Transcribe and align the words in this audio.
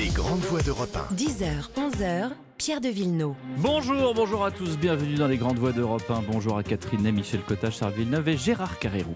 Les 0.00 0.08
grandes 0.08 0.40
voix 0.40 0.62
d'Europe 0.62 0.96
1. 1.10 1.14
10h, 1.14 1.74
11h, 1.76 2.30
Pierre 2.56 2.80
de 2.80 2.88
Villeneuve. 2.88 3.34
Bonjour, 3.58 4.14
bonjour 4.14 4.46
à 4.46 4.50
tous, 4.50 4.78
bienvenue 4.78 5.16
dans 5.16 5.26
les 5.26 5.36
grandes 5.36 5.58
voix 5.58 5.72
d'Europe 5.72 6.08
1. 6.08 6.22
Bonjour 6.26 6.56
à 6.56 6.62
Catherine 6.62 7.02
Ney, 7.02 7.12
Michel 7.12 7.42
Cotta, 7.46 7.70
Charles 7.70 7.92
Villeneuve 7.92 8.26
et 8.30 8.38
Gérard 8.38 8.78
Carrérou. 8.78 9.12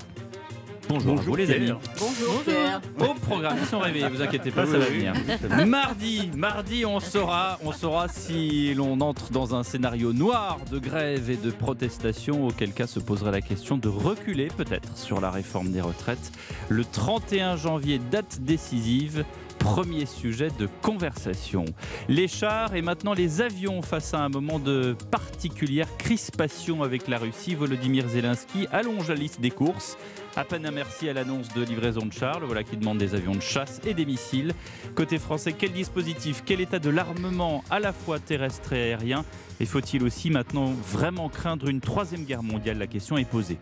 Bonjour, 0.87 1.19
à 1.19 1.23
vous 1.23 1.37
les 1.37 1.51
amis. 1.51 1.73
Bonjour 1.99 2.43
Pierre. 2.43 2.83
Au 3.01 3.15
programme, 3.15 3.57
ils 3.63 3.67
sont 3.67 3.79
réveillés, 3.79 4.09
vous 4.11 4.21
inquiétez 4.21 4.51
pas, 4.51 4.67
ça 4.67 4.77
va 4.77 4.85
venir. 4.85 5.15
Mardi, 5.67 6.31
mardi, 6.37 6.85
on 6.85 7.01
saura, 7.01 7.59
on 7.65 7.73
saura 7.73 8.09
si 8.09 8.75
l'on 8.75 9.01
entre 9.01 9.31
dans 9.31 9.55
un 9.55 9.63
scénario 9.63 10.13
noir 10.13 10.59
de 10.71 10.79
grève 10.79 11.31
et 11.31 11.37
de 11.37 11.51
protestation, 11.51 12.47
auquel 12.47 12.75
cas 12.75 12.87
se 12.87 13.01
poserait 13.01 13.33
la 13.33 13.41
question 13.41 13.79
de 13.79 13.89
reculer 13.89 14.49
peut-être 14.49 14.99
sur 14.99 15.23
la 15.23 15.31
réforme 15.31 15.71
des 15.71 15.81
retraites. 15.81 16.31
Le 16.69 16.85
31 16.85 17.57
janvier, 17.57 17.99
date 18.11 18.41
décisive. 18.43 19.25
Premier 19.65 20.05
sujet 20.05 20.51
de 20.59 20.69
conversation. 20.83 21.65
Les 22.07 22.29
chars 22.29 22.75
et 22.75 22.83
maintenant 22.83 23.15
les 23.15 23.41
avions 23.41 23.81
face 23.81 24.13
à 24.13 24.19
un 24.19 24.29
moment 24.29 24.59
de 24.59 24.95
particulière 25.11 25.89
crispation 25.97 26.83
avec 26.83 27.09
la 27.09 27.17
Russie. 27.17 27.55
Volodymyr 27.55 28.07
Zelensky 28.07 28.67
allonge 28.71 29.09
la 29.09 29.15
liste 29.15 29.41
des 29.41 29.51
courses. 29.51 29.97
À 30.37 30.45
peine 30.45 30.67
un 30.67 30.71
merci 30.71 31.09
à 31.09 31.15
l'annonce 31.15 31.49
de 31.55 31.63
livraison 31.63 32.05
de 32.05 32.13
chars, 32.13 32.41
voilà 32.45 32.63
qui 32.63 32.77
demande 32.77 32.99
des 32.99 33.15
avions 33.15 33.35
de 33.35 33.41
chasse 33.41 33.81
et 33.87 33.95
des 33.95 34.05
missiles. 34.05 34.53
Côté 34.95 35.19
français, 35.19 35.55
quel 35.55 35.73
dispositif, 35.73 36.43
quel 36.45 36.61
état 36.61 36.79
de 36.79 36.91
l'armement 36.91 37.65
à 37.71 37.81
la 37.81 37.95
fois 37.95 38.19
terrestre 38.19 38.75
et 38.75 38.83
aérien? 38.83 39.25
Et 39.61 39.65
faut-il 39.65 40.05
aussi 40.05 40.29
maintenant 40.29 40.75
vraiment 40.93 41.31
craindre 41.31 41.69
une 41.69 41.81
troisième 41.81 42.25
guerre 42.25 42.43
mondiale? 42.43 42.77
La 42.77 42.87
question 42.87 43.17
est 43.17 43.25
posée. 43.25 43.57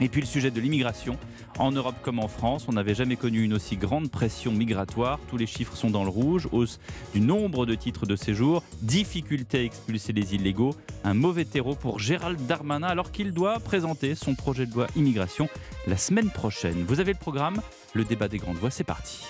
Et 0.00 0.08
puis 0.08 0.20
le 0.20 0.26
sujet 0.26 0.50
de 0.50 0.60
l'immigration. 0.60 1.18
En 1.58 1.72
Europe 1.72 1.94
comme 2.02 2.18
en 2.18 2.28
France, 2.28 2.66
on 2.68 2.72
n'avait 2.72 2.94
jamais 2.94 3.16
connu 3.16 3.42
une 3.42 3.54
aussi 3.54 3.76
grande 3.76 4.10
pression 4.10 4.52
migratoire. 4.52 5.18
Tous 5.30 5.38
les 5.38 5.46
chiffres 5.46 5.76
sont 5.76 5.90
dans 5.90 6.04
le 6.04 6.10
rouge. 6.10 6.48
Hausse 6.52 6.78
du 7.14 7.20
nombre 7.20 7.64
de 7.64 7.74
titres 7.74 8.04
de 8.04 8.14
séjour, 8.14 8.62
difficulté 8.82 9.58
à 9.58 9.62
expulser 9.62 10.12
les 10.12 10.34
illégaux. 10.34 10.74
Un 11.04 11.14
mauvais 11.14 11.46
terreau 11.46 11.74
pour 11.74 11.98
Gérald 11.98 12.44
Darmanin 12.46 12.88
alors 12.88 13.10
qu'il 13.10 13.32
doit 13.32 13.58
présenter 13.58 14.14
son 14.14 14.34
projet 14.34 14.66
de 14.66 14.74
loi 14.74 14.86
immigration 14.96 15.48
la 15.86 15.96
semaine 15.96 16.30
prochaine. 16.30 16.84
Vous 16.86 17.00
avez 17.00 17.12
le 17.12 17.18
programme 17.18 17.62
Le 17.94 18.04
débat 18.04 18.28
des 18.28 18.38
grandes 18.38 18.56
voix, 18.56 18.70
c'est 18.70 18.84
parti. 18.84 19.24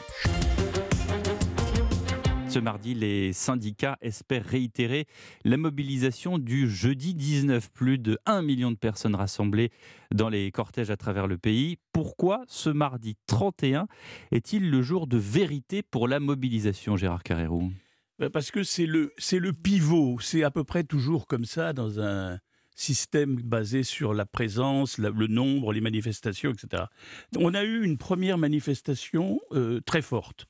Ce 2.56 2.60
mardi, 2.62 2.94
les 2.94 3.34
syndicats 3.34 3.98
espèrent 4.00 4.46
réitérer 4.46 5.04
la 5.44 5.58
mobilisation 5.58 6.38
du 6.38 6.70
jeudi 6.70 7.12
19. 7.12 7.70
Plus 7.70 7.98
de 7.98 8.18
1 8.24 8.40
million 8.40 8.70
de 8.70 8.78
personnes 8.78 9.14
rassemblées 9.14 9.70
dans 10.10 10.30
les 10.30 10.50
cortèges 10.50 10.88
à 10.88 10.96
travers 10.96 11.26
le 11.26 11.36
pays. 11.36 11.76
Pourquoi 11.92 12.44
ce 12.48 12.70
mardi 12.70 13.14
31 13.26 13.88
est-il 14.32 14.70
le 14.70 14.80
jour 14.80 15.06
de 15.06 15.18
vérité 15.18 15.82
pour 15.82 16.08
la 16.08 16.18
mobilisation, 16.18 16.96
Gérard 16.96 17.24
Carrérou? 17.24 17.72
Ben, 18.18 18.30
Parce 18.30 18.50
que 18.50 18.62
c'est 18.62 18.86
le, 18.86 19.12
le 19.32 19.52
pivot. 19.52 20.16
C'est 20.22 20.42
à 20.42 20.50
peu 20.50 20.64
près 20.64 20.82
toujours 20.82 21.26
comme 21.26 21.44
ça 21.44 21.74
dans 21.74 22.00
un 22.00 22.38
système 22.74 23.36
basé 23.36 23.82
sur 23.82 24.14
la 24.14 24.24
présence, 24.24 24.96
le 24.96 25.26
nombre, 25.26 25.74
les 25.74 25.82
manifestations, 25.82 26.52
etc. 26.52 26.84
On 27.38 27.52
a 27.52 27.64
eu 27.64 27.84
une 27.84 27.98
première 27.98 28.38
manifestation 28.38 29.40
euh, 29.52 29.82
très 29.84 30.00
forte 30.00 30.46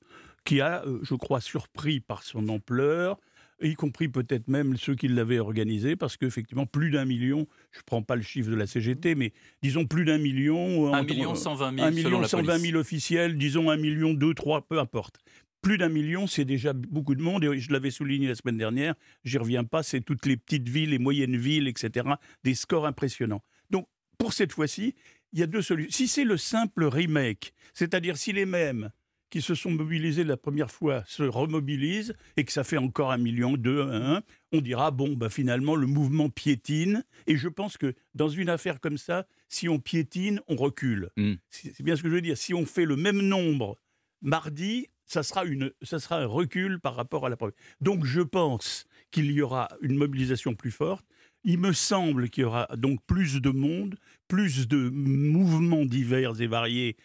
qui 0.46 0.60
a, 0.62 0.82
euh, 0.86 0.98
je 1.02 1.14
crois, 1.14 1.40
surpris 1.42 2.00
par 2.00 2.22
son 2.22 2.48
ampleur, 2.48 3.18
y 3.62 3.74
compris 3.74 4.08
peut-être 4.08 4.48
même 4.48 4.76
ceux 4.76 4.94
qui 4.94 5.08
l'avaient 5.08 5.38
organisée, 5.38 5.96
parce 5.96 6.16
qu'effectivement, 6.16 6.66
plus 6.66 6.90
d'un 6.90 7.04
million, 7.04 7.46
je 7.72 7.78
ne 7.78 7.82
prends 7.84 8.02
pas 8.02 8.14
le 8.16 8.22
chiffre 8.22 8.50
de 8.50 8.54
la 8.54 8.66
CGT, 8.66 9.14
mais 9.14 9.32
disons 9.62 9.86
plus 9.86 10.04
d'un 10.04 10.18
million. 10.18 10.88
euh, 10.88 10.92
1 10.92 11.00
entre- 11.00 11.14
million 11.14 11.34
120 11.34 11.74
000 11.74 11.86
un 11.86 11.90
selon 11.90 11.96
million 12.08 12.20
la 12.20 12.28
120 12.28 12.52
police. 12.52 12.62
000 12.70 12.78
officiels, 12.80 13.36
disons 13.38 13.70
un 13.70 13.76
million, 13.76 14.14
deux, 14.14 14.34
trois, 14.34 14.66
peu 14.66 14.78
importe. 14.78 15.18
Plus 15.62 15.78
d'un 15.78 15.88
million, 15.88 16.26
c'est 16.26 16.44
déjà 16.44 16.72
beaucoup 16.74 17.14
de 17.16 17.22
monde, 17.22 17.42
et 17.44 17.58
je 17.58 17.72
l'avais 17.72 17.90
souligné 17.90 18.28
la 18.28 18.34
semaine 18.36 18.58
dernière, 18.58 18.94
j'y 19.24 19.38
reviens 19.38 19.64
pas, 19.64 19.82
c'est 19.82 20.00
toutes 20.00 20.26
les 20.26 20.36
petites 20.36 20.68
villes, 20.68 20.90
les 20.90 20.98
moyennes 20.98 21.36
villes, 21.36 21.66
etc., 21.66 22.06
des 22.44 22.54
scores 22.54 22.86
impressionnants. 22.86 23.42
Donc, 23.70 23.86
pour 24.18 24.32
cette 24.32 24.52
fois-ci, 24.52 24.94
il 25.32 25.40
y 25.40 25.42
a 25.42 25.46
deux 25.46 25.62
solutions. 25.62 25.90
Si 25.90 26.06
c'est 26.08 26.24
le 26.24 26.36
simple 26.36 26.84
remake, 26.84 27.52
c'est-à-dire 27.74 28.16
si 28.16 28.32
les 28.32 28.46
mêmes 28.46 28.90
qui 29.36 29.42
se 29.42 29.54
sont 29.54 29.70
mobilisés 29.70 30.24
la 30.24 30.38
première 30.38 30.70
fois 30.70 31.04
se 31.06 31.22
remobilisent 31.22 32.14
et 32.38 32.44
que 32.44 32.52
ça 32.52 32.64
fait 32.64 32.78
encore 32.78 33.12
un 33.12 33.18
million, 33.18 33.58
deux, 33.58 33.82
un, 33.82 34.22
on 34.50 34.62
dira 34.62 34.90
bon, 34.90 35.12
bah, 35.12 35.28
finalement 35.28 35.76
le 35.76 35.86
mouvement 35.86 36.30
piétine. 36.30 37.04
Et 37.26 37.36
je 37.36 37.48
pense 37.48 37.76
que 37.76 37.92
dans 38.14 38.30
une 38.30 38.48
affaire 38.48 38.80
comme 38.80 38.96
ça, 38.96 39.26
si 39.50 39.68
on 39.68 39.78
piétine, 39.78 40.40
on 40.48 40.56
recule. 40.56 41.10
Mm. 41.18 41.34
C'est 41.50 41.76
c'est 41.76 41.82
bien 41.82 41.96
ce 41.96 42.02
que 42.02 42.08
je 42.08 42.14
veux 42.14 42.22
dire. 42.22 42.38
Si 42.38 42.54
on 42.54 42.64
fait 42.64 42.86
le 42.86 42.96
même 42.96 43.20
nombre 43.20 43.76
mardi, 44.22 44.88
ça 45.04 45.22
sera, 45.22 45.44
une, 45.44 45.70
ça 45.82 45.98
sera 45.98 46.16
un 46.16 46.26
recul 46.26 46.80
par 46.80 46.94
rapport 46.94 47.26
à 47.26 47.28
la 47.28 47.36
première. 47.36 47.52
Donc 47.82 48.06
je 48.06 48.22
pense 48.22 48.86
qu'il 49.10 49.30
y 49.30 49.42
aura 49.42 49.68
une 49.82 49.96
mobilisation 49.96 50.54
plus 50.54 50.70
forte. 50.70 51.04
Il 51.48 51.58
me 51.58 51.72
semble 51.72 52.28
qu'il 52.28 52.42
y 52.42 52.44
aura 52.44 52.66
donc 52.76 52.98
plus 53.06 53.40
de 53.40 53.50
monde, 53.50 53.94
plus 54.26 54.66
de 54.66 54.88
mouvements 54.90 55.84
divers 55.84 56.40
et 56.40 56.48
variés 56.48 56.96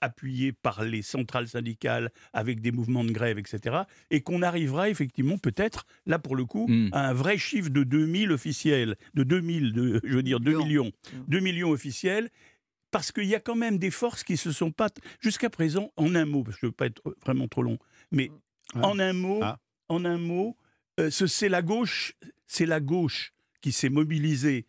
appuyés 0.00 0.52
par 0.52 0.82
les 0.82 1.00
centrales 1.02 1.46
syndicales 1.46 2.10
avec 2.32 2.60
des 2.60 2.72
mouvements 2.72 3.04
de 3.04 3.12
grève, 3.12 3.38
etc. 3.38 3.82
Et 4.10 4.20
qu'on 4.20 4.42
arrivera 4.42 4.90
effectivement 4.90 5.38
peut-être, 5.38 5.86
là 6.06 6.18
pour 6.18 6.34
le 6.34 6.44
coup, 6.44 6.66
Mm. 6.68 6.88
à 6.92 7.08
un 7.08 7.12
vrai 7.12 7.38
chiffre 7.38 7.70
de 7.70 7.84
2000 7.84 8.32
officiels, 8.32 8.96
de 9.14 9.22
2000, 9.22 9.72
de, 9.72 10.00
je 10.02 10.14
veux 10.16 10.24
dire 10.24 10.40
2 10.40 10.58
millions, 10.58 10.90
2 11.28 11.38
millions 11.38 11.70
officiels, 11.70 12.30
parce 12.90 13.12
qu'il 13.12 13.26
y 13.26 13.36
a 13.36 13.40
quand 13.40 13.54
même 13.54 13.78
des 13.78 13.92
forces 13.92 14.24
qui 14.24 14.36
se 14.36 14.50
sont 14.50 14.72
pas, 14.72 14.88
jusqu'à 15.20 15.50
présent, 15.50 15.92
en 15.96 16.16
un 16.16 16.24
mot, 16.24 16.42
parce 16.42 16.56
que 16.56 16.62
je 16.62 16.66
ne 16.66 16.70
veux 16.70 16.74
pas 16.76 16.86
être 16.86 17.02
vraiment 17.24 17.46
trop 17.46 17.62
long, 17.62 17.78
mais 18.10 18.30
Ouais. 18.74 18.82
en 18.84 18.98
un 18.98 19.12
mot, 19.12 19.38
Ah. 19.42 19.58
en 19.88 20.04
un 20.04 20.18
mot, 20.18 20.56
euh, 20.98 21.10
ce- 21.10 21.26
c'est 21.28 21.48
la 21.48 21.62
gauche, 21.62 22.14
c'est 22.48 22.66
la 22.66 22.80
gauche 22.80 23.32
qui 23.68 23.72
s'est 23.72 23.90
mobilisée 23.90 24.66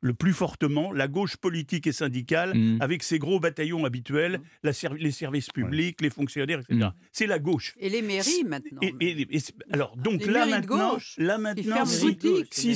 le 0.00 0.14
plus 0.14 0.32
fortement, 0.32 0.92
la 0.92 1.08
gauche 1.08 1.36
politique 1.36 1.86
et 1.86 1.92
syndicale, 1.92 2.52
Mm. 2.54 2.78
avec 2.80 3.02
ses 3.02 3.18
gros 3.18 3.40
bataillons 3.40 3.84
habituels, 3.84 4.40
la 4.62 4.72
ser- 4.72 4.88
les 4.98 5.10
services 5.10 5.48
publics, 5.50 6.00
les 6.00 6.10
fonctionnaires, 6.10 6.60
etc. 6.60 6.74
Mm. 6.86 6.92
C'est 7.12 7.26
la 7.26 7.38
gauche. 7.38 7.74
Et 7.78 7.88
les 7.88 8.02
mairies 8.02 8.44
maintenant. 8.46 8.80
Et, 8.82 8.94
et- 9.00 9.26
et 9.36 9.40
c'est- 9.40 9.54
alors, 9.72 9.96
donc 9.96 10.20
Les 10.20 10.26
là 10.32 10.46
mairies 10.46 10.50
de 10.50 10.56
maintenant, 10.68 10.92
gauche 10.94 11.14
là 11.18 11.38
maintenant, 11.38 11.84
si, 11.86 11.96
si 11.98 12.04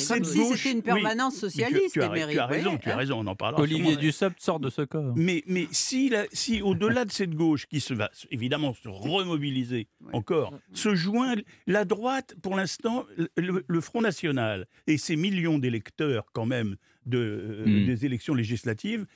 comme 0.09 0.19
gauche- 0.21 0.59
c'était 0.63 0.73
une 0.73 0.83
permanence 0.83 1.37
socialiste, 1.37 1.93
tu 1.93 2.03
as, 2.03 2.09
les 2.09 2.21
mairies. 2.21 2.35
tu 2.35 2.39
as 2.41 2.47
raison, 2.47 2.73
Ouais, 2.73 2.79
tu 2.83 2.89
as 2.91 2.95
hein. 2.95 2.97
raison, 2.97 3.19
on 3.21 3.27
en 3.27 3.37
parlera. 3.37 3.63
Olivier. 3.63 3.97
Dussopt 3.97 4.41
sort 4.41 4.59
de 4.59 4.69
ce 4.71 4.83
corps. 4.83 5.15
Mais, 5.17 5.45
mais 5.47 5.69
si, 5.71 6.09
la- 6.09 6.27
si 6.33 6.61
au-delà 6.63 7.05
de 7.05 7.13
cette 7.13 7.35
gauche 7.35 7.67
qui 7.67 7.81
se 7.81 7.95
va 7.95 8.11
évidemment 8.31 8.75
se 8.75 8.89
remobiliser 8.89 9.89
Ouais. 10.01 10.11
encore, 10.15 10.59
se 10.73 10.95
joint 10.95 11.35
la 11.67 11.85
droite, 11.85 12.35
pour 12.43 12.57
l'instant, 12.57 13.07
le, 13.37 13.65
le 13.67 13.81
Front 13.81 14.01
National 14.01 14.67
et 14.87 14.99
ses 14.99 15.17
millions 15.17 15.59
d'électeurs 15.59 16.27
quand 16.33 16.47
même 16.47 16.77
de, 17.07 17.19
euh, 17.19 17.65
Mm. 17.67 17.87
des 17.87 18.07
élections 18.07 18.35
législatives 18.35 19.07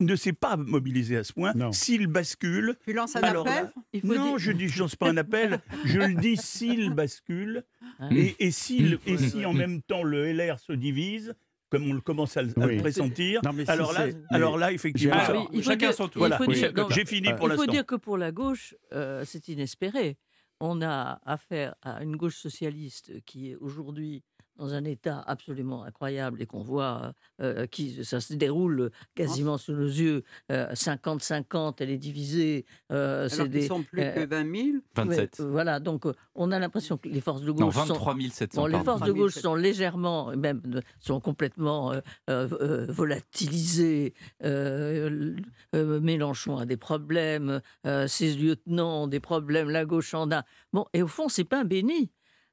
ne 0.00 0.16
s'est 0.16 0.32
pas 0.32 0.56
mobilisé 0.56 1.16
à 1.16 1.24
ce 1.24 1.32
point. 1.32 1.52
S'il 1.72 2.08
bascule, 2.08 2.74
Tu 2.84 2.92
lances 2.92 3.14
un 3.16 3.20
Alors 3.20 3.46
appel? 3.46 3.64
Là, 3.64 3.72
Il 3.92 4.00
faut 4.00 4.14
non, 4.14 4.24
dire- 4.30 4.38
je 4.38 4.52
dis, 4.52 4.68
je 4.68 4.80
lance 4.80 4.96
pas 4.96 5.08
un 5.08 5.16
appel, 5.16 5.60
je 5.84 5.98
le 5.98 6.14
dis 6.20 6.36
s'il 6.36 6.90
bascule, 6.94 7.62
Ah. 8.00 8.08
et, 8.10 8.34
et, 8.40 8.50
s'il- 8.50 8.98
et 9.06 9.16
si 9.18 9.44
en 9.46 9.52
même 9.52 9.82
temps 9.82 10.02
le 10.02 10.26
LR 10.26 10.58
se 10.58 10.72
divise, 10.72 11.34
comme 11.70 11.88
on 11.90 11.92
le 11.94 12.00
commence 12.00 12.36
à, 12.36 12.42
le- 12.42 12.52
Oui. 12.56 12.78
pressentir, 12.78 13.40
Non, 13.44 13.52
mais 13.52 13.64
si 13.64 13.70
alors, 13.70 13.92
là, 13.92 14.06
alors 14.30 14.58
là, 14.58 14.72
effectivement, 14.72 15.14
Ah 15.16 15.32
oui, 15.52 15.62
chacun 15.62 15.86
dire- 15.88 15.94
son 15.94 16.04
tour. 16.08 16.16
il 16.16 16.18
Voilà, 16.18 16.38
faut 16.38 16.46
oui. 16.46 16.54
dire- 16.54 16.72
non, 16.74 16.88
j'ai 16.90 17.04
fini 17.04 17.28
pour 17.28 17.34
il 17.34 17.38
faut 17.40 17.48
l'instant. 17.48 17.72
dire 17.72 17.86
que 17.86 17.94
pour 17.96 18.16
la 18.16 18.32
gauche, 18.32 18.74
euh, 18.92 19.22
c'est 19.24 19.48
inespéré. 19.48 20.16
On 20.60 20.82
a 20.82 21.20
affaire 21.24 21.74
à 21.82 22.02
une 22.02 22.16
gauche 22.16 22.36
socialiste 22.36 23.12
qui 23.26 23.50
est 23.50 23.56
aujourd'hui 23.56 24.22
dans 24.56 24.74
un 24.74 24.84
état 24.84 25.22
absolument 25.26 25.84
incroyable 25.84 26.40
et 26.42 26.46
qu'on 26.46 26.62
voit 26.62 27.12
euh, 27.40 27.66
qui 27.66 28.04
ça 28.04 28.20
se 28.20 28.34
déroule 28.34 28.90
quasiment 29.14 29.58
sous 29.58 29.72
nos 29.72 29.86
yeux 29.86 30.22
euh, 30.52 30.72
50-50 30.72 31.74
elle 31.78 31.90
est 31.90 31.98
divisée 31.98 32.64
euh, 32.92 33.28
c'est 33.28 33.40
Alors 33.40 33.48
des 33.48 33.66
sont 33.66 33.82
plus 33.82 34.02
euh, 34.02 34.12
que 34.12 34.26
20 34.28 34.56
000. 34.56 34.78
27. 34.94 35.38
Ouais, 35.40 35.46
voilà 35.46 35.80
donc 35.80 36.06
euh, 36.06 36.12
on 36.34 36.52
a 36.52 36.58
l'impression 36.58 36.96
que 36.96 37.08
les 37.08 37.20
forces 37.20 37.42
de 37.42 37.48
Non, 37.48 37.66
gauche 37.66 37.74
sont 37.74 37.84
23 37.94 38.16
700. 38.30 38.60
Bon, 38.60 38.66
les 38.66 38.82
forces 38.84 39.00
de 39.00 39.06
3000, 39.06 39.22
gauche 39.22 39.34
sont 39.34 39.54
légèrement, 39.54 40.36
même 40.36 40.60
euh, 40.74 40.80
sont 41.00 41.20
complètement 41.20 41.92
euh, 41.92 42.00
euh, 42.30 42.48
euh, 42.60 42.86
volatilisées. 42.88 44.14
Euh, 44.44 45.36
euh, 45.74 46.00
Mélenchon 46.00 46.56
a 46.58 46.66
des 46.66 46.76
problèmes, 46.76 47.60
euh, 47.86 48.06
ses 48.06 48.34
lieutenants 48.34 49.04
ont 49.04 49.06
des 49.06 49.20
problèmes, 49.20 49.70
la 49.70 49.84
gauche 49.84 50.14
en 50.14 50.30
a. 50.30 50.44
Bon, 50.72 50.86
et 50.92 51.02
au 51.02 51.08
fond, 51.08 51.28
c'est 51.28 51.44
pas 51.44 51.60
un 51.60 51.64
béni. 51.64 52.10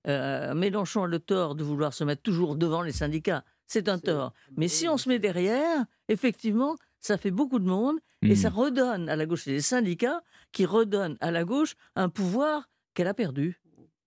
Euh, 0.07 0.53
Mélenchon 0.53 1.03
a 1.03 1.07
le 1.07 1.19
tort 1.19 1.55
de 1.55 1.63
vouloir 1.63 1.93
se 1.93 2.03
mettre 2.03 2.21
toujours 2.21 2.55
devant 2.55 2.81
les 2.81 2.91
syndicats. 2.91 3.43
C'est 3.67 3.87
un 3.87 3.99
tort. 3.99 4.33
Mais 4.57 4.67
si 4.67 4.87
on 4.87 4.97
se 4.97 5.07
met 5.07 5.19
derrière, 5.19 5.85
effectivement, 6.07 6.75
ça 6.99 7.17
fait 7.17 7.31
beaucoup 7.31 7.59
de 7.59 7.67
monde 7.67 7.97
et 8.21 8.35
ça 8.35 8.49
redonne 8.49 9.09
à 9.09 9.15
la 9.15 9.25
gauche, 9.25 9.45
les 9.45 9.61
syndicats 9.61 10.21
qui 10.51 10.65
redonnent 10.65 11.17
à 11.21 11.31
la 11.31 11.43
gauche 11.43 11.75
un 11.95 12.09
pouvoir 12.09 12.69
qu'elle 12.93 13.07
a 13.07 13.13
perdu. 13.13 13.61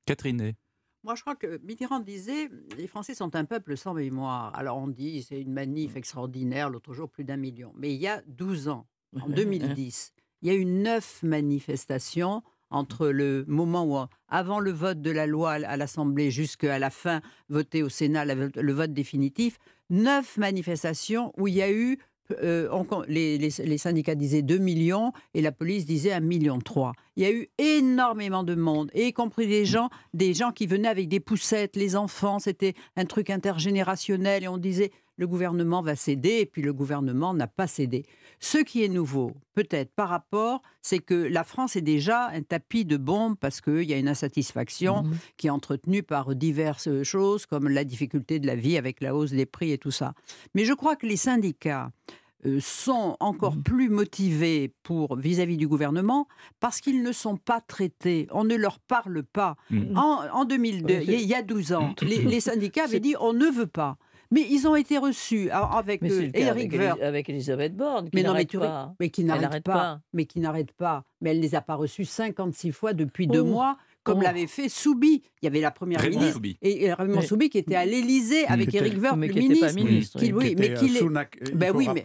Catherine. 0.06 0.52
Moi, 1.02 1.14
je 1.14 1.20
crois 1.23 1.35
que 1.35 1.58
Mitterrand 1.64 2.00
disait 2.00 2.50
les 2.76 2.87
Français 2.87 3.14
sont 3.14 3.35
un 3.37 3.44
peuple 3.44 3.76
sans 3.76 3.94
mémoire. 3.94 4.55
Alors, 4.55 4.79
on 4.79 4.88
dit 4.88 5.23
c'est 5.23 5.40
une 5.40 5.52
manif 5.52 5.97
extraordinaire, 5.97 6.70
l'autre 6.70 6.94
jour 6.94 7.11
plus 7.11 7.25
d'un 7.25 7.37
million. 7.37 7.73
Mais 7.76 7.93
il 7.93 8.00
y 8.00 8.06
a 8.06 8.23
12 8.26 8.69
ans, 8.69 8.87
en 9.20 9.29
2010, 9.29 10.12
il 10.43 10.49
y 10.49 10.50
a 10.50 10.55
eu 10.55 10.64
neuf 10.64 11.23
manifestations 11.23 12.43
entre 12.75 13.09
le 13.09 13.44
moment 13.47 13.87
où, 13.87 14.06
avant 14.29 14.61
le 14.61 14.73
vote 14.73 15.00
de 15.00 15.11
la 15.11 15.26
loi 15.26 15.53
à 15.53 15.76
l'Assemblée 15.76 16.31
jusqu'à 16.31 16.79
la 16.79 16.91
fin, 16.91 17.21
voté 17.49 17.82
au 17.82 17.88
Sénat, 17.88 18.25
le 18.25 18.73
vote 18.73 18.93
définitif, 18.93 19.59
neuf 19.91 20.37
manifestations 20.37 21.32
où 21.37 21.49
il 21.49 21.55
y 21.55 21.62
a 21.62 21.71
eu 21.71 21.99
euh, 22.43 22.69
les, 23.06 23.37
les, 23.38 23.79
syndicats 23.79 24.15
disaient 24.15 24.43
2 24.43 24.56
millions 24.56 25.12
et 25.35 25.43
la 25.43 25.53
police 25.53 25.85
disait 25.85 26.12
1 26.12 26.21
million 26.21 26.59
3. 26.59 26.93
Il 27.16 27.22
y 27.22 27.26
a 27.26 27.32
eu 27.32 27.49
énormément 27.58 28.43
de 28.43 28.55
monde, 28.55 28.90
y 28.94 29.12
compris 29.12 29.46
des 29.46 29.64
gens, 29.64 29.88
des 30.14 30.34
gens 30.34 30.50
qui 30.50 30.66
venaient 30.66 30.88
avec 30.88 31.08
des 31.08 31.20
poussettes, 31.20 31.76
les 31.76 31.94
enfants, 31.94 32.38
c'était 32.38 32.75
un 32.96 33.05
truc 33.05 33.31
intergénérationnel 33.31 34.44
et 34.44 34.49
on 34.49 34.58
disait 34.58 34.90
le 35.16 35.26
gouvernement 35.28 35.81
va 35.81 35.94
céder, 35.94 36.40
et 36.40 36.46
puis 36.46 36.62
le 36.62 36.72
gouvernement 36.72 37.34
n'a 37.34 37.46
pas 37.46 37.66
cédé. 37.66 38.05
Ce 38.40 38.58
qui 38.58 38.82
est 38.82 38.88
nouveau, 38.88 39.32
peut-être 39.55 39.93
par 39.94 40.08
rapport, 40.08 40.62
c'est 40.82 40.99
que 40.99 41.14
la 41.14 41.44
France 41.44 41.76
est 41.76 41.82
déjà 41.82 42.28
un 42.31 42.43
tapis 42.43 42.84
de 42.84 42.96
bombes 42.96 43.37
parce 43.38 43.61
qu'il 43.61 43.84
y 43.84 43.94
a 43.94 43.96
une 43.96 44.08
insatisfaction 44.08 45.05
mmh 45.05 45.14
qui 45.37 45.46
est 45.46 45.50
entretenue 45.50 46.02
par 46.02 46.34
diverses 46.34 47.02
choses, 47.02 47.46
comme 47.46 47.69
la 47.69 47.84
difficulté 47.84 48.40
de 48.40 48.46
la 48.46 48.56
vie 48.56 48.76
avec 48.76 49.00
la 49.00 49.14
hausse 49.14 49.31
des 49.31 49.46
prix 49.46 49.72
et 49.72 49.78
tout 49.78 49.90
ça. 49.90 50.14
Mais 50.55 50.64
je 50.64 50.72
crois 50.72 50.96
que 50.96 51.06
les 51.06 51.16
syndicats 51.16 51.90
sont 52.61 53.17
encore 53.20 53.56
mmh 53.56 53.62
plus 53.62 53.88
motivés 53.88 54.75
pour 54.82 55.17
vis-à-vis 55.17 55.56
du 55.56 55.67
gouvernement 55.67 56.29
parce 56.61 56.81
qu'ils 56.81 57.02
ne 57.02 57.12
sont 57.12 57.37
pas 57.37 57.61
traités. 57.61 58.26
On 58.31 58.44
ne 58.44 58.56
leur 58.56 58.79
parle 58.79 59.23
pas. 59.23 59.56
Mmh. 59.70 59.96
En, 59.96 60.44
2002, 60.44 61.02
il 61.02 61.20
y, 61.20 61.35
a 61.35 61.43
12 61.43 61.73
ans, 61.73 61.94
les 62.02 62.41
syndicats 62.41 62.85
avaient 62.85 63.00
dit 63.00 63.14
on 63.20 63.32
ne 63.32 63.46
veut 63.46 63.67
pas. 63.67 63.96
Mais 64.35 64.46
ils 64.50 64.67
ont 64.67 64.75
été 64.75 64.99
reçus 64.99 65.49
avec 65.50 66.02
euh, 66.02 66.29
Eric 66.35 66.75
avec, 66.75 67.00
avec 67.00 67.29
Elisabeth 67.29 67.76
Borne, 67.76 68.11
qui 68.11 68.23
n'arrête 68.23 68.58
pas. 68.58 68.94
Mais 68.99 69.08
qui 69.08 69.23
n'arrête 69.23 69.62
pas, 69.62 70.00
Mais 70.12 70.26
qui 70.26 70.40
n'arrête 70.40 70.73
pas. 70.73 71.05
Mais 71.20 71.31
elle 71.31 71.37
ne 71.37 71.43
les 71.43 71.55
a 71.55 71.61
pas 71.61 71.76
reçus 71.76 72.05
56 72.05 72.73
fois 72.73 72.94
depuis 72.94 73.29
deux 73.29 73.40
oh. 73.40 73.44
mois 73.47 73.76
comme 74.04 74.18
oh. 74.18 74.22
l'avait 74.22 74.46
fait 74.46 74.68
Soubi. 74.68 75.22
Il 75.42 75.46
y 75.46 75.48
avait 75.48 75.60
la 75.60 75.70
première 75.70 76.00
ministre 76.08 76.40
et, 76.62 76.92
Raymond 76.92 77.22
Soubi 77.22 77.48
qui 77.50 77.58
était 77.58 77.74
à 77.74 77.84
l'Élysée 77.84 78.46
avec 78.46 78.72
Éric 78.72 79.00
Woerth, 79.02 79.16
le 79.16 79.28
ministre. 79.28 79.74
ministre 79.74 80.18
qui, 80.18 80.32
oui, 80.32 80.54
mais 80.56 80.74
qui 80.74 80.86
il 80.86 81.54
ben 81.54 81.74
oui, 81.74 81.88
mais 81.92 82.04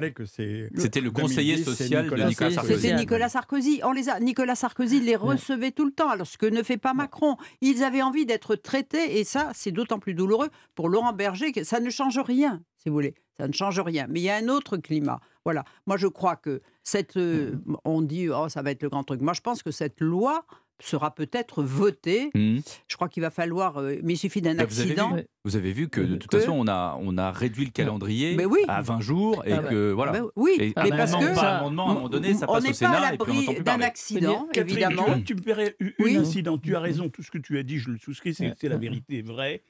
c'était 0.76 1.02
le 1.02 1.12
conseiller 1.12 1.64
social 1.64 2.10
de 2.10 2.16
Nicolas 2.16 2.52
Sarkozy. 2.52 2.82
C'était 2.82 2.96
Nicolas 2.96 3.30
Sarkozy. 3.30 3.82
On 3.84 3.92
les 3.92 4.10
a, 4.10 4.20
Nicolas 4.20 4.56
Sarkozy 4.56 5.02
les 5.02 5.16
recevait 5.16 5.72
tout 5.72 5.86
le 5.86 5.92
temps, 5.92 6.10
alors 6.10 6.26
ce 6.26 6.38
que 6.38 6.46
ne 6.46 6.64
fait 6.64 6.78
pas 6.78 6.94
Macron. 6.94 7.38
Ils 7.62 7.84
avaient 7.84 8.02
envie 8.02 8.26
d'être 8.26 8.56
traités 8.56 9.20
et 9.20 9.24
ça, 9.24 9.52
c'est 9.54 9.72
d'autant 9.72 10.00
plus 10.00 10.14
douloureux 10.14 10.50
pour 10.76 10.90
Laurent 10.90 11.14
Berger 11.14 11.52
que 11.52 11.64
ça 11.64 11.80
ne 11.80 11.90
change 11.90 12.18
rien, 12.18 12.64
si 12.78 12.90
vous 12.90 12.96
voulez. 12.96 13.14
Ça 13.38 13.48
ne 13.48 13.54
change 13.54 13.80
rien. 13.80 14.06
Mais 14.10 14.20
il 14.20 14.24
y 14.24 14.30
a 14.30 14.36
un 14.36 14.50
autre 14.50 14.76
climat. 14.78 15.22
Voilà. 15.46 15.64
Moi, 15.88 15.96
je 15.96 16.08
crois 16.08 16.36
que 16.36 16.62
cette. 16.84 17.16
Euh, 17.16 17.56
on 17.86 18.02
dit, 18.02 18.28
oh, 18.30 18.50
ça 18.50 18.62
va 18.62 18.72
être 18.72 18.84
le 18.84 18.90
grand 18.90 19.06
truc. 19.06 19.22
Moi, 19.22 19.34
je 19.34 19.40
pense 19.40 19.64
que 19.64 19.72
cette 19.72 20.02
loi 20.02 20.46
sera 20.82 21.14
peut-être 21.14 21.64
voté. 21.64 22.32
Mmh. 22.34 22.60
Je 22.88 22.96
crois 22.96 23.10
qu'il 23.10 23.22
va 23.22 23.30
falloir, 23.30 23.78
euh, 23.78 23.96
mais 24.04 24.14
il 24.14 24.18
suffit 24.18 24.42
d'un 24.42 24.58
accident. 24.60 25.18
Vous 25.46 25.56
avez, 25.56 25.72
vu, 25.72 25.88
que 25.88 26.02
de 26.02 26.16
toute 26.16 26.32
façon, 26.32 26.52
on 26.52 26.68
a, 26.68 26.98
on 27.02 27.18
a 27.18 27.32
réduit 27.32 27.66
le 27.66 27.72
calendrier 27.72 28.38
à 28.68 28.82
20 28.82 29.00
jours 29.00 29.44
et 29.46 29.54
ah 29.54 29.60
que 29.60 29.92
voilà. 29.92 30.12
Ben 30.12 30.26
oui, 30.36 30.52
mais 30.60 30.74
parce 30.74 31.16
que 31.16 31.34
ça, 31.34 31.58
à 31.58 31.60
un 31.60 31.70
moment 31.70 32.10
donné, 32.10 32.34
ça 32.34 32.46
passe 32.46 32.66
on 32.66 32.70
au 32.70 32.74
Sénat 32.74 32.92
pas 32.92 32.98
à 32.98 33.12
l'abri 33.12 33.62
d'un 33.64 33.82
accident, 33.82 34.48
évidemment. 34.54 35.20
Tu, 35.26 35.36
me 35.36 35.42
parais 35.42 35.76
un 35.80 36.16
incident. 36.18 36.58
Tu 36.58 36.76
as 36.76 36.80
raison, 36.80 37.10
tout 37.10 37.24
ce 37.24 37.32
que 37.32 37.38
tu 37.38 37.58
as 37.58 37.64
dit, 37.64 37.80
je 37.80 37.90
le 37.90 37.98
souscris, 37.98 38.34
c'est 38.34 38.70
la 38.70 38.78
vérité 38.78 39.22
vraie 39.22 39.62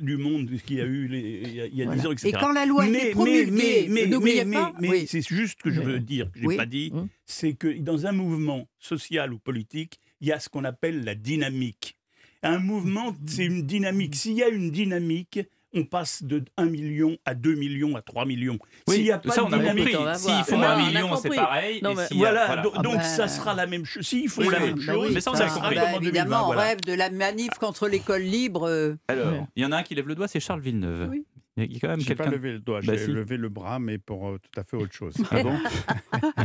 du 0.00 0.16
monde 0.16 0.50
qu'il 0.66 0.76
y 0.76 0.80
a 0.80 0.86
eu 0.86 1.08
il 1.12 1.74
y 1.74 1.82
a, 1.82 1.86
10 1.86 2.06
ans, 2.06 2.12
etc. 2.12 2.28
Et 2.28 2.32
quand 2.32 2.52
la 2.52 2.66
loi 2.66 2.86
est 2.86 3.10
promulguée, 3.12 3.50
mais, 3.50 3.86
mais, 3.88 4.44
mais, 4.44 4.72
mais, 4.80 5.06
c'est 5.06 5.26
juste 5.26 5.62
que 5.62 5.70
je 5.70 5.80
veux 5.80 6.00
dire, 6.00 6.30
que 6.32 6.40
je 6.40 6.46
n'ai 6.46 6.56
pas 6.56 6.66
dit, 6.66 6.90
mmh. 6.92 7.08
c'est 7.24 7.54
que 7.54 7.78
dans 7.78 8.06
un 8.06 8.12
mouvement 8.12 8.68
social 8.78 9.32
ou 9.32 9.38
politique, 9.38 10.00
il 10.22 10.28
y 10.28 10.32
a 10.32 10.40
ce 10.40 10.48
qu'on 10.48 10.64
appelle 10.64 11.04
la 11.04 11.14
dynamique. 11.14 11.98
Un 12.42 12.58
mouvement, 12.58 13.14
c'est 13.26 13.44
une 13.44 13.66
dynamique. 13.66 14.14
S'il 14.14 14.34
y 14.34 14.42
a 14.42 14.48
une 14.48 14.70
dynamique, 14.70 15.40
on 15.74 15.84
passe 15.84 16.22
de 16.22 16.44
1 16.56 16.66
million 16.66 17.16
à 17.24 17.34
2 17.34 17.54
millions 17.54 17.96
à 17.96 18.02
3 18.02 18.24
millions. 18.24 18.58
Oui, 18.88 18.96
S'il 18.96 19.04
y 19.04 19.12
a 19.12 19.18
pas 19.18 19.32
ça, 19.32 19.42
de 19.42 19.56
dynamique, 19.56 19.96
s'ils 20.16 20.44
font 20.44 20.62
1 20.62 20.86
million, 20.86 21.16
c'est 21.16 21.28
pareil. 21.28 21.82
voilà, 22.12 22.56
donc, 22.82 22.96
ah 22.98 23.02
ça 23.02 23.22
ben. 23.22 23.28
sera 23.28 23.54
la 23.54 23.66
même 23.66 23.84
chose. 23.84 24.06
S'ils 24.06 24.28
font 24.28 24.48
la 24.48 24.60
même 24.60 24.74
bah 24.74 24.92
chose, 24.92 25.12
mais 25.12 25.20
ça, 25.20 25.32
on 25.32 25.34
ça 25.34 25.48
sera 25.48 25.70
bah, 25.72 25.96
Évidemment, 26.00 26.48
on 26.48 26.50
rêve 26.50 26.80
de 26.82 26.92
la 26.92 27.10
manif 27.10 27.50
contre 27.58 27.88
l'école 27.88 28.22
libre. 28.22 28.68
Euh. 28.68 28.94
Alors, 29.08 29.46
il 29.56 29.62
y 29.62 29.66
en 29.66 29.72
a 29.72 29.78
un 29.78 29.82
qui 29.82 29.94
lève 29.94 30.06
le 30.06 30.14
doigt, 30.14 30.28
c'est 30.28 30.40
Charles 30.40 30.60
Villeneuve. 30.60 31.08
Oui. 31.10 31.24
Il 31.56 31.70
y 31.70 31.76
a 31.76 31.80
quand 31.80 31.88
même 31.88 32.00
j'ai 32.00 32.14
pas 32.14 32.30
levé 32.30 32.52
le 32.52 32.60
doigt, 32.60 32.80
bah 32.80 32.96
j'ai 32.96 33.08
levé 33.08 33.36
le 33.36 33.50
bras, 33.50 33.78
mais 33.78 33.98
pour 33.98 34.28
euh, 34.28 34.38
tout 34.38 34.58
à 34.58 34.64
fait 34.64 34.76
autre 34.76 34.94
chose. 34.94 35.14
Ah 35.30 35.42
bon? 35.42 35.58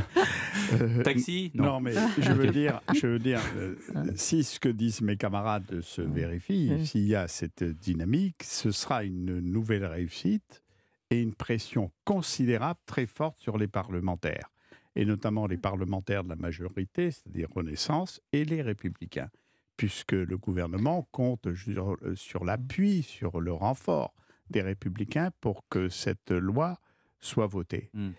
Euh, 0.73 1.01
Taxi? 1.01 1.49
Non. 1.53 1.79
mais 1.79 1.93
je 2.17 2.31
veux 2.33 2.51
dire, 2.51 2.81
je 2.93 3.07
veux 3.07 3.19
dire 3.19 3.39
euh, 3.55 3.75
si 4.15 4.43
ce 4.43 4.59
que 4.59 4.67
disent 4.67 4.99
mes 4.99 5.15
camarades 5.15 5.79
se 5.79 6.01
vérifie, 6.01 6.85
s'il 6.85 7.07
y 7.07 7.15
a 7.15 7.29
cette 7.29 7.63
dynamique, 7.63 8.43
ce 8.43 8.71
sera 8.71 9.05
une 9.05 9.39
nouvelle 9.39 9.85
réussite 9.85 10.61
et 11.09 11.21
une 11.21 11.33
pression 11.33 11.89
considérable, 12.03 12.81
très 12.85 13.05
forte 13.05 13.37
sur 13.39 13.57
les 13.57 13.69
parlementaires, 13.69 14.51
et 14.97 15.05
notamment 15.05 15.47
les 15.47 15.55
parlementaires 15.55 16.25
de 16.25 16.29
la 16.29 16.35
majorité, 16.35 17.11
c'est-à-dire 17.11 17.47
Renaissance, 17.55 18.19
et 18.33 18.43
les 18.43 18.61
républicains, 18.61 19.29
puisque 19.77 20.11
le 20.11 20.37
gouvernement 20.37 21.07
compte 21.13 21.47
sur, 21.55 21.95
sur 22.15 22.43
l'appui, 22.43 23.03
sur 23.03 23.39
le 23.39 23.53
renfort 23.53 24.13
des 24.49 24.61
républicains 24.61 25.31
pour 25.41 25.67
que 25.69 25.89
cette 25.89 26.31
loi 26.31 26.79
soit 27.19 27.47
votée. 27.47 27.89
Hmm. 27.93 28.11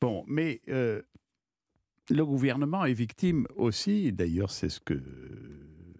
Bon, 0.00 0.24
mais 0.26 0.60
euh, 0.68 1.02
le 2.10 2.24
gouvernement 2.24 2.84
est 2.84 2.92
victime 2.92 3.46
aussi, 3.56 4.12
d'ailleurs 4.12 4.50
c'est 4.50 4.68
ce 4.68 4.80
que 4.80 5.02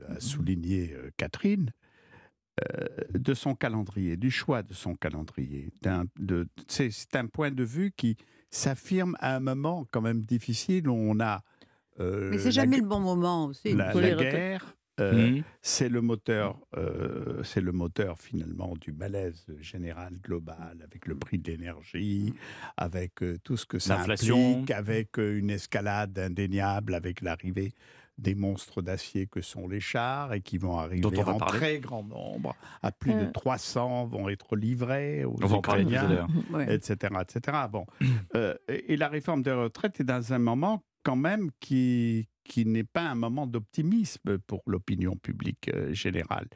a 0.08 0.20
souligné 0.20 0.92
euh, 0.94 1.10
Catherine, 1.16 1.72
euh, 2.60 2.86
de 3.12 3.34
son 3.34 3.54
calendrier, 3.54 4.16
du 4.16 4.30
choix 4.30 4.62
de 4.62 4.72
son 4.72 4.94
calendrier. 4.94 5.72
C'est 6.68 7.16
un 7.16 7.26
point 7.26 7.50
de 7.50 7.64
vue 7.64 7.92
qui 7.96 8.16
s'affirme 8.50 9.16
à 9.18 9.34
un 9.34 9.40
moment 9.40 9.86
quand 9.90 10.00
même 10.00 10.22
difficile 10.22 10.88
où 10.88 10.94
on 10.94 11.18
a... 11.20 11.42
mais 11.98 12.38
c'est 12.38 12.52
jamais 12.52 12.76
le 12.76 12.86
bon 12.86 13.00
moment 13.00 13.46
aussi. 13.46 13.74
La, 13.74 13.92
la 13.92 14.14
guerre, 14.14 14.75
euh, 15.00 15.30
mmh. 15.30 15.42
C'est 15.60 15.88
le 15.88 16.00
moteur, 16.00 16.58
euh, 16.76 17.42
c'est 17.42 17.60
le 17.60 17.72
moteur 17.72 18.18
finalement 18.18 18.74
du 18.80 18.92
malaise 18.92 19.44
général 19.60 20.14
global, 20.22 20.78
avec 20.82 21.06
le 21.06 21.16
prix 21.16 21.38
de 21.38 21.50
l'énergie, 21.50 22.32
avec 22.76 23.22
euh, 23.22 23.36
tout 23.44 23.56
ce 23.56 23.66
que 23.66 23.78
ça 23.78 24.00
implique, 24.00 24.70
avec 24.70 25.18
une 25.18 25.50
escalade 25.50 26.18
indéniable, 26.18 26.94
avec 26.94 27.20
l'arrivée 27.20 27.72
des 28.16 28.34
monstres 28.34 28.80
d'acier 28.80 29.26
que 29.26 29.42
sont 29.42 29.68
les 29.68 29.80
chars 29.80 30.32
et 30.32 30.40
qui 30.40 30.56
vont 30.56 30.78
arriver 30.78 31.04
en 31.20 31.38
très 31.38 31.78
grand 31.80 32.02
nombre, 32.02 32.56
à 32.82 32.90
plus 32.90 33.12
de 33.12 33.26
300 33.26 34.06
vont 34.06 34.30
être 34.30 34.56
livrés 34.56 35.26
aux 35.26 35.36
Ukrainiens, 35.36 36.26
etc., 36.66 37.14
etc. 37.20 37.58
Bon, 37.70 37.84
et 38.68 38.96
la 38.96 39.08
réforme 39.08 39.42
des 39.42 39.52
retraites 39.52 40.00
est 40.00 40.04
dans 40.04 40.32
un 40.32 40.38
moment 40.38 40.82
quand 41.02 41.16
même 41.16 41.50
qui, 41.60 42.30
qui 42.46 42.64
n'est 42.64 42.84
pas 42.84 43.02
un 43.02 43.14
moment 43.14 43.46
d'optimisme 43.46 44.38
pour 44.38 44.62
l'opinion 44.66 45.16
publique 45.16 45.70
euh, 45.74 45.92
générale. 45.92 46.48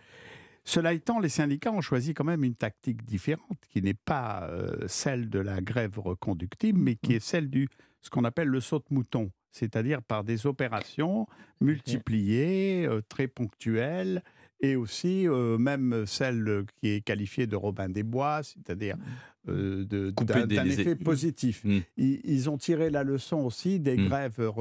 Cela 0.65 0.93
étant, 0.93 1.19
les 1.21 1.29
syndicats 1.29 1.73
ont 1.73 1.81
choisi 1.81 2.15
quand 2.15 2.25
même 2.25 2.45
une 2.45 2.55
tactique 2.55 3.05
différente, 3.05 3.59
qui 3.71 3.83
n'est 3.83 3.95
pas 3.95 4.49
euh, 4.51 4.87
celle 4.87 5.29
de 5.29 5.39
la 5.39 5.61
grève 5.61 5.99
reconductible, 5.99 6.79
mais 6.79 6.97
qui 6.97 7.13
mmh. 7.13 7.17
est 7.17 7.21
celle 7.21 7.51
du 7.51 7.69
ce 8.03 8.11
qu'on 8.11 8.25
appelle 8.25 8.49
le 8.49 8.61
saut 8.61 8.79
de 8.79 8.95
mouton, 8.95 9.31
c'est-à-dire 9.51 10.03
par 10.03 10.25
des 10.25 10.47
opérations 10.47 11.27
multipliées, 11.61 12.87
euh, 12.87 13.03
très 13.09 13.29
ponctuelles, 13.29 14.23
et 14.61 14.77
aussi 14.77 15.27
même 15.59 16.05
celle 16.07 16.65
qui 16.81 16.91
est 16.91 17.01
qualifiée 17.01 17.47
de 17.47 17.57
Robin 17.57 17.89
des 17.89 18.03
Bois, 18.03 18.43
c'est-à-dire 18.43 18.97
mmh. 18.97 19.01
Euh, 19.49 19.85
d'un 20.13 20.67
effet 20.67 20.97
positif. 20.97 21.65
Hmm. 21.65 21.79
Ils, 21.97 22.51
ont 22.51 22.59
tiré 22.59 22.91
la 22.91 23.03
leçon 23.03 23.39
aussi 23.39 23.81
des 23.81 23.97
hmm. 23.97 24.09
grèves 24.09 24.53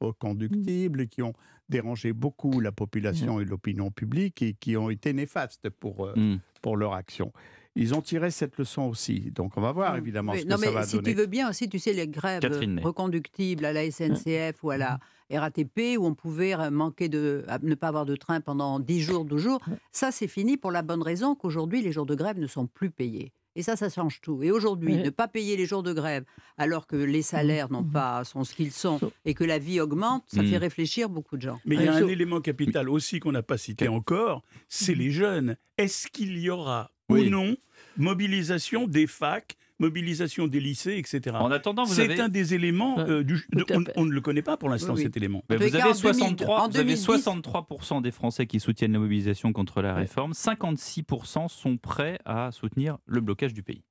reconductibles 0.00 1.06
qui 1.06 1.20
ont 1.20 1.34
dérangé 1.68 2.14
beaucoup 2.14 2.60
la 2.60 2.72
population 2.72 3.40
et 3.40 3.44
l'opinion 3.44 3.90
publique 3.90 4.40
et 4.40 4.54
qui 4.54 4.74
ont 4.78 4.88
été 4.88 5.12
néfastes 5.12 5.68
pour, 5.68 6.06
euh, 6.06 6.14
pour 6.62 6.78
leur 6.78 6.94
action. 6.94 7.30
Ils 7.76 7.94
ont 7.94 8.00
tiré 8.00 8.30
cette 8.30 8.56
leçon 8.56 8.84
aussi. 8.84 9.30
Donc 9.32 9.58
on 9.58 9.60
va 9.60 9.72
voir 9.72 9.94
évidemment 9.96 10.32
ce 10.32 10.44
que 10.44 10.48
ça 10.48 10.70
va 10.70 10.84
si 10.84 10.96
donner. 10.96 11.10
Si 11.10 11.14
tu 11.14 11.20
veux 11.20 11.26
bien 11.26 11.50
aussi, 11.50 11.68
tu 11.68 11.78
sais, 11.78 11.92
les 11.92 12.08
grèves 12.08 12.42
reconductibles 12.82 13.66
à 13.66 13.74
la 13.74 13.90
SNCF 13.90 14.64
ou 14.64 14.70
à 14.70 14.78
la 14.78 14.98
RATP 15.38 15.96
où 15.98 16.06
on 16.06 16.14
pouvait 16.14 16.54
manquer 16.70 17.08
de 17.08 17.44
ne 17.62 17.74
pas 17.74 17.88
avoir 17.88 18.06
de 18.06 18.16
train 18.16 18.40
pendant 18.40 18.80
10 18.80 19.00
jours, 19.00 19.24
12 19.24 19.40
jours, 19.40 19.60
ça 19.92 20.10
c'est 20.10 20.28
fini 20.28 20.56
pour 20.56 20.70
la 20.70 20.82
bonne 20.82 21.02
raison 21.02 21.34
qu'aujourd'hui 21.34 21.82
les 21.82 21.92
jours 21.92 22.06
de 22.06 22.14
grève 22.14 22.38
ne 22.38 22.46
sont 22.46 22.66
plus 22.66 22.90
payés. 22.90 23.32
Et 23.56 23.62
ça, 23.62 23.74
ça 23.76 23.90
change 23.90 24.20
tout. 24.20 24.42
Et 24.42 24.50
aujourd'hui, 24.52 24.96
ne 24.96 25.10
pas 25.10 25.26
payer 25.26 25.56
les 25.56 25.66
jours 25.66 25.82
de 25.82 25.92
grève 25.92 26.24
alors 26.56 26.86
que 26.86 26.96
les 26.96 27.18
mmh. 27.18 27.22
salaires 27.22 27.72
n'ont 27.72 27.82
mmh. 27.82 27.92
pas 27.92 28.24
sont 28.24 28.44
ce 28.44 28.54
qu'ils 28.54 28.70
sont 28.70 29.00
et 29.24 29.34
que 29.34 29.42
la 29.44 29.58
vie 29.58 29.80
augmente, 29.80 30.24
ça 30.28 30.42
fait 30.42 30.56
mmh. 30.58 30.62
réfléchir 30.62 31.08
beaucoup 31.08 31.36
de 31.36 31.42
gens. 31.42 31.58
Mais 31.64 31.74
il 31.74 31.82
y 31.82 31.88
a 31.88 31.94
un 31.94 32.06
élément 32.06 32.40
capital 32.40 32.88
aussi 32.88 33.18
qu'on 33.18 33.32
n'a 33.32 33.42
pas 33.42 33.58
cité 33.58 33.88
encore, 33.88 34.42
c'est 34.68 34.94
les 34.94 35.10
jeunes. 35.10 35.56
Est-ce 35.78 36.06
qu'il 36.08 36.38
y 36.38 36.48
aura 36.48 36.92
ou 37.08 37.18
non 37.24 37.56
mobilisation 37.96 38.86
des 38.86 39.06
facs, 39.06 39.56
mobilisation 39.78 40.46
des 40.46 40.60
lycées, 40.60 40.96
etc. 40.96 41.36
En 41.38 41.50
attendant, 41.50 41.84
vous 41.84 41.94
c'est 41.94 42.04
avez... 42.04 42.20
un 42.20 42.28
des 42.28 42.54
éléments 42.54 42.98
euh, 43.00 43.22
du. 43.22 43.46
on, 43.70 43.84
on, 43.96 44.04
ne 44.04 44.12
le 44.12 44.20
connaît 44.20 44.42
pas 44.42 44.56
pour 44.56 44.68
l'instant 44.68 44.92
Oui, 44.92 44.98
oui. 44.98 45.02
cet 45.04 45.16
élément. 45.16 45.42
Mais 45.48 45.56
vous 45.56 45.74
avez 45.74 45.94
63, 45.94 46.68
vous 46.68 46.76
avez 46.76 46.94
2010. 46.94 47.08
63% 47.08 48.02
des 48.02 48.10
Français 48.10 48.46
qui 48.46 48.60
soutiennent 48.60 48.92
la 48.92 48.98
mobilisation 48.98 49.52
contre 49.52 49.82
la 49.82 49.94
réforme. 49.94 50.32
56% 50.32 51.48
sont 51.48 51.76
prêts 51.76 52.18
à 52.24 52.50
soutenir 52.52 52.98
le 53.06 53.20
blocage 53.20 53.54
du 53.54 53.62
pays. 53.62 53.82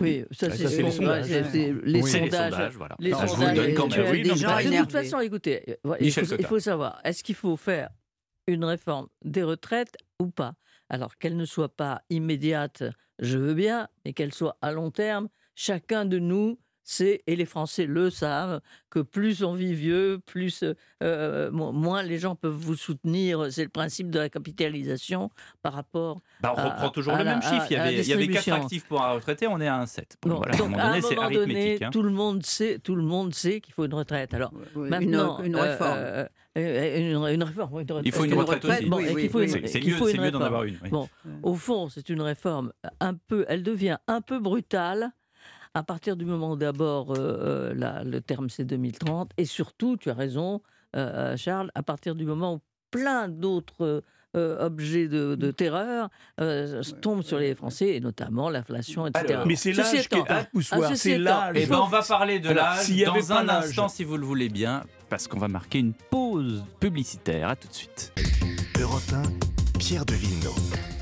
Oui, 0.00 0.24
ça 0.30 0.50
Ça, 0.50 0.56
c'est 0.56 0.68
c'est 0.68 0.82
les 0.82 0.90
son- 0.90 0.98
sondages. 0.98 1.28
les 1.30 2.02
sondages. 2.02 2.50
sondages, 2.52 2.76
voilà. 2.76 2.96
Les 2.98 3.10
Non, 3.10 3.18
je 3.20 3.26
vous 3.26 3.28
sondages, 3.36 3.56
le 3.56 3.64
donne 3.64 3.74
quand 3.74 3.96
même. 3.96 4.10
Oui, 4.10 4.22
des 4.22 4.36
gens- 4.36 4.58
de 4.58 4.80
toute 4.80 4.92
façon, 4.92 5.20
écoutez, 5.20 5.76
il, 6.00 6.12
faut 6.46 6.58
savoir, 6.58 7.00
est-ce 7.04 7.24
qu'il 7.24 7.34
faut 7.34 7.56
faire 7.56 7.88
une 8.46 8.64
réforme 8.64 9.06
des 9.24 9.42
retraites 9.42 9.96
ou 10.20 10.28
pas? 10.28 10.54
Alors 10.88 11.18
qu'elle 11.18 11.36
ne 11.36 11.44
soit 11.44 11.74
pas 11.74 12.02
immédiate, 12.10 12.82
je 13.18 13.38
veux 13.38 13.54
bien, 13.54 13.88
mais 14.04 14.12
qu'elle 14.12 14.32
soit 14.32 14.58
à 14.62 14.72
long 14.72 14.90
terme. 14.90 15.28
Chacun 15.54 16.04
de 16.04 16.18
nous 16.18 16.58
sait, 16.90 17.22
et 17.26 17.36
les 17.36 17.44
Français 17.44 17.86
le 17.86 18.10
savent, 18.10 18.60
que 18.90 19.00
plus 19.00 19.42
on 19.42 19.54
vit 19.54 19.74
vieux, 19.74 20.20
plus 20.24 20.64
euh, 21.02 21.50
mo- 21.50 21.72
moins 21.72 22.02
les 22.02 22.18
gens 22.18 22.34
peuvent 22.34 22.52
vous 22.52 22.76
soutenir. 22.76 23.46
C'est 23.50 23.64
le 23.64 23.68
principe 23.68 24.10
de 24.10 24.18
la 24.18 24.28
capitalisation 24.28 25.30
par 25.62 25.74
rapport 25.74 26.20
Bah, 26.40 26.54
on 26.56 26.60
à- 26.60 26.64
reprend 26.70 26.88
toujours 26.90 27.14
à 27.14 27.18
le 27.18 27.24
la- 27.24 27.32
même 27.34 27.42
chiffre. 27.42 27.66
Il 27.70 27.74
y 27.74 27.76
avait, 27.76 27.94
il 27.94 28.08
y 28.08 28.12
avait 28.12 28.26
4 28.26 28.32
distribution. 28.36 28.54
actifs 28.64 28.84
pour 28.86 29.02
un 29.02 29.12
retraité, 29.12 29.46
on 29.46 29.60
est 29.60 29.66
à 29.68 29.76
un 29.78 29.86
7. 29.86 30.16
Bon, 30.22 30.30
Bon, 30.30 30.36
voilà, 30.36 30.52
à 30.52 30.54
un 30.54 30.58
donc, 30.58 30.70
moment 30.70 30.82
à 30.82 30.86
un 30.86 30.88
donné, 30.90 31.02
c'est 31.02 31.14
moment 31.16 31.30
donné, 31.30 31.84
hein. 31.84 31.90
tout 31.90 32.02
le 32.02 32.10
monde 32.10 32.44
sait, 32.46 32.78
tout 32.78 32.94
le 32.96 33.02
monde 33.02 33.34
sait 33.34 33.60
qu'il 33.60 33.74
faut 33.74 33.84
une 33.84 33.94
retraite. 33.94 34.32
Alors 34.34 34.52
Oui, 34.74 34.88
maintenant, 34.88 35.38
une, 35.40 35.46
une 35.46 35.56
euh, 35.56 35.60
réforme. 35.62 35.98
euh, 35.98 36.26
euh, 36.56 36.98
une, 37.28 37.34
une 37.34 37.42
réforme. 37.42 37.70
oui, 37.74 37.82
une 37.82 37.92
retraite. 37.92 38.06
Il 38.06 38.12
faut 38.12 38.24
une 38.24 38.34
retraite 38.34 38.62
retraite, 38.64 38.80
aussi. 38.80 38.88
Bon, 38.90 38.96
oui, 38.96 39.30
oui, 39.32 39.48
C'est 39.48 39.66
c'est 39.68 39.80
mieux, 39.84 39.96
c'est 40.06 40.30
d'en 40.30 40.40
avoir 40.40 40.64
une. 40.64 40.78
oui. 40.82 40.88
Bon, 40.90 41.08
au 41.42 41.54
fond, 41.54 41.88
c'est 41.88 42.08
une 42.08 42.22
réforme 42.22 42.72
un 43.00 43.14
peu, 43.14 43.44
elle 43.48 43.62
devient 43.62 43.98
un 44.08 44.20
peu 44.20 44.38
brutale 44.38 45.10
à 45.74 45.82
partir 45.82 46.16
du 46.16 46.24
moment 46.24 46.52
où 46.52 46.56
d'abord 46.56 47.12
euh, 47.12 47.72
euh, 47.74 48.04
le 48.04 48.20
terme 48.20 48.48
c'est 48.50 48.64
2030 48.64 49.30
et 49.36 49.44
surtout, 49.44 49.96
tu 49.96 50.10
as 50.10 50.14
raison, 50.14 50.60
euh, 50.96 51.36
Charles, 51.36 51.70
à 51.74 51.82
partir 51.82 52.14
du 52.14 52.24
moment 52.24 52.54
où 52.54 52.60
plein 52.90 53.28
d'autres 53.28 54.02
euh, 54.36 54.64
objets 54.66 55.08
de, 55.08 55.34
de 55.34 55.50
terreur 55.50 56.08
euh, 56.40 56.82
tombent 57.02 57.22
sur 57.22 57.38
les 57.38 57.54
Français 57.54 57.88
et 57.96 58.00
notamment 58.00 58.48
l'inflation, 58.50 59.06
etc. 59.06 59.26
Alors, 59.34 59.46
Mais 59.46 59.56
c'est 59.56 59.72
l'âge 59.72 59.90
qui 60.08 60.16
est 60.16 60.20
étant- 60.20 60.26
un 60.34 60.44
poussoir. 60.44 60.88
Ceci 60.90 60.96
c'est 61.10 61.18
l'âge. 61.18 61.54
Eh 61.58 61.66
ben, 61.66 61.80
on 61.82 61.86
va 61.86 62.02
parler 62.02 62.38
de 62.38 62.50
l'âge 62.50 62.88
dans 63.04 63.32
un 63.32 63.48
instant, 63.48 63.88
si 63.88 64.04
vous 64.04 64.16
le 64.16 64.24
voulez 64.26 64.48
bien, 64.48 64.84
parce 65.10 65.28
qu'on 65.28 65.38
va 65.38 65.48
marquer 65.48 65.78
une 65.80 65.92
pause 65.94 66.62
publicitaire. 66.80 67.48
À 67.50 67.56
tout 67.56 67.68
de 67.68 67.74
suite. 67.74 68.12
Europe 68.80 69.02
1, 69.12 69.78
Pierre 69.78 70.04
de 70.04 70.14
Villeneuve. 70.14 70.97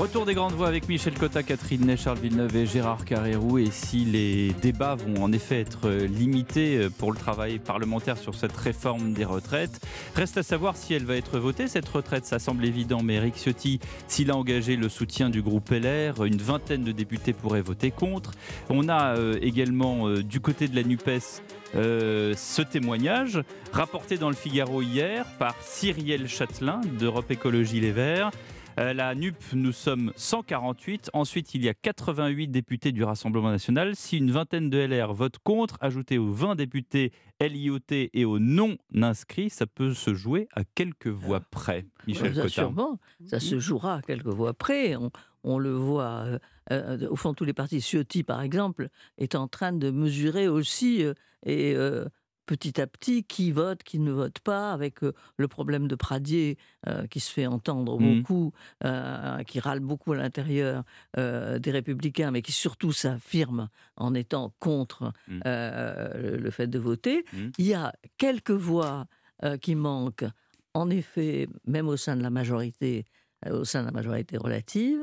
Retour 0.00 0.24
des 0.24 0.32
grandes 0.32 0.54
voix 0.54 0.68
avec 0.68 0.88
Michel 0.88 1.12
Cotta, 1.12 1.42
Catherine 1.42 1.84
Ney, 1.84 1.94
Charles 1.94 2.20
Villeneuve 2.20 2.56
et 2.56 2.64
Gérard 2.64 3.04
Carrérou. 3.04 3.58
Et 3.58 3.70
si 3.70 4.06
les 4.06 4.54
débats 4.62 4.94
vont 4.94 5.22
en 5.22 5.30
effet 5.30 5.60
être 5.60 5.90
limités 5.90 6.88
pour 6.96 7.12
le 7.12 7.18
travail 7.18 7.58
parlementaire 7.58 8.16
sur 8.16 8.34
cette 8.34 8.56
réforme 8.56 9.12
des 9.12 9.26
retraites, 9.26 9.86
reste 10.16 10.38
à 10.38 10.42
savoir 10.42 10.78
si 10.78 10.94
elle 10.94 11.04
va 11.04 11.16
être 11.16 11.38
votée. 11.38 11.68
Cette 11.68 11.86
retraite, 11.86 12.24
ça 12.24 12.38
semble 12.38 12.64
évident, 12.64 13.02
mais 13.02 13.16
Eric 13.16 13.34
Ciotti, 13.36 13.78
s'il 14.08 14.30
a 14.30 14.36
engagé 14.36 14.76
le 14.76 14.88
soutien 14.88 15.28
du 15.28 15.42
groupe 15.42 15.68
LR, 15.68 16.24
une 16.24 16.38
vingtaine 16.38 16.82
de 16.82 16.92
députés 16.92 17.34
pourraient 17.34 17.60
voter 17.60 17.90
contre. 17.90 18.30
On 18.70 18.88
a 18.88 19.18
euh, 19.18 19.38
également 19.42 20.08
euh, 20.08 20.22
du 20.22 20.40
côté 20.40 20.66
de 20.66 20.76
la 20.76 20.82
NUPES 20.82 21.42
euh, 21.74 22.32
ce 22.38 22.62
témoignage 22.62 23.42
rapporté 23.70 24.16
dans 24.16 24.30
le 24.30 24.34
Figaro 24.34 24.80
hier 24.80 25.26
par 25.38 25.54
Cyrielle 25.60 26.26
Châtelain 26.26 26.80
d'Europe 26.98 27.30
Écologie 27.30 27.80
Les 27.80 27.92
Verts. 27.92 28.30
Euh, 28.80 28.94
la 28.94 29.14
NUP, 29.14 29.36
nous 29.52 29.72
sommes 29.72 30.10
148. 30.16 31.10
Ensuite, 31.12 31.54
il 31.54 31.62
y 31.62 31.68
a 31.68 31.74
88 31.74 32.48
députés 32.48 32.92
du 32.92 33.04
Rassemblement 33.04 33.50
national. 33.50 33.94
Si 33.94 34.16
une 34.16 34.30
vingtaine 34.30 34.70
de 34.70 34.78
LR 34.78 35.12
votent 35.12 35.38
contre, 35.44 35.76
ajouté 35.82 36.16
aux 36.16 36.32
20 36.32 36.54
députés 36.54 37.12
LIOT 37.42 37.78
et 37.90 38.24
aux 38.24 38.38
non-inscrits, 38.38 39.50
ça 39.50 39.66
peut 39.66 39.92
se 39.92 40.14
jouer 40.14 40.48
à 40.54 40.62
quelques 40.64 41.08
voix 41.08 41.40
près. 41.40 41.84
Michel 42.06 42.34
Ça, 42.34 42.48
sûrement, 42.48 42.98
ça 43.26 43.38
se 43.38 43.58
jouera 43.58 43.96
à 43.96 44.02
quelques 44.02 44.26
voix 44.26 44.54
près. 44.54 44.96
On, 44.96 45.10
on 45.44 45.58
le 45.58 45.72
voit, 45.72 46.24
euh, 46.24 46.38
euh, 46.72 47.08
au 47.08 47.16
fond, 47.16 47.34
tous 47.34 47.44
les 47.44 47.52
partis. 47.52 47.80
Ciotti, 47.80 48.22
par 48.22 48.42
exemple, 48.42 48.88
est 49.18 49.34
en 49.34 49.48
train 49.48 49.72
de 49.72 49.90
mesurer 49.90 50.48
aussi, 50.48 51.04
euh, 51.04 51.14
et 51.44 51.74
petit 52.50 52.80
à 52.80 52.88
petit, 52.88 53.22
qui 53.22 53.52
vote, 53.52 53.84
qui 53.84 54.00
ne 54.00 54.10
vote 54.10 54.40
pas, 54.40 54.72
avec 54.72 55.04
euh, 55.04 55.12
le 55.36 55.46
problème 55.46 55.86
de 55.86 55.94
Pradier, 55.94 56.58
euh, 56.88 57.06
qui 57.06 57.20
se 57.20 57.30
fait 57.30 57.46
entendre 57.46 57.96
Mhm. 57.96 58.16
beaucoup, 58.16 58.52
euh, 58.84 59.44
qui 59.44 59.60
râle 59.60 59.78
beaucoup 59.78 60.12
à 60.12 60.16
l'intérieur 60.16 60.82
des 61.16 61.70
Républicains, 61.70 62.32
mais 62.32 62.42
qui 62.42 62.50
surtout 62.50 62.92
s'affirme 62.92 63.68
en 63.96 64.14
étant 64.14 64.52
contre 64.58 65.12
euh, 65.46 66.38
le, 66.38 66.50
fait 66.50 66.66
de 66.66 66.78
voter. 66.80 67.24
Mhm. 67.32 67.52
Il 67.58 67.66
y 67.66 67.74
a 67.74 67.92
quelques 68.18 68.50
voix 68.50 69.06
qui 69.62 69.74
manquent 69.74 70.26
en 70.74 70.90
effet, 70.90 71.48
même 71.66 71.88
au 71.88 71.96
sein 71.96 72.16
de 72.16 72.22
la 72.22 72.30
majorité, 72.30 73.04
au 73.48 73.64
sein 73.64 73.80
de 73.80 73.86
la 73.86 73.92
majorité 73.92 74.36
relative, 74.36 75.00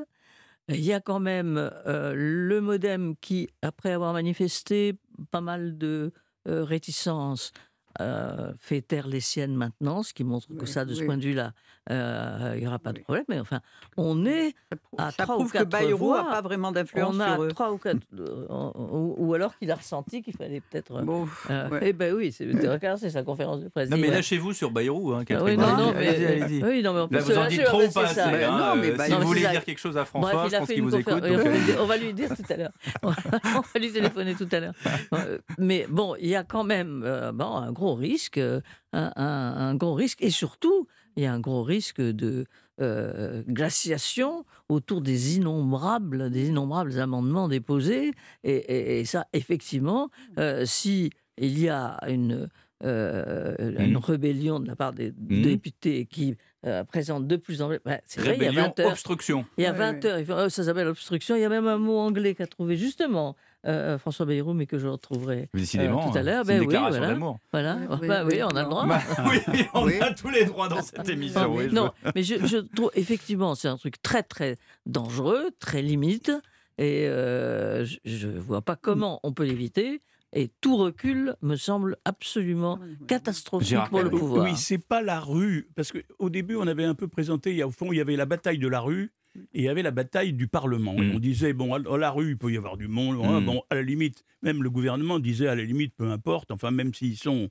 il 0.70 0.84
y 0.84 0.94
a 0.94 1.00
quand 1.00 1.20
même 1.20 1.72
le 1.86 2.60
MoDem 2.62 3.16
qui, 3.22 3.50
après 3.62 3.92
avoir 3.92 4.14
manifesté 4.14 5.00
pas 5.32 5.42
mal 5.42 5.78
de 5.78 6.12
réticences, 6.48 7.52
euh, 8.00 8.52
fait 8.60 8.82
taire 8.82 9.08
les 9.08 9.20
siennes 9.20 9.56
maintenant, 9.56 10.04
ce 10.04 10.14
qui 10.14 10.24
montre 10.24 10.48
que 10.48 10.62
Oui, 10.62 10.68
ça, 10.68 10.86
de 10.86 10.94
ce 10.94 11.02
oui. 11.02 11.06
point 11.06 11.18
de 11.18 11.24
vue-là, 11.24 11.54
euh, 11.90 12.54
il 12.56 12.62
n'y 12.62 12.68
aura 12.68 12.80
pas 12.80 12.94
de 12.94 13.00
problème. 13.00 13.26
Mais 13.30 13.40
enfin, 13.40 13.62
on 13.96 14.26
est 14.26 14.54
à 14.98 15.12
ça 15.12 15.24
trois 15.24 15.36
ou 15.36 15.40
prouve 15.40 15.52
que 15.52 15.58
quatre 15.60 15.70
Bayrou 15.70 16.14
n'a 16.14 16.24
pas 16.24 16.42
vraiment 16.42 16.72
d'influence 16.72 17.16
on 17.16 17.20
a 17.20 17.34
sur 17.36 17.44
eux. 17.44 17.48
trois 17.50 17.72
ou 17.72 17.78
quatre, 17.78 18.00
euh, 18.20 18.72
ou, 18.76 19.16
ou 19.18 19.34
alors 19.34 19.58
qu'il 19.58 19.72
a 19.72 19.76
ressenti 19.76 20.22
qu'il 20.22 20.34
fallait 20.34 20.62
peut-être. 20.62 21.02
Bon, 21.02 21.28
euh, 21.50 21.70
ouais. 21.70 21.80
Eh 21.84 21.94
ben 21.94 22.14
oui, 22.14 22.32
c'est 22.98 23.10
sa 23.10 23.24
conférence 23.24 23.62
de 23.62 23.70
presse. 23.70 23.90
Non, 23.90 23.98
mais 23.98 24.10
lâchez-vous 24.10 24.54
sur 24.54 24.72
Bayrou. 24.72 25.14
Hein, 25.14 25.24
Ah 25.30 25.44
oui, 25.44 25.58
non, 25.58 25.78
non, 25.78 25.94
mais, 25.94 26.08
allez-y, 26.08 26.26
allez-y. 26.26 26.64
oui, 26.64 26.84
non, 26.84 26.94
mais 26.94 27.00
on 27.02 27.08
peut 27.08 27.16
Là, 27.16 27.22
vous 27.22 27.38
en 27.38 27.48
dites 27.48 27.64
trop 27.64 27.84
ou 27.84 27.92
pas 27.92 28.06
assez 28.06 28.20
hein, 28.20 28.76
non, 28.76 28.82
mais 28.82 28.92
euh, 28.92 28.96
bah, 28.96 29.06
Si 29.06 29.14
vous 29.14 29.22
voulez 29.22 29.42
dire 29.42 29.64
quelque 29.64 29.80
chose 29.80 29.98
à 29.98 30.06
François, 30.06 30.48
je 30.50 30.58
pense 30.58 30.68
qu'il 30.68 30.82
vous 30.82 30.96
écoute. 30.96 31.14
on, 31.14 31.86
va 31.86 31.96
euh, 31.96 31.98
lui 31.98 32.14
dire, 32.14 32.30
tout 32.30 32.54
à 32.54 32.58
l'heure. 32.58 32.72
on 33.04 33.10
va 33.10 33.80
lui 33.80 33.92
téléphoner 33.92 34.36
tout 34.36 34.48
à 34.52 34.60
l'heure. 34.60 34.74
Euh, 35.14 35.38
Mais 35.58 35.86
bon, 35.90 36.16
il 36.20 36.28
y 36.28 36.36
a 36.36 36.44
quand 36.44 36.64
même 36.64 37.04
euh, 37.06 37.32
bon, 37.32 37.56
un 37.56 37.72
gros 37.72 37.87
risque, 37.96 38.38
euh, 38.38 38.62
un, 38.94 39.12
un- 39.16 39.54
un 39.70 39.76
gros 39.76 39.94
risque, 39.94 40.22
et 40.22 40.30
surtout, 40.30 40.88
il 41.16 41.24
y 41.24 41.26
a 41.26 41.34
un 41.34 41.40
gros 41.40 41.64
risque 41.64 42.02
de 42.02 42.46
euh, 42.80 43.42
glaciation 43.48 44.46
autour 44.70 45.02
des 45.02 45.38
innombrables, 45.38 46.30
des 46.30 46.50
innombrables 46.50 47.00
amendements 47.00 47.48
déposés. 47.48 48.12
Et, 48.44 48.56
et- 48.56 49.00
et 49.00 49.06
ça, 49.06 49.26
effectivement, 49.34 50.10
euh, 50.38 50.64
si 50.66 51.10
il 51.40 51.58
y 51.60 51.70
a 51.70 51.98
une 52.08 52.48
euh, 52.84 53.56
une 53.80 53.94
Mhm. 53.94 53.98
rébellion 53.98 54.60
de 54.60 54.68
la 54.68 54.76
part 54.76 54.94
des 54.94 55.12
Mhm. 55.12 55.42
députés 55.42 56.06
qui 56.06 56.38
euh, 56.66 56.84
présentent 56.84 57.26
de 57.28 57.36
plus 57.36 57.62
en 57.64 57.70
plus. 57.70 57.80
Ben, 57.86 58.00
c'est 58.06 58.22
vrai, 58.22 58.36
il 58.38 58.44
y 58.44 58.46
a 58.46 58.50
Rébellion, 58.52 58.74
20 58.76 58.80
heures. 58.82 58.92
obstruction. 58.92 59.46
Il 59.58 59.64
y 59.64 59.68
a 59.68 59.72
Ouais, 59.72 59.78
20 59.78 60.04
ouais. 60.06 60.30
heures, 60.30 60.46
oh, 60.46 60.50
ça 60.50 60.64
s'appelle 60.64 60.88
obstruction. 60.88 61.36
Il 61.36 61.42
y 61.42 61.46
a 61.46 61.50
même 61.50 61.68
un 61.68 61.78
mot 61.80 61.98
anglais 61.98 62.36
qu'a 62.36 62.46
trouvé 62.46 62.76
justement 62.78 63.36
euh, 63.66 63.98
François 63.98 64.26
Bayrou, 64.26 64.54
mais 64.54 64.66
que 64.66 64.78
je 64.78 64.88
retrouverai. 64.88 65.50
Décidément, 65.54 66.10
tout 66.12 66.18
à 66.18 66.22
l'heure, 66.24 66.46
c'est 66.46 66.54
une 66.54 66.60
ben 66.60 66.62
oui, 66.62 66.68
déclaration 66.68 67.00
voilà. 67.00 67.14
d'amour. 67.14 67.40
Voilà. 67.52 67.76
Bah 67.76 67.98
oui, 68.02 68.08
oui, 68.10 68.24
oui, 68.34 68.44
on 68.44 68.56
a 68.56 68.64
le 68.64 68.70
droit. 68.70 68.86
Bah, 68.86 69.02
oui, 69.30 69.66
on 69.74 69.86
Oui. 69.86 70.00
a 70.00 70.14
tous 70.14 70.30
les 70.30 70.46
droits 70.46 70.68
dans 70.70 70.82
cette 70.82 71.10
émission. 71.10 71.54
oui, 71.54 71.66
je 71.70 71.76
non, 71.76 71.92
mais 72.16 72.24
je, 72.24 72.46
je 72.46 72.58
trouve 72.58 72.92
effectivement, 72.96 73.56
c'est 73.56 73.68
un 73.68 73.78
truc 73.78 74.02
très 74.02 74.24
très 74.24 74.56
dangereux, 74.86 75.50
très 75.60 75.82
limite, 75.82 76.32
et 76.78 77.08
euh, 77.08 77.86
je 78.06 78.28
ne 78.28 78.40
vois 78.40 78.62
pas 78.62 78.76
comment 78.76 79.20
on 79.24 79.34
peut 79.34 79.44
l'éviter. 79.46 80.02
Et 80.34 80.52
tout 80.60 80.76
recul 80.76 81.36
me 81.42 81.56
semble 81.56 81.96
absolument 82.04 82.80
catastrophique 83.08 83.70
Gérard 83.70 83.90
pour 83.90 84.02
le 84.02 84.10
pouvoir. 84.10 84.44
Oui, 84.44 84.58
c'est 84.58 84.78
pas 84.78 85.02
la 85.02 85.22
rue. 85.22 85.70
Parce 85.74 85.94
qu'au 85.94 86.30
début, 86.30 86.58
on 86.58 86.68
avait 86.68 86.84
un 86.84 86.96
peu 86.96 87.08
présenté, 87.08 87.64
au 87.64 87.72
fond, 87.72 87.94
il 87.94 87.98
y 87.98 88.02
avait 88.02 88.18
la 88.18 88.26
bataille 88.26 88.60
de 88.60 88.68
la 88.68 88.82
rue 88.82 89.14
et 89.54 89.60
il 89.60 89.64
y 89.64 89.70
avait 89.70 89.84
la 89.84 89.92
bataille 89.92 90.34
du 90.34 90.48
Parlement. 90.48 90.94
Et 90.96 91.06
Mm. 91.08 91.16
on 91.16 91.20
disait, 91.20 91.54
bon, 91.54 91.74
à 91.74 91.94
à 91.94 91.98
la 91.98 92.10
rue, 92.12 92.30
il 92.32 92.38
peut 92.38 92.52
y 92.52 92.58
avoir 92.58 92.78
du 92.78 92.88
monde. 92.88 93.20
hein, 93.24 93.42
Mm. 93.42 93.46
Bon, 93.46 93.62
à 93.70 93.76
la 93.76 93.82
limite, 93.84 94.24
même 94.42 94.64
le 94.64 94.70
gouvernement 94.70 95.20
disait, 95.20 95.48
à 95.48 95.56
la 95.56 95.64
limite, 95.64 95.94
peu 95.96 96.10
importe, 96.12 96.52
enfin, 96.52 96.72
même 96.72 96.94
s'ils 96.94 97.18
sont 97.18 97.50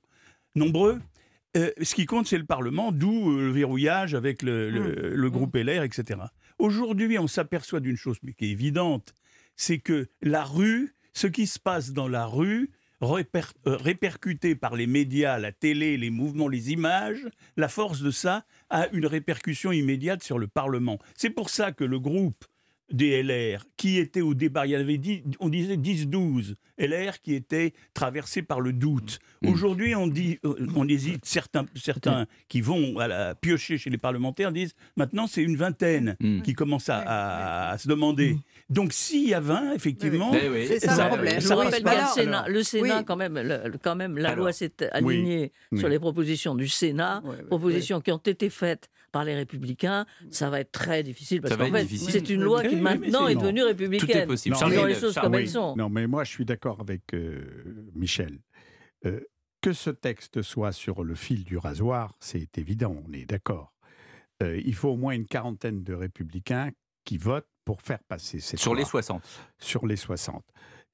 nombreux. 0.55 1.01
Euh, 1.57 1.71
ce 1.81 1.95
qui 1.95 2.05
compte, 2.07 2.27
c'est 2.27 2.39
le 2.39 2.45
Parlement, 2.45 2.93
d'où 2.93 3.31
euh, 3.33 3.47
le 3.47 3.51
verrouillage 3.51 4.15
avec 4.15 4.43
le, 4.43 4.69
le- 4.71 5.15
le 5.15 5.31
groupe 5.31 5.57
LR, 5.57 5.83
etc. 5.85 6.21
Aujourd'hui, 6.59 7.19
on 7.19 7.27
s'aperçoit 7.27 7.81
d'une 7.81 7.97
chose, 7.97 8.19
mais 8.23 8.33
qui 8.35 8.47
est 8.47 8.51
évidente, 8.51 9.15
c'est 9.57 9.79
que 9.79 10.07
la 10.23 10.45
rue, 10.45 10.95
ce 11.15 11.27
qui 11.27 11.47
se 11.47 11.59
passe 11.59 11.93
dans 11.93 12.09
la 12.09 12.27
rue, 12.27 12.71
réper- 13.01 13.53
euh, 13.67 13.77
répercuté 13.77 14.55
par 14.55 14.75
les 14.77 14.87
médias, 14.87 15.39
la 15.39 15.53
télé, 15.53 15.97
les 15.97 16.11
mouvements, 16.11 16.49
les 16.49 16.73
images, 16.73 17.27
la 17.57 17.69
force 17.69 18.01
de 18.01 18.11
ça 18.11 18.45
a 18.71 18.89
une 18.93 19.07
répercussion 19.07 19.73
immédiate 19.73 20.23
sur 20.23 20.39
le 20.39 20.47
Parlement. 20.47 20.99
C'est 21.15 21.31
pour 21.31 21.51
ça 21.51 21.73
que 21.73 21.85
le 21.85 21.99
groupe 21.99 22.45
des 22.93 23.23
LR 23.23 23.65
qui 23.77 23.99
étaient 23.99 24.21
au 24.21 24.35
débat. 24.35 24.67
Il 24.67 24.71
y 24.71 24.77
avait 24.77 25.01
on 25.41 25.49
disait 25.49 25.77
10-12 25.77 26.55
LR 26.79 27.21
qui 27.21 27.35
étaient 27.35 27.73
traversés 27.95 28.43
par 28.43 28.61
le 28.61 28.73
doute. 28.73 29.19
Mm. 29.43 29.49
Aujourd'hui, 29.49 29.95
on 29.95 30.07
dit, 30.07 30.39
euh, 30.45 30.67
on 30.77 30.89
hésite. 30.89 31.25
Certains, 31.25 31.67
certains 31.75 32.27
qui 32.49 32.61
vont 32.61 32.99
à 32.99 33.09
la, 33.09 33.35
piocher 33.35 33.79
chez 33.79 33.91
les 33.91 33.99
parlementaires 33.99 34.53
disent 34.53 34.75
maintenant 34.97 35.27
c'est 35.27 35.43
une 35.43 35.57
vingtaine 35.57 36.17
mm. 36.21 36.43
qui 36.43 36.55
commence 36.55 36.89
à, 36.89 37.77
se 37.79 37.89
demander. 37.89 38.37
Donc 38.69 38.93
s'il 38.93 39.29
y 39.29 39.35
a 39.35 39.41
20, 39.41 39.75
effectivement, 39.75 40.33
c'est 40.33 40.81
ça, 40.81 41.05
le 41.05 41.09
problème. 41.09 41.41
Rappelle 41.41 41.85
le 41.85 42.15
Sénat, 42.15 42.49
le 42.49 42.63
Sénat 42.63 43.03
quand 43.05 43.17
même, 43.17 43.73
quand 43.83 43.95
même, 43.95 44.19
la 44.19 44.35
loi 44.35 44.53
s'est 44.53 44.73
alignée 44.93 45.53
sur 45.77 45.89
les 45.89 45.99
propositions 45.99 46.55
du 46.55 46.69
Sénat, 46.69 47.23
propositions 47.49 48.01
qui 48.01 48.13
ont 48.13 48.19
été 48.19 48.51
faites 48.51 48.89
par 49.13 49.25
les 49.25 49.35
républicains, 49.35 50.05
ça 50.31 50.51
va 50.51 50.61
être 50.61 50.73
très 50.73 51.03
difficile 51.03 51.41
parce 51.41 51.57
qu'en 51.57 51.71
fait, 51.71 51.87
c'est 51.87 52.29
une 52.29 52.43
loi 52.43 52.63
qui 52.63 52.77
maintenant 52.77 53.27
est, 53.29 53.35
devenue 53.35 53.63
républicaine. 53.63 54.09
Tout 54.09 54.17
est 54.19 54.27
possible. 54.27 54.57
Non, 54.61 54.85
les 54.85 54.95
choses 54.95 55.15
comme 55.15 55.35
elles 55.35 55.49
sont. 55.49 55.75
Non, 55.75 55.89
mais 55.89 56.07
moi, 56.07 56.25
je 56.25 56.33
suis 56.33 56.45
d'accord 56.45 56.81
avec 56.81 57.15
euh, 57.15 57.41
Michel. 57.95 58.39
Euh, 59.07 59.21
que 59.63 59.73
ce 59.73 59.89
texte 59.89 60.43
soit 60.43 60.73
sur 60.73 61.03
le 61.03 61.15
fil 61.15 61.45
du 61.45 61.57
rasoir, 61.57 62.15
c'est 62.21 62.59
évident, 62.59 63.03
on 63.09 63.13
est 63.13 63.25
d'accord. 63.25 63.73
Euh, 64.43 64.61
il 64.65 64.75
faut 64.75 64.91
au 64.91 64.97
moins 64.97 65.15
une 65.15 65.27
quarantaine 65.27 65.83
de 65.83 65.95
républicains 65.95 66.71
qui 67.05 67.17
votent 67.17 67.49
pour 67.67 67.83
faire 67.83 67.99
passer 68.05 68.41
cette 68.41 68.61
Sur 68.61 68.73
loi. 68.73 68.83
les 68.83 68.89
60. 68.89 69.23
Sur 69.59 69.87
les 69.87 69.97
60. 69.97 70.43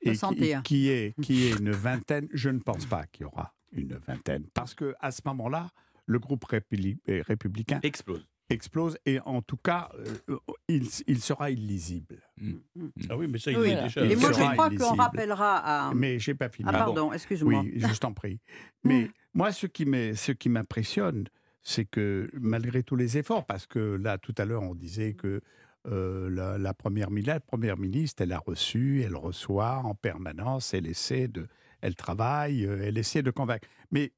Et 0.00 0.14
qui, 0.14 0.54
qui, 0.64 0.88
est, 0.88 1.14
qui 1.22 1.44
est 1.44 1.58
une 1.58 1.70
vingtaine, 1.70 2.26
je 2.32 2.48
ne 2.48 2.58
pense 2.58 2.86
pas 2.86 3.06
qu'il 3.06 3.22
y 3.22 3.26
aura 3.26 3.54
une 3.70 3.94
vingtaine. 4.04 4.46
Parce 4.52 4.74
que 4.74 4.96
à 4.98 5.12
ce 5.12 5.20
moment-là, 5.26 5.68
le 6.06 6.18
groupe 6.18 6.44
républicain 6.46 7.78
explose. 7.84 8.26
Explose 8.48 8.98
et 9.06 9.20
en 9.20 9.40
tout 9.40 9.56
cas, 9.56 9.90
euh, 10.28 10.38
il, 10.68 11.20
sera 11.20 11.50
illisible. 11.50 12.20
Mm. 12.38 12.52
Mm. 12.74 12.88
Ah 13.08 13.16
oui, 13.16 13.26
mais 13.28 13.38
ça, 13.38 13.52
il 13.52 13.58
est 13.58 13.82
déjà. 13.82 14.04
Et 14.04 14.16
moi, 14.16 14.32
je 14.32 14.52
crois 14.52 14.70
qu'on 14.70 14.96
rappellera 14.96 15.88
à. 15.88 15.94
Mais 15.94 16.18
j'ai 16.18 16.34
pas 16.34 16.48
fini. 16.48 16.68
Ah, 16.68 16.72
pardon, 16.72 17.12
excuse-moi. 17.12 17.62
Oui, 17.62 17.74
je 17.76 17.98
t'en 17.98 18.12
prie. 18.12 18.40
Mais 18.82 19.10
moi, 19.34 19.52
ce 19.52 19.66
qui 19.66 20.48
m'impressionne, 20.48 21.28
c'est 21.62 21.84
que 21.84 22.28
malgré 22.34 22.82
tous 22.82 22.96
les 22.96 23.16
efforts, 23.18 23.46
parce 23.46 23.66
que 23.66 23.78
là, 23.78 24.18
tout 24.18 24.34
à 24.36 24.44
l'heure, 24.44 24.62
on 24.62 24.74
disait 24.74 25.14
que 25.14 25.40
euh, 25.88 26.58
la, 26.58 26.74
première, 26.74 27.10
la 27.10 27.40
première 27.40 27.76
ministre, 27.76 28.22
elle 28.22 28.32
a 28.32 28.38
reçu, 28.38 29.02
elle 29.02 29.16
reçoit 29.16 29.78
en 29.78 29.94
permanence, 29.94 30.74
elle 30.74 30.86
essaie 30.86 31.28
de, 31.28 31.48
elle 31.80 31.96
travaille, 31.96 32.64
euh, 32.64 32.82
elle 32.84 32.98
essaie 32.98 33.22
de 33.22 33.30
convaincre. 33.30 33.66
Mais 33.90 34.12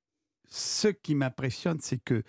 ce 0.46 0.88
qui 0.88 1.14
m'impressionne, 1.14 1.78
c'est 1.80 2.02
que 2.02 2.22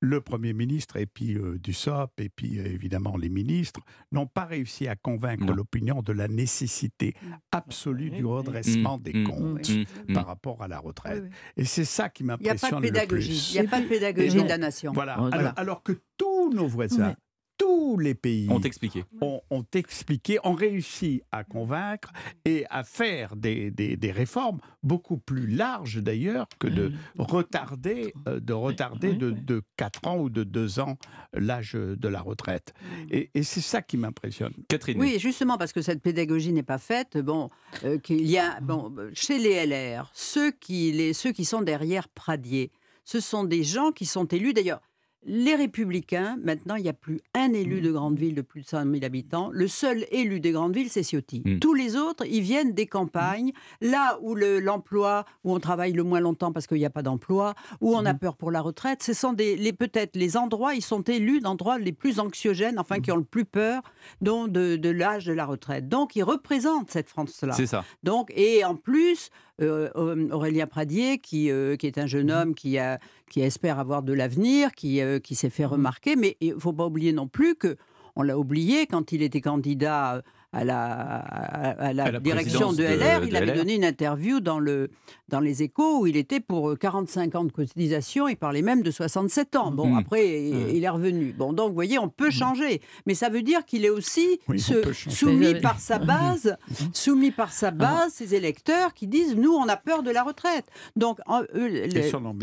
le 0.00 0.20
Premier 0.20 0.52
ministre 0.52 0.96
et 0.96 1.06
puis 1.06 1.36
euh, 1.36 1.58
Dussopt 1.58 2.20
et 2.20 2.28
puis 2.28 2.58
euh, 2.58 2.66
évidemment 2.66 3.16
les 3.16 3.30
ministres 3.30 3.80
n'ont 4.12 4.26
pas 4.26 4.44
réussi 4.44 4.88
à 4.88 4.94
convaincre 4.94 5.52
l'opinion 5.52 6.02
de 6.02 6.12
la 6.12 6.28
nécessité 6.28 7.14
absolue 7.50 8.10
du 8.10 8.24
redressement 8.24 8.98
mmh. 8.98 9.02
des 9.02 9.12
mmh. 9.14 9.24
comptes 9.24 9.70
par 10.12 10.26
rapport 10.26 10.62
à 10.62 10.68
la 10.68 10.78
retraite. 10.78 11.24
Et 11.56 11.64
c'est 11.64 11.84
ça 11.84 12.08
qui 12.08 12.24
m'impressionne 12.24 12.82
le 12.82 13.06
plus. 13.06 13.54
Il 13.54 13.60
n'y 13.60 13.66
a 13.66 13.70
pas 13.70 13.80
de 13.80 13.86
pédagogie 13.86 14.42
de 14.42 14.48
la 14.48 14.58
nation. 14.58 14.92
Voilà. 14.92 15.14
alors 15.56 15.82
que 15.82 15.92
tous 16.16 16.52
nos 16.52 16.66
voisins 16.66 17.16
tous 17.58 17.98
les 17.98 18.14
pays 18.14 18.48
ont 18.50 18.60
expliqué, 18.60 19.04
ont, 19.20 19.42
expliqué, 19.72 20.38
ont 20.44 20.54
réussi 20.54 21.22
à 21.32 21.44
convaincre 21.44 22.12
et 22.44 22.64
à 22.70 22.84
faire 22.84 23.36
des, 23.36 23.70
des, 23.70 24.12
réformes 24.12 24.58
beaucoup 24.82 25.18
plus 25.18 25.46
larges 25.46 26.02
d'ailleurs 26.02 26.46
que 26.58 26.66
de 26.68 26.92
retarder, 27.18 28.14
euh, 28.28 28.40
de, 28.40 28.52
retarder 28.52 29.14
de, 29.14 29.30
de 29.30 29.62
4 29.76 30.06
ans 30.06 30.18
ou 30.18 30.30
de 30.30 30.44
2 30.44 30.80
ans 30.80 30.96
l'âge 31.32 31.72
de 31.74 32.08
la 32.08 32.20
retraite. 32.20 32.74
Et, 33.10 33.30
et 33.34 33.42
c'est 33.42 33.60
ça 33.60 33.82
qui 33.82 33.96
m'impressionne. 33.96 34.52
Catherine. 34.68 35.00
Oui, 35.00 35.18
justement 35.18 35.58
parce 35.58 35.72
que 35.72 35.82
cette 35.82 36.02
pédagogie 36.02 36.52
n'est 36.52 36.62
pas 36.62 36.78
faite. 36.78 37.18
Bon, 37.18 37.50
euh, 37.84 37.98
qu'il 37.98 38.26
y 38.26 38.38
a 38.38 38.60
bon, 38.60 38.94
chez 39.14 39.38
les 39.38 39.66
LR, 39.66 40.10
ceux 40.12 40.50
qui, 40.50 40.92
les, 40.92 41.12
ceux 41.12 41.32
qui 41.32 41.44
sont 41.44 41.62
derrière 41.62 42.08
Pradier, 42.08 42.70
ce 43.04 43.20
sont 43.20 43.44
des 43.44 43.62
gens 43.62 43.92
qui 43.92 44.06
sont 44.06 44.26
élus 44.26 44.52
d'ailleurs 44.52 44.80
les 45.26 45.56
Républicains, 45.56 46.38
maintenant, 46.42 46.76
il 46.76 46.84
n'y 46.84 46.88
a 46.88 46.92
plus 46.92 47.20
un 47.34 47.52
élu 47.52 47.80
de 47.80 47.90
grande 47.90 48.16
ville 48.16 48.34
de 48.36 48.42
plus 48.42 48.62
de 48.62 48.66
100 48.66 48.84
000 48.84 49.04
habitants. 49.04 49.50
Le 49.52 49.66
seul 49.66 50.06
élu 50.12 50.38
des 50.38 50.52
grandes 50.52 50.74
villes, 50.74 50.88
c'est 50.88 51.02
Ciotti. 51.02 51.42
Mm. 51.44 51.58
Tous 51.58 51.74
les 51.74 51.96
autres, 51.96 52.24
ils 52.24 52.42
viennent 52.42 52.72
des 52.72 52.86
campagnes, 52.86 53.52
là 53.80 54.18
où 54.22 54.36
l'emploi, 54.36 55.24
où 55.42 55.52
on 55.52 55.58
travaille 55.58 55.92
le 55.92 56.04
moins 56.04 56.20
longtemps 56.20 56.52
parce 56.52 56.68
qu'il 56.68 56.78
n'y 56.78 56.86
a 56.86 56.90
pas 56.90 57.02
d'emploi, 57.02 57.54
où 57.80 57.96
on 57.96 58.06
a 58.06 58.12
mm. 58.12 58.18
peur 58.18 58.36
pour 58.36 58.52
la 58.52 58.60
retraite. 58.60 59.02
Ce 59.02 59.12
sont 59.12 59.34
les, 59.36 59.72
peut-être 59.72 60.14
les 60.14 60.36
endroits, 60.36 60.74
ils 60.74 60.82
sont 60.82 61.02
élus 61.02 61.40
d'endroits 61.40 61.78
les 61.78 61.92
plus 61.92 62.20
anxiogènes, 62.20 62.78
enfin, 62.78 63.00
qui 63.00 63.10
ont 63.10 63.16
le 63.16 63.24
plus 63.24 63.44
peur 63.44 63.82
dont 64.20 64.46
de, 64.46 64.88
l'âge 64.88 65.26
de 65.26 65.32
la 65.32 65.44
retraite. 65.44 65.88
Donc, 65.88 66.14
ils 66.14 66.22
représentent 66.22 66.90
cette 66.92 67.08
France-là. 67.08 67.52
C'est 67.52 67.66
ça. 67.66 67.84
Donc, 68.04 68.32
et 68.36 68.64
en 68.64 68.76
plus, 68.76 69.30
Aurélien 69.62 70.66
Pradier, 70.66 71.18
qui, 71.18 71.50
euh, 71.50 71.76
qui 71.76 71.86
est 71.86 71.98
un 71.98 72.06
jeune 72.06 72.28
mm. 72.28 72.30
homme 72.30 72.54
qui, 72.54 72.78
a, 72.78 72.98
qui 73.30 73.40
espère 73.40 73.78
avoir 73.78 74.02
de 74.02 74.12
l'avenir, 74.12 74.72
qui, 74.72 75.00
euh, 75.00 75.18
qui 75.18 75.34
s'est 75.34 75.50
fait 75.50 75.64
mm. 75.64 75.70
remarquer. 75.70 76.16
Mais 76.16 76.36
il 76.40 76.54
ne 76.54 76.58
faut 76.58 76.72
pas 76.72 76.86
oublier 76.86 77.12
non 77.12 77.26
plus 77.26 77.54
que 77.54 77.76
on 78.16 78.22
l'a 78.22 78.38
oublié 78.38 78.86
quand 78.86 79.12
il 79.12 79.22
était 79.22 79.42
candidat 79.42 80.22
à 80.52 80.64
la, 80.64 80.84
à, 80.84 81.92
la, 81.92 82.18
direction 82.18 82.72
de 82.72 82.82
LR. 82.82 83.24
il 83.26 83.36
avait 83.36 83.52
donné 83.52 83.74
une 83.74 83.84
interview 83.84 84.40
dans, 84.40 84.58
le, 84.58 84.90
dans 85.28 85.40
les 85.40 85.62
échos 85.62 86.00
où 86.00 86.06
il 86.06 86.16
était 86.16 86.40
pour 86.40 86.78
45 86.78 87.34
ans 87.34 87.44
de 87.44 87.52
cotisation. 87.52 88.28
Il 88.28 88.36
parlait 88.36 88.62
même 88.62 88.82
de 88.82 88.90
67 88.90 89.56
ans. 89.56 89.70
Bon, 89.70 89.88
mmh. 89.88 89.98
après, 89.98 90.22
mmh. 90.22 90.70
il 90.74 90.84
est 90.84 90.88
revenu. 90.88 91.34
Bon, 91.36 91.52
donc, 91.52 91.68
vous 91.68 91.74
voyez, 91.74 91.98
on 91.98 92.08
peut 92.08 92.28
mmh. 92.28 92.32
changer. 92.32 92.80
Mais 93.06 93.14
ça 93.14 93.28
veut 93.28 93.42
dire 93.42 93.64
qu'il 93.64 93.84
est 93.84 93.90
aussi 93.90 94.40
soumis 95.08 95.60
par 95.60 95.78
sa 95.78 95.98
base, 95.98 96.56
soumis 96.92 97.32
par 97.32 97.52
sa 97.52 97.70
base, 97.70 98.12
ses 98.12 98.34
électeurs 98.34 98.94
qui 98.94 99.06
disent, 99.06 99.36
nous, 99.36 99.52
on 99.52 99.68
a 99.68 99.76
peur 99.76 100.02
de 100.02 100.10
la 100.10 100.22
retraite. 100.22 100.66
Donc, 100.94 101.18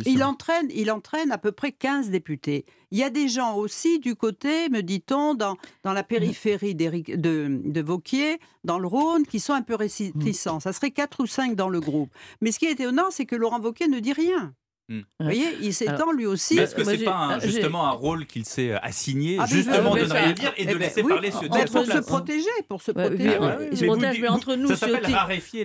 il, 0.06 0.24
entraîne, 0.24 0.68
il 0.74 0.92
entraîne 0.92 1.32
à 1.32 1.38
peu 1.38 1.52
près 1.52 1.72
15 1.72 2.10
députés. 2.10 2.66
Il 2.94 3.00
y 3.00 3.04
a 3.04 3.10
des 3.10 3.28
gens 3.28 3.56
aussi 3.58 3.98
du 3.98 4.16
côté, 4.16 4.70
me 4.70 4.82
dit-on, 4.82 5.34
dans, 5.34 5.58
dans 5.82 5.94
la 5.94 6.04
périphérie 6.04 6.76
de, 6.76 6.92
de 7.18 7.82
Vauquier, 7.82 8.40
dans 8.64 8.78
le 8.78 8.88
Rhône, 8.88 9.26
qui 9.26 9.40
sont 9.40 9.54
un 9.54 9.64
peu 9.64 9.74
réticents. 9.74 10.60
Ça 10.60 10.74
serait 10.74 10.92
quatre 10.92 11.24
ou 11.24 11.26
cinq 11.26 11.56
dans 11.56 11.70
le 11.70 11.80
groupe. 11.80 12.14
Mais 12.40 12.52
ce 12.52 12.60
qui 12.60 12.68
est 12.68 12.74
étonnant, 12.74 13.10
c'est 13.10 13.26
que 13.26 13.36
Laurent 13.36 13.60
Vauquier 13.60 13.88
ne 13.88 14.00
dit 14.00 14.14
rien. 14.14 14.54
Hmm. 14.90 15.02
Vous 15.20 15.26
voyez, 15.26 15.46
il 15.62 15.74
s'étend 15.74 16.12
lui 16.12 16.26
aussi. 16.26 16.58
Est-ce 16.58 16.76
que 16.76 16.84
c'est 16.84 17.04
pas 17.04 17.40
justement 17.40 17.88
un 17.88 17.92
rôle 17.92 18.26
qu'il 18.26 18.44
s'est 18.46 18.74
assigné, 18.74 19.38
ah, 19.40 19.46
justement 19.46 19.96
de 19.96 20.02
ne 20.02 20.14
rien 20.14 20.34
dire 20.34 20.54
et 20.58 20.66
de 20.66 20.72
eh 20.72 20.74
ben 20.74 20.80
laisser 20.80 21.04
parler 21.04 21.32
ce 21.32 21.72
Pour 21.72 21.86
se 21.86 22.00
protéger, 22.00 22.50
pour 22.68 22.82
se 22.82 22.92
protéger. 22.92 23.38
il 23.72 23.78
se 23.78 23.86
protège, 23.86 24.20
mais 24.20 24.28
entre 24.28 24.56
nous, 24.56 24.76
Ciotti, 24.76 25.16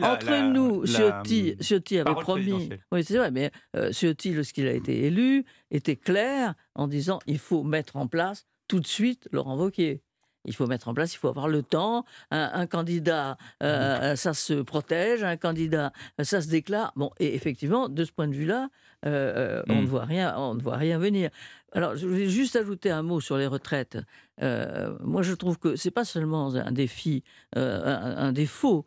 entre 0.01 0.53
nous, 0.53 0.87
Ciotti, 0.87 1.99
avait 1.99 2.15
promis. 2.15 2.71
Oui, 2.93 3.03
c'est 3.03 3.17
vrai, 3.17 3.31
mais 3.31 3.51
euh, 3.77 3.93
Ciotti, 3.93 4.33
lorsqu'il 4.33 4.67
a 4.69 4.73
été 4.73 5.07
élu, 5.07 5.45
était 5.71 5.97
clair 5.97 6.55
en 6.75 6.87
disant 6.87 7.19
il 7.27 7.39
faut 7.39 7.65
mettre 7.65 7.97
en 7.97 8.07
place 8.07 8.47
tout 8.69 8.81
de 8.81 8.87
suite 8.87 9.29
Laurent 9.33 9.57
Wauquiez. 9.57 10.03
Il 10.49 10.55
faut 10.55 10.67
mettre 10.67 10.89
en 10.89 10.95
place, 10.95 11.15
il 11.15 11.19
faut 11.19 11.29
avoir 11.29 11.47
le 11.47 11.63
temps. 11.63 12.05
Un, 12.31 12.67
candidat, 12.67 13.37
euh, 13.63 14.17
ça 14.17 14.33
se 14.33 14.55
protège, 14.55 15.23
un 15.23 15.37
candidat, 15.37 15.93
ça 16.23 16.41
se 16.41 16.49
déclare. 16.49 16.93
Bon, 16.97 17.11
et 17.21 17.35
effectivement, 17.35 17.89
de 17.89 18.03
ce 18.05 18.13
point 18.13 18.27
de 18.29 18.35
vue-là, 18.35 18.71
euh, 19.05 19.63
on 19.69 19.77
ne 19.77 19.83
mm. 19.83 19.85
voit 19.85 20.05
rien, 20.05 20.35
on 20.39 20.55
ne 20.55 20.63
voit 20.63 20.77
rien 20.77 20.99
venir. 20.99 21.31
Alors, 21.73 21.97
je 21.97 22.07
voulais 22.07 22.29
juste 22.29 22.57
ajouter 22.57 22.91
un 22.91 23.03
mot 23.03 23.21
sur 23.21 23.37
les 23.37 23.47
retraites. 23.47 23.99
Euh, 24.43 24.97
moi, 25.05 25.23
je 25.23 25.35
trouve 25.35 25.59
que 25.59 25.77
c'est 25.77 25.91
pas 25.91 26.07
seulement 26.07 26.55
un 26.55 26.73
défi, 26.73 27.23
un, 27.55 28.33
défaut 28.33 28.87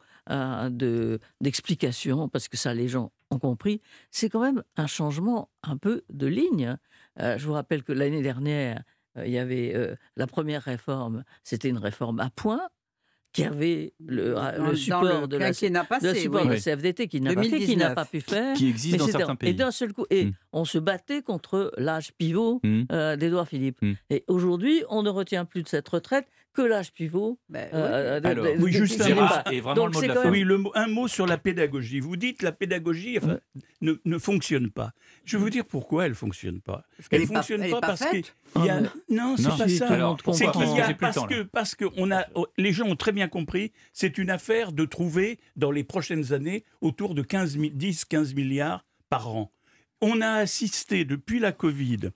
d'explication, 1.42 2.28
parce 2.28 2.48
que 2.48 2.58
ça, 2.58 2.74
les 2.74 2.88
gens 2.88 3.12
ont 3.30 3.38
compris. 3.38 3.82
C'est 4.10 4.30
quand 4.30 4.42
même 4.42 4.64
un 4.78 4.88
changement 4.88 5.50
un 5.62 5.78
peu 5.78 6.02
de 6.10 6.26
ligne. 6.26 6.76
je 7.20 7.46
vous 7.46 7.54
rappelle 7.54 7.84
que 7.84 7.94
l'année 7.94 8.24
dernière, 8.24 8.82
il 9.18 9.32
y 9.32 9.38
avait 9.38 9.76
la 10.16 10.28
première 10.28 10.64
réforme, 10.64 11.24
c'était 11.44 11.70
une 11.70 11.78
réforme 11.78 12.20
à 12.20 12.30
point 12.30 12.68
qui 13.34 13.44
avait 13.44 13.94
le, 14.06 14.36
le 14.58 14.76
support 14.76 15.28
de 15.28 15.38
la, 15.38 15.48
passé, 15.48 16.16
support 16.16 16.46
de 16.46 16.56
CFDT 16.56 17.08
qui 17.08 17.22
n'a 17.22 17.34
pas 17.34 17.42
qui 17.42 17.78
n'a 17.78 17.92
pas 17.92 18.06
pu 18.06 18.20
faire, 18.20 18.56
qui 18.56 18.68
existe 18.68 18.98
dans 18.98 19.08
certains 19.08 19.36
pays. 19.36 19.52
Et 19.52 19.54
d'un 19.54 19.72
seul 19.72 19.94
coup, 19.94 20.06
et 20.10 20.26
mmh. 20.26 20.34
on 20.52 20.66
se 20.66 20.78
battait 20.78 21.22
contre 21.22 21.72
l'âge 21.78 22.12
pivot 22.18 22.60
mmh. 22.64 23.16
d'Édouard 23.16 23.48
Philippe. 23.48 23.82
Mmh. 23.82 23.94
Et 24.10 24.26
aujourd'hui, 24.28 24.84
on 24.90 25.02
ne 25.02 25.10
retient 25.10 25.46
plus 25.46 25.64
de 25.64 25.68
cette 25.68 25.88
retraite 25.88 26.28
que 26.54 26.62
l'âge 26.62 26.92
pivot. 26.92 27.40
Ben 27.50 27.70
oui. 28.60 28.72
juste 28.72 29.02
un 29.02 29.16
mot. 29.16 29.90
Oui, 30.30 30.44
le 30.44 30.62
un 30.76 30.88
mot 30.88 31.08
sur 31.08 31.26
la 31.26 31.38
pédagogie. 31.38 32.00
Vous 32.00 32.16
dites 32.16 32.42
la 32.42 32.52
pédagogie 32.52 33.20
ne, 33.82 33.94
ne, 34.04 34.18
fonctionne 34.18 34.70
pas. 34.70 34.94
Je 35.26 35.38
veux 35.38 35.50
dire 35.50 35.66
pourquoi 35.66 36.06
elle 36.06 36.12
ne 36.12 36.16
fonctionne 36.16 36.62
pas. 36.62 36.84
Elle 37.12 37.22
ne 37.22 37.26
fonctionne 37.26 37.70
pas, 37.70 37.82
parce 37.82 38.04
que 38.06 38.18
y 38.66 38.70
a... 38.70 38.82
non, 39.10 39.36
c'est 39.38 39.50
pas 39.50 39.68
ça. 39.68 40.18
C'est 40.34 40.52
qu'il 40.52 40.76
y 40.76 40.82
a 40.82 40.94
parce 40.94 41.26
que 41.26 41.44
parce 41.44 41.76
que 41.76 41.86
on 41.98 42.12
a 42.12 42.26
les 42.58 42.74
gens 42.74 42.86
ont 42.86 42.96
très 42.96 43.12
bien 43.12 43.28
compris. 43.28 43.72
C'est 43.94 44.18
une 44.18 44.30
affaire 44.30 44.72
de 44.72 44.86
trouver 44.86 45.40
dans 45.56 45.72
les 45.72 45.84
prochaines 45.84 46.34
années 46.34 46.64
autour 46.82 47.16
de 47.16 47.22
15 47.22 47.58
10-15 47.58 48.36
milliards 48.36 48.86
par 49.10 49.30
an. 49.30 49.52
On 50.02 50.22
a 50.22 50.32
assisté 50.32 51.06
depuis 51.06 51.40
la 51.40 51.52
Covid 51.52 52.12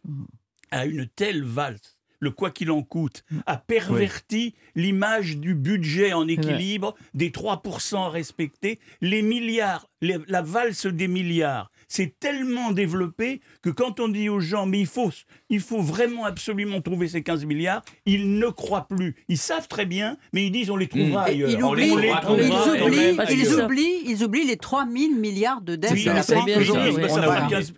à 0.71 0.85
une 0.85 1.07
telle 1.07 1.43
valse 1.43 1.94
le 2.25 2.31
quoi 2.31 2.51
qu'il 2.51 2.71
en 2.71 2.81
coûte, 2.83 3.23
a 3.45 3.55
perverti 3.55 4.55
l'image 4.75 5.37
du 5.37 5.55
budget 5.55 6.11
en 6.11 6.27
équilibre, 6.27 6.95
des 7.13 7.29
3% 7.29 8.07
à 8.07 8.09
respecter, 8.09 8.79
les 8.99 9.21
milliards, 9.21 9.87
la 10.01 10.41
valse 10.41 10.87
des 10.87 11.07
milliards 11.07 11.69
c'est 11.87 12.19
tellement 12.19 12.71
développé 12.71 13.41
que 13.61 13.69
quand 13.69 13.99
on 13.99 14.07
dit 14.07 14.29
aux 14.29 14.39
gens, 14.39 14.65
mais 14.65 14.79
il 14.79 14.87
faut, 14.87 15.11
il 15.49 15.59
faut 15.59 15.81
vraiment 15.81 16.25
absolument 16.25 16.81
trouver 16.81 17.07
ces 17.07 17.23
15 17.23 17.45
milliards, 17.45 17.83
ils 18.05 18.37
ne 18.37 18.47
croient 18.47 18.87
plus. 18.87 19.15
Ils 19.27 19.37
savent 19.37 19.67
très 19.67 19.85
bien, 19.85 20.17
mais 20.33 20.45
ils 20.45 20.51
disent 20.51 20.69
on 20.69 20.77
les 20.77 20.87
trouvera 20.87 21.23
mmh. 21.23 21.29
ailleurs. 21.29 21.49
Ils, 21.49 21.63
oublient, 21.63 21.91
on 21.91 21.97
les 21.97 22.07
ils, 22.07 23.53
oublient, 23.61 24.01
ils, 24.05 24.23
oublient, 24.23 24.45
les 24.45 24.57
3 24.57 24.85
000 24.85 25.13
milliards 25.13 25.61
de 25.61 25.75
dettes 25.75 25.93
de 25.93 26.05
la 26.05 26.23
France. 26.23 26.45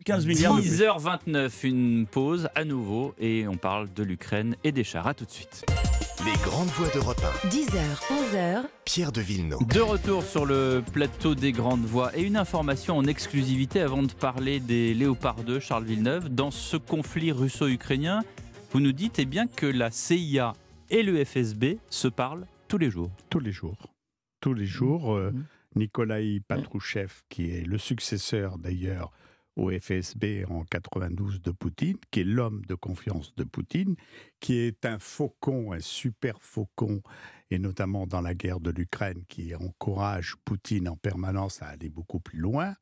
15, 0.05 0.25
milliards. 0.25 0.59
10h29, 0.59 1.51
une 1.63 2.05
pause 2.05 2.49
à 2.55 2.63
nouveau 2.63 3.13
et 3.19 3.47
on 3.47 3.57
parle 3.57 3.91
de 3.93 4.03
l'Ukraine 4.03 4.55
et 4.63 4.71
des 4.71 4.83
chars. 4.83 5.07
À 5.07 5.13
tout 5.13 5.25
de 5.25 5.31
suite. 5.31 5.65
Les 6.25 6.33
grandes 6.43 6.67
voix 6.69 6.87
d'Europe 6.89 7.21
1. 7.43 7.47
10h, 7.49 7.79
11h. 8.09 8.63
Pierre 8.85 9.11
de 9.11 9.21
Villeneuve. 9.21 9.59
De 9.67 9.79
retour 9.79 10.23
sur 10.23 10.45
le 10.45 10.83
plateau 10.93 11.35
des 11.35 11.51
grandes 11.51 11.85
voix 11.85 12.15
et 12.17 12.23
une 12.23 12.37
information 12.37 12.97
en 12.97 13.05
exclusivité 13.05 13.81
avant 13.81 14.03
de 14.03 14.11
parler 14.11 14.59
des 14.59 14.93
Léopard 14.93 15.43
2, 15.43 15.59
Charles 15.59 15.85
Villeneuve. 15.85 16.29
Dans 16.29 16.51
ce 16.51 16.77
conflit 16.77 17.31
russo-ukrainien, 17.31 18.23
vous 18.71 18.79
nous 18.79 18.91
dites 18.91 19.19
eh 19.19 19.25
bien, 19.25 19.47
que 19.47 19.65
la 19.65 19.91
CIA 19.91 20.53
et 20.89 21.03
le 21.03 21.23
FSB 21.23 21.77
se 21.89 22.07
parlent 22.07 22.45
tous 22.67 22.77
les 22.77 22.89
jours. 22.89 23.11
Tous 23.29 23.39
les 23.39 23.51
jours. 23.51 23.77
Tous 24.41 24.53
les 24.53 24.65
jours. 24.65 25.15
Euh, 25.15 25.31
mmh. 25.31 25.45
Nikolai 25.77 26.41
Patrouchev, 26.47 27.11
qui 27.29 27.51
est 27.51 27.65
le 27.65 27.77
successeur 27.77 28.57
d'ailleurs 28.57 29.11
au 29.57 29.71
FSB 29.71 30.45
en 30.49 30.63
92 30.63 31.41
de 31.41 31.51
Poutine, 31.51 31.97
qui 32.11 32.21
est 32.21 32.23
l'homme 32.23 32.63
de 32.65 32.75
confiance 32.75 33.35
de 33.35 33.43
Poutine, 33.43 33.95
qui 34.39 34.59
est 34.59 34.85
un 34.85 34.99
faucon, 34.99 35.73
un 35.73 35.79
super 35.79 36.41
faucon, 36.41 37.01
et 37.49 37.57
notamment 37.57 38.05
dans 38.05 38.21
la 38.21 38.35
guerre 38.35 38.59
de 38.59 38.69
l'Ukraine, 38.69 39.23
qui 39.27 39.55
encourage 39.55 40.35
Poutine 40.45 40.87
en 40.87 40.95
permanence 40.95 41.61
à 41.61 41.67
aller 41.67 41.89
beaucoup 41.89 42.19
plus 42.19 42.39
loin 42.39 42.75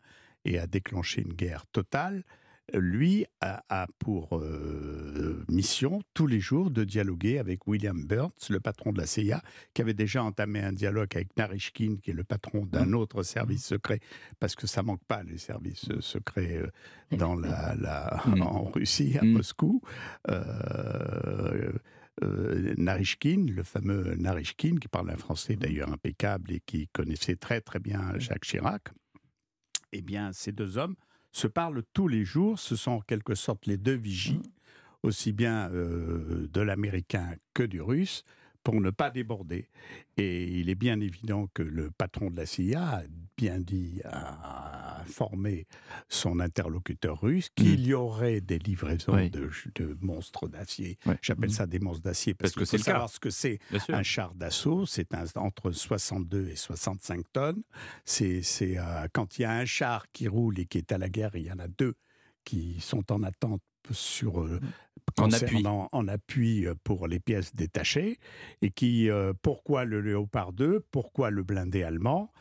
et 0.44 0.60
à 0.60 0.68
déclencher 0.68 1.22
une 1.22 1.34
guerre 1.34 1.66
totale 1.68 2.24
lui 2.74 3.26
a, 3.42 3.88
pour 4.00 4.38
euh, 4.38 5.44
mission 5.50 6.02
tous 6.14 6.28
les 6.28 6.40
jours 6.40 6.72
de 6.72 6.84
dialoguer 6.84 7.38
avec 7.38 7.68
William 7.68 8.06
Burns, 8.06 8.32
le 8.50 8.60
patron 8.60 8.92
de 8.92 9.00
la 9.00 9.06
CIA, 9.06 9.42
qui 9.74 9.82
avait 9.82 9.94
déjà 9.94 10.24
entamé 10.24 10.62
un 10.62 10.74
dialogue 10.74 11.10
avec 11.16 11.36
Narishkin, 11.38 11.98
qui 12.02 12.12
est 12.12 12.16
le 12.16 12.24
patron 12.24 12.66
d'un 12.66 12.88
mmh. 12.88 12.96
autre 12.96 13.24
service 13.24 13.66
secret, 13.66 14.00
parce 14.40 14.56
que 14.56 14.68
ça 14.68 14.84
manque 14.84 15.04
pas 15.08 15.24
les 15.24 15.38
services 15.38 15.90
secrets 16.00 16.62
dans 17.12 17.36
la, 17.36 18.22
mmh. 18.26 18.42
en 18.42 18.64
Russie, 18.66 19.18
à 19.20 19.24
mmh. 19.24 19.28
Moscou. 19.28 19.82
Euh, 20.30 21.72
Narishkin, 22.78 23.48
le 23.50 23.64
fameux 23.64 24.16
Narishkin, 24.16 24.78
qui 24.78 24.88
parle 24.88 25.10
un 25.10 25.18
français 25.18 25.58
d'ailleurs 25.58 25.92
impeccable 25.92 26.54
et 26.54 26.62
qui 26.66 26.88
connaissait 26.88 27.36
très 27.36 27.60
très 27.60 27.80
bien 27.80 28.18
Jacques 28.20 28.46
Chirac, 28.46 28.88
eh 29.92 30.02
bien, 30.02 30.32
ces 30.32 30.54
deux 30.54 30.78
hommes 30.78 30.96
se 31.36 31.48
parlent 31.48 31.84
tous 31.94 32.08
les 32.08 32.24
jours. 32.24 32.60
Ce 32.60 32.76
sont 32.76 32.92
en 32.92 33.02
quelque 33.02 33.36
sorte 33.36 33.66
les 33.66 33.78
deux 33.78 33.96
vigies, 33.96 34.38
mmh. 34.38 34.44
aussi 35.04 35.34
bien 35.34 35.70
euh, 35.72 36.48
de 36.52 36.62
l'américain 36.62 37.36
que 37.54 37.64
du 37.64 37.82
russe 37.82 38.24
pour 38.64 38.80
ne 38.80 38.90
pas 38.90 39.12
déborder. 39.12 39.68
Et 40.18 40.46
il 40.46 40.70
est 40.70 40.76
bien 40.76 41.00
évident 41.02 41.48
que 41.54 41.62
le 41.62 41.92
patron 41.92 42.32
de 42.32 42.38
la 42.38 42.46
CIA 42.46 43.04
bien 43.38 43.60
dit, 43.60 44.02
a 44.06 45.02
informé 45.02 45.68
son 46.10 46.40
interlocuteur 46.40 47.22
russe 47.22 47.50
qu'il 47.56 47.82
mm. 47.82 47.86
y 47.86 47.94
aurait 47.94 48.42
des 48.42 48.60
livraisons 48.60 49.30
de, 49.30 49.50
monstres 50.02 50.48
d'acier. 50.48 50.98
J'appelle 51.22 51.50
mm. 51.50 51.54
ça 51.54 51.68
des 51.68 51.80
monstres 51.80 52.04
d'acier 52.04 52.34
parce, 52.34 52.54
que 52.54 52.66
c'est 52.66 52.78
savoir 52.78 53.10
ce 53.10 53.20
que 53.20 53.30
c'est 53.30 53.60
un 53.90 54.04
char 54.04 54.34
d'assaut. 54.36 54.86
C'est 54.86 55.08
entre 55.36 55.72
62 55.72 56.50
et 56.50 56.56
65 56.56 57.26
tonnes. 57.34 57.64
C'est 58.04 58.42
euh, 58.62 59.08
quand 59.14 59.38
il 59.38 59.44
y 59.44 59.46
a 59.46 59.52
un 59.52 59.66
char 59.66 60.06
qui 60.12 60.28
roule 60.28 60.60
et 60.60 60.66
qui 60.66 60.78
est 60.78 60.92
à 60.92 60.98
la 60.98 61.10
guerre, 61.10 61.36
il 61.36 61.46
y 61.46 61.52
en 61.52 61.60
a 61.60 61.68
deux 61.68 61.96
qui 62.44 62.80
sont 62.80 63.12
en 63.12 63.24
attente 63.24 63.62
sur 63.92 64.42
euh, 64.42 64.60
mm 64.62 64.68
en 65.18 65.32
appui. 65.32 65.64
en 65.66 66.08
appui 66.08 66.66
euh, 66.66 66.76
pour 66.84 67.08
les 67.08 67.20
pièces 67.20 67.56
détachées, 67.56 68.20
et 68.62 68.72
qui, 68.72 69.10
euh, 69.10 69.34
pourquoi 69.42 69.86
le 69.86 70.02
Léopard 70.02 70.54
2, 70.54 70.86
pourquoi 70.92 71.30
le 71.30 71.44
blindé 71.44 71.84
allemand 71.84 72.32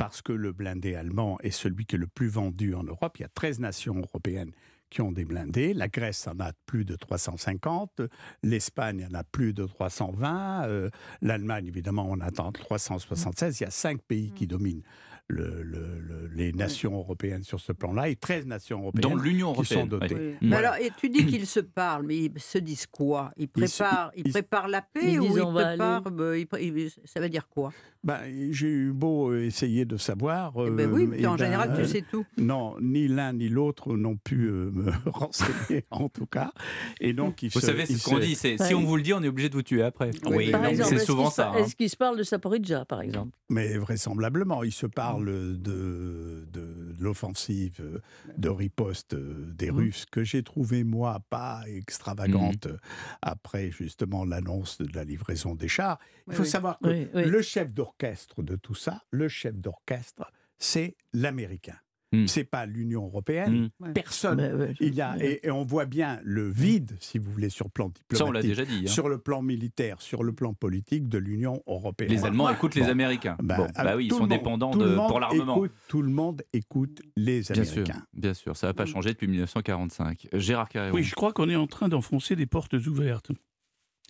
Parce 0.00 0.22
que 0.22 0.32
le 0.32 0.52
blindé 0.52 0.94
allemand 0.94 1.36
est 1.42 1.50
celui 1.50 1.84
qui 1.84 1.96
est 1.96 1.98
le 1.98 2.06
plus 2.06 2.28
vendu 2.28 2.74
en 2.74 2.82
Europe. 2.82 3.18
Il 3.18 3.20
y 3.20 3.24
a 3.26 3.28
13 3.28 3.60
nations 3.60 3.98
européennes 3.98 4.52
qui 4.88 5.02
ont 5.02 5.12
des 5.12 5.26
blindés. 5.26 5.74
La 5.74 5.88
Grèce 5.88 6.26
en 6.26 6.40
a 6.40 6.54
plus 6.64 6.86
de 6.86 6.96
350, 6.96 8.00
l'Espagne 8.42 9.06
en 9.10 9.14
a 9.14 9.24
plus 9.24 9.52
de 9.52 9.66
320, 9.66 10.64
euh, 10.64 10.88
l'Allemagne 11.20 11.66
évidemment 11.66 12.10
en 12.10 12.18
attend 12.20 12.50
376. 12.50 13.60
Il 13.60 13.64
y 13.64 13.66
a 13.66 13.70
cinq 13.70 14.00
pays 14.00 14.32
qui 14.32 14.46
dominent 14.46 14.82
le, 15.30 16.30
les 16.34 16.52
nations 16.52 16.96
européennes 16.96 17.42
sur 17.42 17.60
ce 17.60 17.72
plan-là 17.72 18.08
et 18.08 18.16
13 18.16 18.46
nations 18.46 18.80
européennes 18.80 19.18
l'Union 19.20 19.52
qui 19.54 19.66
sont 19.66 19.86
dotées. 19.86 20.36
alors, 20.52 20.76
et 20.76 20.90
tu 20.98 21.08
dis 21.08 21.26
qu'ils 21.26 21.46
se 21.46 21.60
parlent, 21.60 22.06
mais 22.06 22.16
ils 22.16 22.32
se 22.38 22.58
disent 22.58 22.86
quoi? 22.86 23.32
Ils 23.36 23.48
préparent, 23.48 24.12
ils, 24.16 24.30
préparent 24.30 24.68
la 24.68 24.82
paix 24.82 25.18
ou 25.18 25.36
ils 25.36 25.52
préparent 25.52 26.02
euh, 26.18 26.88
Ça 27.04 27.20
veut 27.20 27.28
dire 27.28 27.48
quoi? 27.48 27.72
Ben, 28.02 28.18
J'ai 28.50 28.68
eu 28.68 28.92
beau 28.92 29.34
essayer 29.34 29.84
de 29.84 29.98
savoir. 29.98 30.54
Eh 30.66 30.70
ben 30.70 30.90
oui, 30.90 31.08
euh, 31.22 31.26
en 31.26 31.36
général, 31.36 31.74
tu 31.76 31.84
sais 31.84 32.02
tout. 32.02 32.24
Non, 32.38 32.76
ni 32.80 33.08
l'un 33.08 33.34
ni 33.34 33.48
l'autre 33.48 33.94
n'ont 33.94 34.16
pu 34.16 34.46
euh, 34.46 34.70
me 34.72 34.90
renseigner, 35.10 35.84
en 35.90 36.08
tout 36.08 36.26
cas. 36.26 36.52
Et 37.00 37.12
donc, 37.12 37.44
vous 37.52 37.60
savez 37.60 37.84
ce 37.86 38.02
qu'on 38.08 38.18
dit 38.18 38.36
si 38.36 38.74
on 38.74 38.84
vous 38.84 38.96
le 38.96 39.02
dit, 39.02 39.12
on 39.12 39.22
est 39.22 39.28
obligé 39.28 39.48
de 39.50 39.54
vous 39.54 39.62
tuer 39.62 39.82
après. 39.82 40.10
Oui, 40.26 40.52
c'est 40.84 40.98
souvent 40.98 41.30
ça. 41.30 41.50
Hein. 41.50 41.58
Est-ce 41.58 41.76
qu'ils 41.76 41.90
se 41.90 41.96
parlent 41.96 42.16
de 42.16 42.22
Saporidja, 42.22 42.84
par 42.84 43.02
exemple? 43.02 43.36
Mais 43.50 43.76
vraisemblablement, 43.76 44.62
ils 44.62 44.72
se 44.72 44.86
parlent 44.86 45.19
de, 45.26 46.46
de 46.50 46.94
l'offensive 46.98 48.00
de 48.36 48.48
riposte 48.48 49.14
des 49.14 49.70
mmh. 49.70 49.76
Russes, 49.76 50.06
que 50.10 50.24
j'ai 50.24 50.42
trouvé, 50.42 50.84
moi, 50.84 51.20
pas 51.30 51.62
extravagante 51.66 52.66
mmh. 52.66 52.78
après 53.22 53.70
justement 53.70 54.24
l'annonce 54.24 54.78
de 54.78 54.94
la 54.94 55.04
livraison 55.04 55.54
des 55.54 55.68
chars. 55.68 55.98
Il 56.28 56.34
faut 56.34 56.44
savoir 56.44 56.78
que 56.78 57.08
le 57.14 57.42
chef 57.42 57.72
d'orchestre 57.72 58.42
de 58.42 58.56
tout 58.56 58.74
ça, 58.74 59.02
le 59.10 59.28
chef 59.28 59.54
d'orchestre, 59.54 60.30
c'est 60.58 60.96
l'Américain. 61.12 61.76
Hmm. 62.12 62.26
C'est 62.26 62.44
pas 62.44 62.66
l'Union 62.66 63.04
européenne. 63.04 63.70
Hmm. 63.78 63.92
Personne. 63.92 64.74
Il 64.80 64.94
y 64.94 65.00
a 65.00 65.16
et, 65.20 65.50
on 65.50 65.64
voit 65.64 65.84
bien 65.84 66.20
le 66.24 66.48
vide, 66.48 66.96
si 67.00 67.18
vous 67.18 67.30
voulez, 67.30 67.50
sur 67.50 67.66
le 67.66 67.70
plan 67.70 67.88
diplomatique, 67.88 68.50
déjà 68.50 68.64
dit, 68.64 68.82
hein. 68.84 68.90
sur 68.90 69.08
le 69.08 69.18
plan 69.18 69.42
militaire, 69.42 70.00
sur 70.00 70.24
le 70.24 70.32
plan 70.32 70.52
politique 70.52 71.08
de 71.08 71.18
l'Union 71.18 71.62
européenne. 71.66 72.10
Les 72.10 72.24
Allemands 72.24 72.50
écoutent 72.50 72.74
les 72.74 72.88
Américains. 72.88 73.36
Ben, 73.42 73.68
bah 73.76 73.96
oui, 73.96 74.06
ils 74.06 74.12
sont 74.12 74.26
dépendants 74.26 74.76
de, 74.76 74.96
pour 74.96 75.20
l'armement. 75.20 75.64
Tout 75.88 76.02
le 76.02 76.10
monde 76.10 76.42
écoute 76.52 77.00
les 77.16 77.50
Américains. 77.52 77.82
Bien 77.82 77.94
sûr, 77.94 78.06
bien 78.12 78.34
sûr 78.34 78.56
ça 78.56 78.66
n'a 78.66 78.74
pas 78.74 78.86
changé 78.86 79.10
depuis 79.10 79.28
1945. 79.28 80.28
Gérard 80.32 80.68
Carré. 80.68 80.90
Oui, 80.90 81.02
je 81.02 81.14
crois 81.14 81.32
qu'on 81.32 81.48
est 81.48 81.56
en 81.56 81.66
train 81.66 81.88
d'enfoncer 81.88 82.36
des 82.36 82.46
portes 82.46 82.74
ouvertes. 82.74 83.30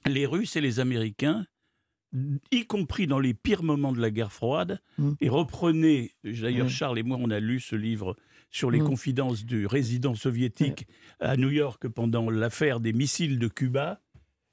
Les 0.06 0.26
Russes 0.26 0.56
et 0.56 0.60
les 0.60 0.80
Américains 0.80 1.46
y 2.50 2.64
compris 2.66 3.06
dans 3.06 3.18
les 3.18 3.34
pires 3.34 3.62
moments 3.62 3.92
de 3.92 4.00
la 4.00 4.10
guerre 4.10 4.32
froide, 4.32 4.80
mm. 4.98 5.12
et 5.20 5.28
reprenez, 5.28 6.12
d'ailleurs 6.24 6.66
mm. 6.66 6.70
Charles 6.70 6.98
et 6.98 7.02
moi 7.02 7.18
on 7.20 7.30
a 7.30 7.40
lu 7.40 7.60
ce 7.60 7.76
livre 7.76 8.16
sur 8.50 8.70
les 8.70 8.80
mm. 8.80 8.84
confidences 8.84 9.44
du 9.44 9.66
résident 9.66 10.14
soviétique 10.14 10.86
à 11.20 11.36
New 11.36 11.50
York 11.50 11.88
pendant 11.88 12.30
l'affaire 12.30 12.80
des 12.80 12.92
missiles 12.92 13.38
de 13.38 13.48
Cuba, 13.48 14.00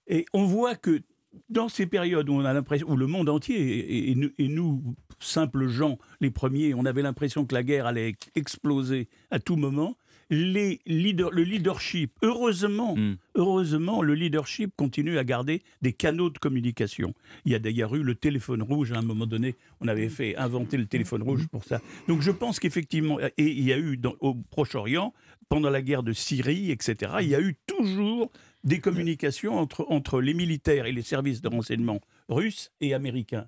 et 0.08 0.26
on 0.34 0.46
voit 0.46 0.76
que 0.76 1.02
dans 1.50 1.70
ces 1.70 1.86
périodes 1.86 2.30
où 2.30 2.34
on 2.34 2.46
a 2.46 2.54
l'impression, 2.54 2.90
où 2.90 2.96
le 2.96 3.08
monde 3.08 3.30
entier, 3.30 4.10
et, 4.12 4.48
nous, 4.48 4.96
simples 5.20 5.68
gens, 5.68 5.98
les 6.20 6.32
premiers, 6.32 6.74
on 6.74 6.86
avait 6.86 7.02
l'impression 7.02 7.46
que 7.46 7.54
la 7.54 7.64
guerre 7.64 7.86
allait 7.86 8.16
exploser 8.36 9.08
à 9.32 9.40
tout 9.40 9.56
moment, 9.56 9.98
les 10.30 10.82
le 10.86 11.44
leadership, 11.44 12.12
heureusement, 12.22 12.96
hmm. 12.96 13.16
heureusement, 13.36 14.02
le 14.02 14.14
leadership 14.14 14.74
continue 14.76 15.18
à 15.18 15.24
garder 15.24 15.62
des 15.82 15.94
canaux 15.94 16.30
de 16.30 16.38
communication. 16.38 17.14
Il 17.46 17.52
y 17.52 17.56
a 17.56 17.60
d'ailleurs 17.60 17.96
eu 17.96 18.04
le 18.04 18.16
téléphone 18.16 18.62
rouge 18.62 18.92
à 18.92 18.98
un 18.98 19.02
moment 19.02 19.26
donné. 19.26 19.56
On 19.82 19.88
avait 19.88 20.10
fait 20.10 20.36
inventer 20.36 20.78
le 20.78 20.86
téléphone 20.86 21.24
rouge 21.24 21.48
pour 21.48 21.64
ça. 21.64 21.82
Donc 22.08 22.22
je 22.22 22.32
pense 22.32 22.60
qu'effectivement, 22.60 23.20
et 23.20 23.32
il 23.38 23.64
y 23.64 23.74
a 23.74 23.78
eu 23.78 24.00
au 24.20 24.36
Proche-Orient, 24.36 25.14
pendant 25.50 25.70
la 25.70 25.82
guerre 25.82 26.04
de 26.04 26.14
Syrie, 26.14 26.72
etc., 26.72 27.14
il 27.22 27.30
y 27.30 27.36
a 27.36 27.42
eu 27.42 27.56
toujours 27.66 28.32
des 28.64 28.80
communications 28.80 29.58
entre, 29.58 29.86
entre 29.90 30.20
les 30.20 30.34
militaires 30.34 30.86
et 30.86 30.92
les 30.92 31.02
services 31.02 31.42
de 31.42 31.48
renseignement 31.48 32.02
russes 32.28 32.72
et 32.82 32.94
américains. 32.94 33.48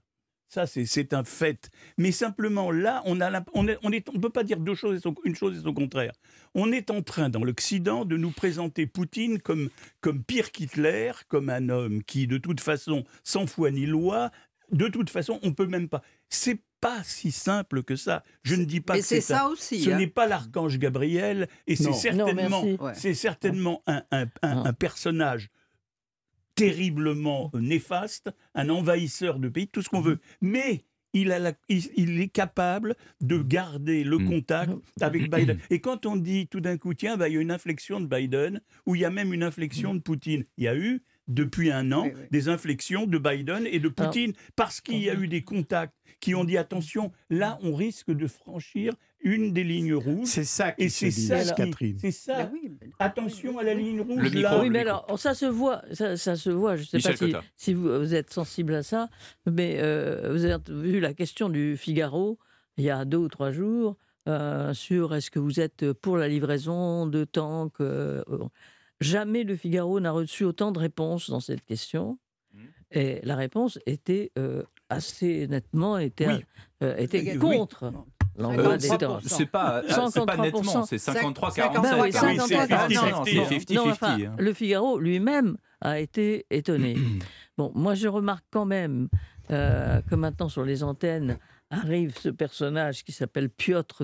Ça, 0.49 0.65
c'est 0.65 1.13
un 1.13 1.23
fait. 1.23 1.69
Mais 1.99 2.11
simplement, 2.11 2.71
là, 2.71 3.03
on 3.05 3.15
ne 3.15 3.23
on, 3.53 3.67
on, 3.83 4.19
peut 4.19 4.31
pas 4.31 4.43
dire 4.43 4.59
deux 4.59 4.73
choses 4.73 4.99
et 4.99 5.09
une 5.23 5.35
chose 5.35 5.55
et 5.55 5.61
son 5.61 5.75
contraire. 5.75 6.11
On 6.55 6.71
est 6.71 6.89
en 6.89 7.03
train, 7.03 7.29
dans 7.29 7.43
l'Occident, 7.43 8.03
de 8.03 8.17
nous 8.17 8.31
présenter 8.31 8.87
Poutine 8.87 9.39
comme, 9.39 9.69
comme 10.01 10.23
pire 10.23 10.51
qu'Hitler, 10.51 11.11
comme 11.27 11.51
un 11.51 11.69
homme 11.69 12.03
qui, 12.03 12.25
de 12.25 12.39
toute 12.39 12.61
façon, 12.61 13.03
sans 13.23 13.45
foi 13.45 13.69
ni 13.69 13.85
loi, 13.85 14.31
de 14.71 14.87
toute 14.87 15.11
façon, 15.11 15.39
on 15.43 15.53
peut 15.53 15.67
même 15.67 15.87
pas. 15.87 16.01
C'est 16.29 16.59
pas 16.81 17.03
si 17.03 17.31
simple 17.31 17.83
que 17.83 17.95
ça. 17.95 18.23
Je 18.41 18.55
ne 18.55 18.65
dis 18.65 18.81
pas 18.81 18.97
que 18.97 19.03
c'est 19.03 19.21
ça 19.21 19.49
aussi. 19.49 19.83
Ce 19.83 19.91
hein. 19.91 19.97
n'est 19.97 20.07
pas 20.07 20.25
l'archange 20.27 20.79
Gabriel 20.79 21.47
et 21.67 21.75
c'est 21.75 21.93
certainement, 21.93 22.63
c'est 22.95 23.13
certainement 23.13 23.83
un, 23.85 24.03
un, 24.11 24.27
un, 24.41 24.73
personnage 24.73 25.49
terriblement 26.59 27.51
néfaste, 27.53 28.31
un 28.55 28.69
envahisseur 28.69 29.39
de 29.39 29.49
pays, 29.49 29.67
tout 29.67 29.81
ce 29.81 29.89
qu'on 29.89 30.01
veut. 30.01 30.19
Mais 30.41 30.83
il, 31.13 31.31
a 31.31 31.53
il, 31.69 32.21
est 32.21 32.27
capable 32.27 32.95
de 33.21 33.41
garder 33.41 34.03
le 34.03 34.19
mm. 34.19 34.29
contact 34.29 34.71
avec 35.01 35.31
Biden. 35.31 35.57
Et 35.69 35.79
quand 35.81 36.05
on 36.05 36.15
dit 36.15 36.47
tout 36.47 36.59
d'un 36.59 36.77
coup, 36.77 36.93
tiens, 36.93 37.17
bah, 37.17 37.29
il 37.29 37.35
y 37.35 37.37
a 37.37 37.41
une 37.41 37.51
inflexion 37.51 37.99
de 37.99 38.05
Biden, 38.05 38.61
ou 38.85 38.95
il 38.95 39.01
y 39.01 39.05
a 39.05 39.09
même 39.09 39.33
une 39.33 39.43
inflexion 39.43 39.95
de 39.95 39.99
Poutine, 39.99 40.45
il 40.57 40.65
y 40.65 40.67
a 40.67 40.75
eu 40.75 41.01
depuis 41.27 41.71
un 41.71 41.91
an 41.91 42.07
des 42.31 42.49
inflexions 42.49 43.05
de 43.05 43.17
Biden 43.17 43.67
et 43.67 43.79
de 43.79 43.89
Poutine, 43.89 44.33
parce 44.55 44.81
qu'il 44.81 44.99
y 44.99 45.09
a 45.09 45.15
eu 45.15 45.27
des 45.27 45.43
contacts 45.43 45.95
qui 46.19 46.35
ont 46.35 46.43
dit 46.43 46.57
attention, 46.57 47.11
là 47.29 47.59
on 47.61 47.75
risque 47.75 48.11
de 48.11 48.27
franchir 48.27 48.93
une 49.21 49.53
des 49.53 49.63
lignes 49.63 49.93
rouges. 49.93 50.27
C'est 50.27 50.43
ça 50.43 50.71
qui 50.71 50.83
et 50.83 50.89
c'est 50.89 51.11
ça, 51.11 51.43
Catherine. 51.53 51.97
C'est 51.99 52.11
ça. 52.11 52.49
Attention 52.99 53.57
à 53.57 53.63
la 53.63 53.73
ligne 53.73 54.01
rouge 54.01 54.33
là. 54.33 54.59
Oui, 54.59 54.69
mais 54.69 54.79
alors 54.79 55.19
ça 55.19 55.33
se 55.33 55.45
voit, 55.45 55.81
ça, 55.93 56.15
se 56.17 56.49
voit. 56.49 56.75
Je 56.75 56.83
ne 56.93 56.99
sais 56.99 57.31
pas 57.31 57.43
si, 57.55 57.73
vous, 57.73 58.13
êtes 58.13 58.31
sensible 58.31 58.73
à 58.73 58.83
ça, 58.83 59.09
mais 59.45 59.77
euh, 59.79 60.31
vous 60.31 60.45
avez 60.45 60.57
vu 60.69 60.99
la 60.99 61.13
question 61.13 61.49
du 61.49 61.75
Figaro 61.77 62.39
il 62.77 62.85
y 62.85 62.89
a 62.89 63.03
deux 63.03 63.17
ou 63.17 63.27
trois 63.27 63.51
jours 63.51 63.97
euh, 64.27 64.73
sur 64.73 65.13
est-ce 65.13 65.31
que 65.31 65.39
vous 65.39 65.59
êtes 65.59 65.91
pour 65.91 66.15
la 66.15 66.29
livraison 66.29 67.05
de 67.05 67.25
tanks. 67.25 67.81
Euh, 67.81 68.23
jamais 69.01 69.43
le 69.43 69.57
Figaro 69.57 69.99
n'a 69.99 70.11
reçu 70.11 70.45
autant 70.45 70.71
de 70.71 70.79
réponses 70.79 71.29
dans 71.29 71.41
cette 71.41 71.65
question. 71.65 72.17
Mmh. 72.53 72.59
Et 72.91 73.19
la 73.23 73.35
réponse 73.35 73.79
était 73.85 74.31
assez 74.87 75.47
nettement 75.47 75.97
était, 75.97 76.45
était 76.81 77.35
contre. 77.37 77.91
C'est 79.27 79.45
pas, 79.45 79.81
euh, 79.83 80.25
pas 80.25 80.37
nettement, 80.37 80.85
c'est 80.85 80.97
53 80.97 81.51
47. 81.51 82.11
c'est 82.13 82.55
50-50. 82.55 84.39
Le 84.39 84.53
Figaro 84.53 84.99
lui-même 84.99 85.57
a 85.81 85.99
été 85.99 86.45
étonné. 86.49 86.97
bon, 87.57 87.71
moi 87.75 87.95
je 87.95 88.07
remarque 88.07 88.45
quand 88.51 88.65
même 88.65 89.09
euh, 89.51 90.01
que 90.09 90.15
maintenant 90.15 90.49
sur 90.49 90.63
les 90.63 90.83
antennes 90.83 91.37
arrive 91.69 92.17
ce 92.17 92.29
personnage 92.29 93.03
qui 93.03 93.11
s'appelle 93.11 93.49
Piotr 93.49 94.03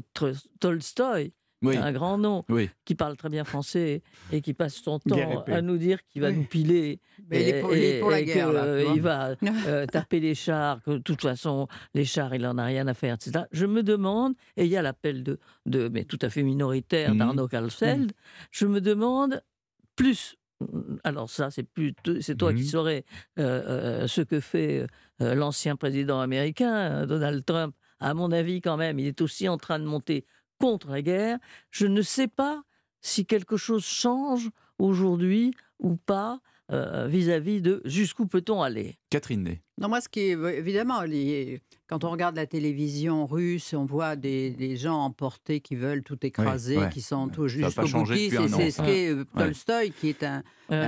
Tolstoï, 0.60 1.34
un 1.70 1.92
grand 1.92 2.18
nom, 2.18 2.44
qui 2.86 2.96
parle 2.96 3.18
très 3.18 3.30
bien 3.30 3.44
français 3.44 4.02
et 4.32 4.42
qui 4.42 4.54
passe 4.54 4.76
son 4.76 5.00
temps 5.00 5.44
à 5.48 5.62
nous 5.62 5.78
dire 5.78 6.00
qu'il 6.08 6.22
va 6.22 6.32
nous 6.32 6.44
piler. 6.44 7.00
Mais 7.30 7.50
et, 7.50 8.00
pour 8.00 8.12
la 8.12 8.24
guerre. 8.24 8.50
il 8.94 9.02
va 9.02 9.36
euh, 9.68 9.86
taper 9.86 10.20
les 10.20 10.36
chars, 10.36 10.82
que 10.84 10.92
de 10.92 10.98
toute 10.98 11.22
façon, 11.22 11.68
les 11.94 12.06
chars, 12.06 12.36
il 12.36 12.42
n'en 12.42 12.58
a 12.58 12.66
rien 12.66 12.88
à 12.88 12.94
faire, 12.94 13.16
etc. 13.16 13.46
Je 13.52 13.66
me 13.66 13.84
demande, 13.84 14.34
et 14.58 14.66
il 14.66 14.72
y 14.72 14.78
a 14.78 14.82
l'appel 14.82 15.24
de, 15.24 15.40
de, 15.66 15.88
mais 15.88 16.04
tout 16.04 16.20
à 16.22 16.30
fait 16.30 16.44
minoritaire 16.44 17.12
mhm. 17.12 17.20
d'Arnaud 17.20 17.48
Kalfeld, 17.48 18.12
je 18.52 18.66
me 18.66 18.82
demande 18.82 19.42
plus 19.96 20.36
alors 21.04 21.30
ça, 21.30 21.52
c'est 21.52 21.68
c'est 22.22 22.38
toi 22.38 22.54
qui 22.54 22.62
mhm. 22.62 22.68
saurais 22.68 23.04
euh, 23.40 24.04
euh, 24.04 24.08
ce 24.08 24.22
que 24.22 24.40
fait 24.40 24.88
l'ancien 25.20 25.76
président 25.76 26.22
américain, 26.22 27.06
Donald 27.06 27.44
Trump. 27.46 27.76
À 28.00 28.14
mon 28.14 28.32
avis, 28.32 28.62
quand 28.62 28.78
même, 28.78 29.00
il 29.00 29.08
est 29.08 29.22
aussi 29.22 29.48
en 29.48 29.58
train 29.58 29.80
de 29.80 29.86
monter 29.86 30.26
contre 30.60 30.90
la 30.90 31.02
guerre. 31.02 31.40
Je 31.72 31.88
ne 31.88 32.02
sais 32.02 32.28
pas 32.28 32.64
si 33.02 33.26
quelque 33.26 33.58
chose 33.58 33.86
change 33.86 34.50
aujourd'hui 34.80 35.54
ou 35.80 35.96
pas 35.96 36.40
euh, 36.72 37.06
vis-à-vis 37.08 37.62
de 37.62 37.80
jusqu'où 37.86 38.26
peut-on 38.26 38.64
aller. 38.64 38.98
Catherine 39.12 39.44
Ney. 39.44 39.62
Non, 39.80 39.88
moi, 39.88 40.02
ce 40.02 40.10
qui 40.10 40.22
est 40.22 40.32
évidemment, 40.32 41.02
quand 41.86 42.04
on 42.04 42.10
regarde 42.10 42.36
la 42.36 42.48
télévision 42.48 43.28
russe, 43.28 43.76
on 43.76 43.86
voit 43.86 44.16
des, 44.16 44.76
gens 44.76 44.98
emportés 44.98 45.60
qui 45.60 45.76
veulent 45.76 46.02
tout 46.02 46.26
écraser, 46.26 46.80
qui 46.92 47.02
sont 47.02 47.28
tout 47.28 47.48
jusqu'au 47.48 47.88
boutiste. 47.88 48.48
c'est 48.48 48.72
ce 48.72 48.82
qu'est 48.82 49.14
euh, 49.14 49.26
Tolstoï, 49.38 49.92
qui 49.92 50.10
est 50.10 50.24
un, 50.24 50.42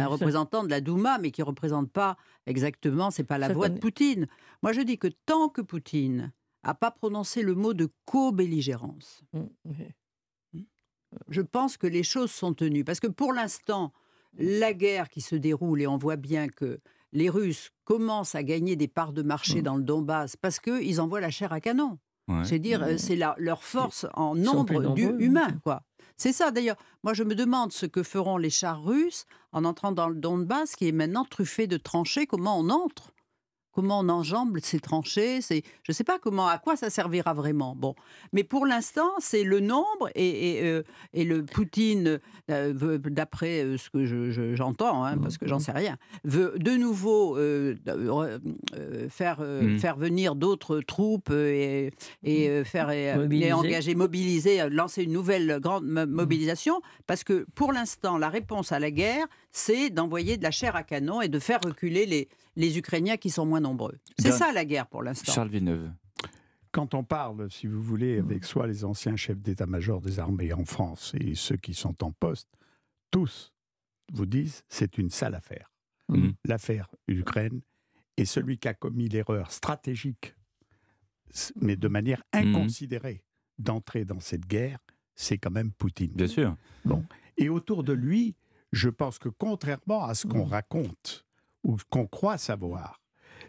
représentant 0.07 0.63
de 0.63 0.69
la 0.69 0.81
Douma, 0.81 1.19
mais 1.19 1.29
qui 1.29 1.41
ne 1.41 1.45
représente 1.45 1.91
pas 1.91 2.17
exactement, 2.47 3.11
c'est 3.11 3.23
pas 3.23 3.37
la 3.37 3.49
voix 3.49 3.69
de 3.69 3.77
Poutine. 3.77 4.25
Moi, 4.63 4.71
je 4.71 4.81
dis 4.81 4.97
que 4.97 5.09
tant 5.27 5.47
que 5.47 5.61
Poutine 5.61 6.31
n'a 6.67 6.73
pas 6.73 6.91
prononcé 6.91 7.41
le 7.41 7.55
mot 7.55 7.73
de 7.73 7.89
co-belligérance. 8.05 9.23
Mmh, 9.33 9.39
mmh. 9.65 10.61
Je 11.29 11.41
pense 11.41 11.77
que 11.77 11.87
les 11.87 12.03
choses 12.03 12.31
sont 12.31 12.53
tenues. 12.53 12.83
Parce 12.83 12.99
que 12.99 13.07
pour 13.07 13.33
l'instant, 13.33 13.93
la 14.37 14.73
guerre 14.73 15.09
qui 15.09 15.21
se 15.21 15.35
déroule, 15.35 15.81
et 15.81 15.87
on 15.87 15.97
voit 15.97 16.17
bien 16.17 16.49
que 16.49 16.79
les 17.13 17.29
Russes 17.29 17.71
commencent 17.85 18.35
à 18.35 18.43
gagner 18.43 18.75
des 18.75 18.87
parts 18.87 19.13
de 19.13 19.21
marché 19.23 19.61
mmh. 19.61 19.63
dans 19.63 19.77
le 19.77 19.83
Donbass 19.83 20.35
parce 20.35 20.59
qu'ils 20.59 20.99
envoient 20.99 21.21
la 21.21 21.31
chair 21.31 21.53
à 21.53 21.61
canon. 21.61 21.97
C'est 22.43 22.59
dire, 22.59 22.83
euh, 22.83 22.97
c'est 22.97 23.15
leur 23.15 23.63
force 23.63 24.05
en 24.13 24.35
nombre 24.35 24.93
du 24.93 25.05
humain, 25.17 25.57
quoi. 25.63 25.83
C'est 26.17 26.33
ça 26.33 26.51
d'ailleurs. 26.51 26.75
Moi, 27.03 27.13
je 27.13 27.23
me 27.23 27.35
demande 27.35 27.71
ce 27.71 27.85
que 27.85 28.03
feront 28.03 28.37
les 28.37 28.49
chars 28.49 28.83
russes 28.83 29.25
en 29.53 29.63
entrant 29.63 29.93
dans 29.93 30.09
le 30.09 30.15
Donbass, 30.15 30.75
qui 30.75 30.89
est 30.89 30.91
maintenant 30.91 31.23
truffé 31.23 31.67
de 31.67 31.77
tranchées. 31.77 32.27
Comment 32.27 32.59
on 32.59 32.69
entre? 32.69 33.13
Comment 33.77 33.99
on 33.99 34.09
enjambe 34.09 34.57
ces 34.59 34.79
tranchées. 34.79 35.39
C'est, 35.39 35.61
je 35.83 35.91
ne 35.91 35.93
sais 35.93 36.03
pas 36.03 36.17
comment, 36.17 36.47
à 36.47 36.57
quoi 36.57 36.75
ça 36.75 36.89
servira 36.89 37.35
vraiment. 37.35 37.75
Bon, 37.75 37.93
mais 38.33 38.43
pour 38.43 38.65
l'instant, 38.65 39.11
c'est 39.19 39.43
le 39.43 39.59
nombre 39.59 40.09
et, 40.15 40.55
et, 40.57 40.63
euh, 40.63 40.81
le 41.13 41.43
Poutine, 41.43 42.19
euh, 42.49 42.97
d'après 42.97 43.63
euh, 43.63 43.77
ce 43.77 43.91
que 43.91 44.55
j'entends, 44.55 45.05
hein, 45.05 45.19
parce 45.19 45.37
que 45.37 45.47
j'en 45.47 45.59
sais 45.59 45.73
rien, 45.73 45.97
veut 46.23 46.55
de 46.57 46.71
nouveau 46.71 47.35
faire 49.09 49.41
mmh. 49.41 49.77
faire 49.77 49.95
venir 49.95 50.33
d'autres 50.33 50.79
troupes 50.79 51.29
et, 51.29 51.91
et 52.23 52.49
mmh. 52.49 52.65
faire 52.65 52.89
et, 52.89 53.53
engager, 53.53 53.93
mobiliser, 53.93 54.67
lancer 54.71 55.03
une 55.03 55.13
nouvelle 55.13 55.59
grande 55.61 55.85
mobilisation, 55.85 56.81
parce 57.05 57.23
que 57.23 57.45
pour 57.53 57.73
l'instant, 57.73 58.17
la 58.17 58.29
réponse 58.29 58.71
à 58.71 58.79
la 58.79 58.89
guerre, 58.89 59.27
c'est 59.51 59.91
d'envoyer 59.91 60.37
de 60.37 60.43
la 60.43 60.51
chair 60.51 60.75
à 60.75 60.81
canon 60.81 61.21
et 61.21 61.27
de 61.27 61.37
faire 61.37 61.59
reculer 61.63 62.07
les, 62.07 62.27
les 62.57 62.77
Ukrainiens 62.77 63.17
qui 63.17 63.29
sont 63.29 63.45
moins 63.45 63.61
nombreux. 63.61 63.99
C'est 64.17 64.31
ça 64.31 64.51
la 64.51 64.65
guerre 64.65 64.87
pour 64.87 65.03
l'instant. 65.03 65.31
Charles 65.31 65.49
Villeneuve. 65.49 65.91
Quand 66.71 66.93
on 66.95 67.03
parle, 67.03 67.49
si 67.49 67.67
vous 67.67 67.81
voulez, 67.81 68.17
avec 68.17 68.43
soit 68.43 68.67
les 68.67 68.83
anciens 68.83 69.15
chefs 69.15 69.39
d'état-major 69.39 70.01
des 70.01 70.19
armées 70.19 70.51
en 70.53 70.65
France 70.65 71.13
et 71.19 71.35
ceux 71.35 71.55
qui 71.55 71.73
sont 71.73 72.03
en 72.03 72.11
poste, 72.11 72.49
tous 73.11 73.53
vous 74.11 74.25
disent 74.25 74.63
c'est 74.67 74.97
une 74.97 75.09
sale 75.09 75.35
affaire. 75.35 75.71
Mmh. 76.09 76.29
L'affaire 76.45 76.89
Ukraine 77.07 77.61
et 78.17 78.25
celui 78.25 78.57
qui 78.57 78.67
a 78.67 78.73
commis 78.73 79.07
l'erreur 79.07 79.51
stratégique, 79.51 80.35
mais 81.61 81.75
de 81.75 81.87
manière 81.87 82.23
mmh. 82.33 82.37
inconsidérée, 82.37 83.23
d'entrer 83.59 84.03
dans 84.03 84.19
cette 84.19 84.47
guerre, 84.47 84.79
c'est 85.15 85.37
quand 85.37 85.51
même 85.51 85.71
Poutine. 85.71 86.11
Bien 86.13 86.27
sûr. 86.27 86.55
Bon. 86.85 87.03
Et 87.37 87.49
autour 87.49 87.83
de 87.83 87.93
lui, 87.93 88.35
je 88.71 88.89
pense 88.89 89.19
que 89.19 89.29
contrairement 89.29 90.05
à 90.05 90.15
ce 90.15 90.25
qu'on 90.25 90.45
mmh. 90.45 90.49
raconte 90.49 91.26
ou 91.67 91.77
qu'on 91.89 92.07
croit 92.07 92.37
savoir, 92.37 93.01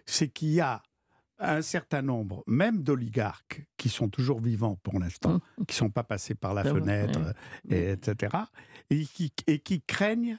c'est 0.04 0.28
qu'il 0.28 0.50
y 0.50 0.60
a 0.60 0.82
un 1.38 1.62
certain 1.62 2.02
nombre, 2.02 2.42
même 2.48 2.82
d'oligarques, 2.82 3.64
qui 3.76 3.88
sont 3.88 4.08
toujours 4.08 4.40
vivants 4.40 4.76
pour 4.82 4.98
l'instant, 4.98 5.34
mmh. 5.34 5.64
qui 5.66 5.74
ne 5.74 5.78
sont 5.78 5.90
pas 5.90 6.02
passés 6.02 6.34
par 6.34 6.52
la 6.52 6.64
fenêtre, 6.64 7.20
etc., 7.70 8.36
et 8.90 9.04
qui, 9.04 9.32
et 9.46 9.60
qui 9.60 9.80
craignent 9.82 10.36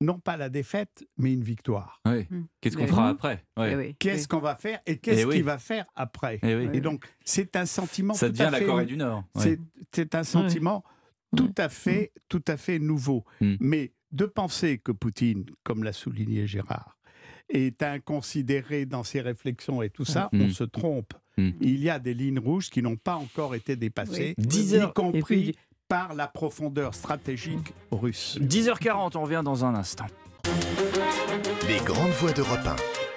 non 0.00 0.18
pas 0.18 0.36
la 0.36 0.48
défaite, 0.48 1.04
mais 1.18 1.32
une 1.32 1.42
victoire. 1.42 2.00
Mmh. 2.06 2.42
Qu'est-ce 2.60 2.76
qu'on 2.76 2.86
fera 2.86 3.08
après? 3.08 3.44
Eh 3.58 3.94
Qu'est-ce 3.98 4.28
qu'on 4.28 4.38
va 4.38 4.54
faire 4.54 4.80
et 4.86 4.98
qu'est-ce 4.98 5.26
eh 5.26 5.30
qu'il 5.30 5.44
va 5.44 5.58
faire 5.58 5.84
après? 5.94 6.38
Eh 6.42 6.76
Et, 6.76 6.80
donc, 6.80 7.04
c'est 7.24 7.56
un 7.56 7.66
sentiment. 7.66 8.14
Ça 8.14 8.28
devient 8.30 8.48
la 8.50 8.60
Corée 8.60 8.86
du 8.86 8.96
Nord. 8.96 9.24
C'est 9.92 10.14
un 10.14 10.24
sentiment 10.24 10.84
tout 11.36 11.54
à 11.58 11.68
fait, 11.68 12.12
tout 12.28 12.44
à 12.46 12.56
fait 12.56 12.78
nouveau. 12.78 13.24
Mais 13.40 13.92
de 14.12 14.26
penser 14.26 14.78
que 14.78 14.92
Poutine, 14.92 15.44
comme 15.64 15.84
l'a 15.84 15.92
souligné 15.92 16.46
Gérard, 16.46 16.96
est 17.50 17.82
inconsidéré 17.82 18.86
dans 18.86 19.04
ses 19.04 19.20
réflexions 19.20 19.82
et 19.82 19.90
tout 19.90 20.04
ça, 20.04 20.28
mm. 20.32 20.42
on 20.42 20.48
se 20.50 20.64
trompe. 20.64 21.14
Mm. 21.36 21.50
Il 21.60 21.82
y 21.82 21.90
a 21.90 21.98
des 21.98 22.14
lignes 22.14 22.38
rouges 22.38 22.70
qui 22.70 22.82
n'ont 22.82 22.96
pas 22.96 23.14
encore 23.14 23.54
été 23.54 23.76
dépassées, 23.76 24.34
y 24.38 24.92
compris 24.94 25.54
par 25.88 26.14
la 26.14 26.28
profondeur 26.28 26.94
stratégique 26.94 27.74
russe. 27.90 28.38
10h40, 28.40 29.16
on 29.16 29.22
revient 29.22 29.42
dans 29.44 29.64
un 29.64 29.74
instant. 29.74 30.06
Les 31.68 31.78
grandes 31.84 32.12
voies 32.12 32.32
d'Europe 32.32 32.60
1. 32.64 32.76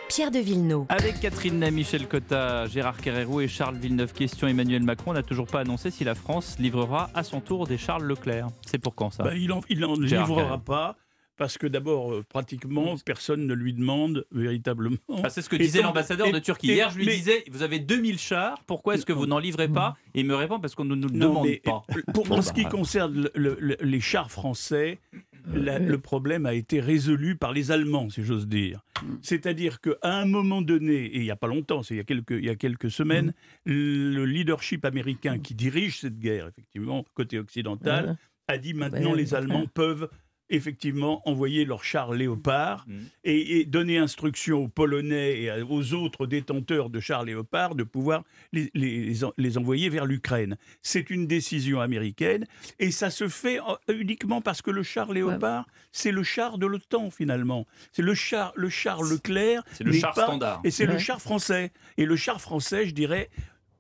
Pierre 0.10 0.32
de 0.32 0.40
Villeneuve. 0.40 0.86
Avec 0.90 1.20
Catherine 1.20 1.60
Ney, 1.60 1.72
Michel 1.72 2.08
Cotta, 2.08 2.68
Gérard 2.68 2.98
Carrérou 2.98 3.42
et 3.42 3.48
Charles 3.48 3.78
Villeneuve. 3.78 4.14
Question 4.14 4.48
Emmanuel 4.48 4.84
Macron 4.84 5.14
n'a 5.14 5.24
toujours 5.24 5.48
pas 5.48 5.62
annoncé 5.62 5.90
si 5.90 6.04
la 6.04 6.14
France 6.14 6.58
livrera 6.60 7.10
à 7.16 7.24
son 7.24 7.42
tour 7.42 7.66
des 7.66 7.78
Charles 7.80 8.04
Leclerc. 8.04 8.48
C'est 8.66 8.78
pour 8.78 8.94
quand 8.94 9.10
ça? 9.10 9.24
Bah, 9.24 9.32
Il 9.36 9.50
n'en 9.50 9.96
livrera 9.96 10.60
pas 10.60 10.98
parce 11.38 11.58
que 11.58 11.68
d'abord, 11.68 12.14
euh, 12.14 12.24
pratiquement, 12.28 12.96
personne 13.06 13.48
ne 13.48 13.54
lui 13.54 13.74
demande 13.74 14.26
véritablement. 14.32 14.98
Ah, 15.24 15.30
c'est 15.30 15.42
ce 15.42 15.50
que 15.50 15.56
disait 15.56 15.82
l'ambassadeur 15.82 16.32
de 16.32 16.40
Turquie. 16.40 16.68
Hier, 16.68 16.90
je 16.92 16.98
lui 16.98 17.06
disais, 17.06 17.44
vous 17.50 17.64
avez 17.64 17.80
2000 17.80 18.20
chars, 18.20 18.64
pourquoi 18.66 18.96
est-ce 18.96 19.06
que 19.06 19.14
vous 19.14 19.26
n'en 19.26 19.40
livrez 19.40 19.68
pas 19.68 19.96
Et 20.14 20.22
il 20.22 20.26
me 20.26 20.36
répond, 20.36 20.60
parce 20.60 20.76
qu'on 20.76 20.86
ne 20.86 20.96
nous 20.96 21.08
le 21.08 21.20
demande 21.20 21.48
pas. 21.64 21.84
Pour, 22.14 22.44
ce 22.44 22.54
qui 22.54 22.66
concerne 22.66 23.30
les 23.36 24.00
chars 24.00 24.32
français, 24.32 25.00
le 25.46 25.98
problème 25.98 26.46
a 26.46 26.54
été 26.54 26.80
résolu 26.80 27.36
par 27.36 27.52
les 27.52 27.72
Allemands, 27.72 28.10
si 28.10 28.24
j'ose 28.24 28.48
dire. 28.48 28.82
C'est-à-dire 29.22 29.82
qu'à 29.82 29.96
un 30.04 30.26
moment 30.26 30.62
donné, 30.62 31.06
et 31.06 31.18
il 31.18 31.24
n'y 31.24 31.32
a 31.32 31.36
pas 31.36 31.48
longtemps, 31.48 31.84
c'est 31.84 31.96
il, 31.96 31.98
y 31.98 32.02
a 32.02 32.04
quelques, 32.04 32.32
il 32.32 32.46
y 32.46 32.50
a 32.50 32.56
quelques 32.56 32.92
semaines, 32.92 33.34
le 33.66 34.26
leadership 34.26 34.86
américain 34.86 35.40
qui 35.40 35.56
dirige 35.56 36.00
cette 36.00 36.20
guerre, 36.20 36.48
effectivement, 36.48 37.06
côté 37.14 37.40
occidental, 37.40 38.18
a 38.48 38.58
dit 38.58 38.74
maintenant 38.74 39.14
les 39.14 39.34
Allemands 39.34 39.66
peuvent 39.74 40.10
effectivement 40.50 41.28
envoyer 41.28 41.66
leurs 41.66 41.84
chars 41.84 42.14
léopards 42.14 42.86
Mmh. 42.88 42.94
et, 43.24 43.60
et 43.60 43.66
donner 43.66 43.98
instruction 43.98 44.64
aux 44.64 44.68
Polonais 44.68 45.42
et 45.44 45.52
aux 45.62 45.94
autres 45.94 46.26
détenteurs 46.28 46.90
de 46.90 47.00
chars 47.00 47.24
léopards 47.24 47.76
de 47.76 47.84
pouvoir 47.84 48.24
les, 48.52 48.70
les- 48.74 49.02
les 49.04 49.24
en- 49.24 49.34
les 49.38 49.58
envoyer 49.58 49.90
vers 49.90 50.06
l'Ukraine. 50.06 50.58
C'est 50.82 51.10
une 51.10 51.28
décision 51.28 51.80
américaine 51.82 52.46
et 52.80 52.92
ça 52.92 53.10
se 53.10 53.28
fait 53.28 53.60
en- 53.60 53.78
uniquement 53.88 54.42
parce 54.42 54.62
que 54.62 54.72
le 54.72 54.84
char 54.84 55.12
léopard, 55.14 55.66
c'est 55.92 56.12
le 56.12 56.24
char 56.24 56.58
de 56.58 56.66
l'OTAN 56.66 57.10
finalement. 57.10 57.66
C'est 57.92 58.02
le 58.02 58.14
char, 58.14 58.52
le 58.56 58.70
char 58.70 59.02
Leclerc. 59.02 59.64
C'est 59.72 59.84
le 59.84 59.94
char 59.94 60.14
pas- 60.14 60.26
standard. 60.26 60.62
Et 60.64 60.72
c'est 60.72 60.86
le 60.86 60.98
char 60.98 61.22
français. 61.22 61.72
Et 61.98 62.06
le 62.06 62.16
char 62.16 62.42
français, 62.42 62.86
je 62.86 62.94
dirais, 62.94 63.30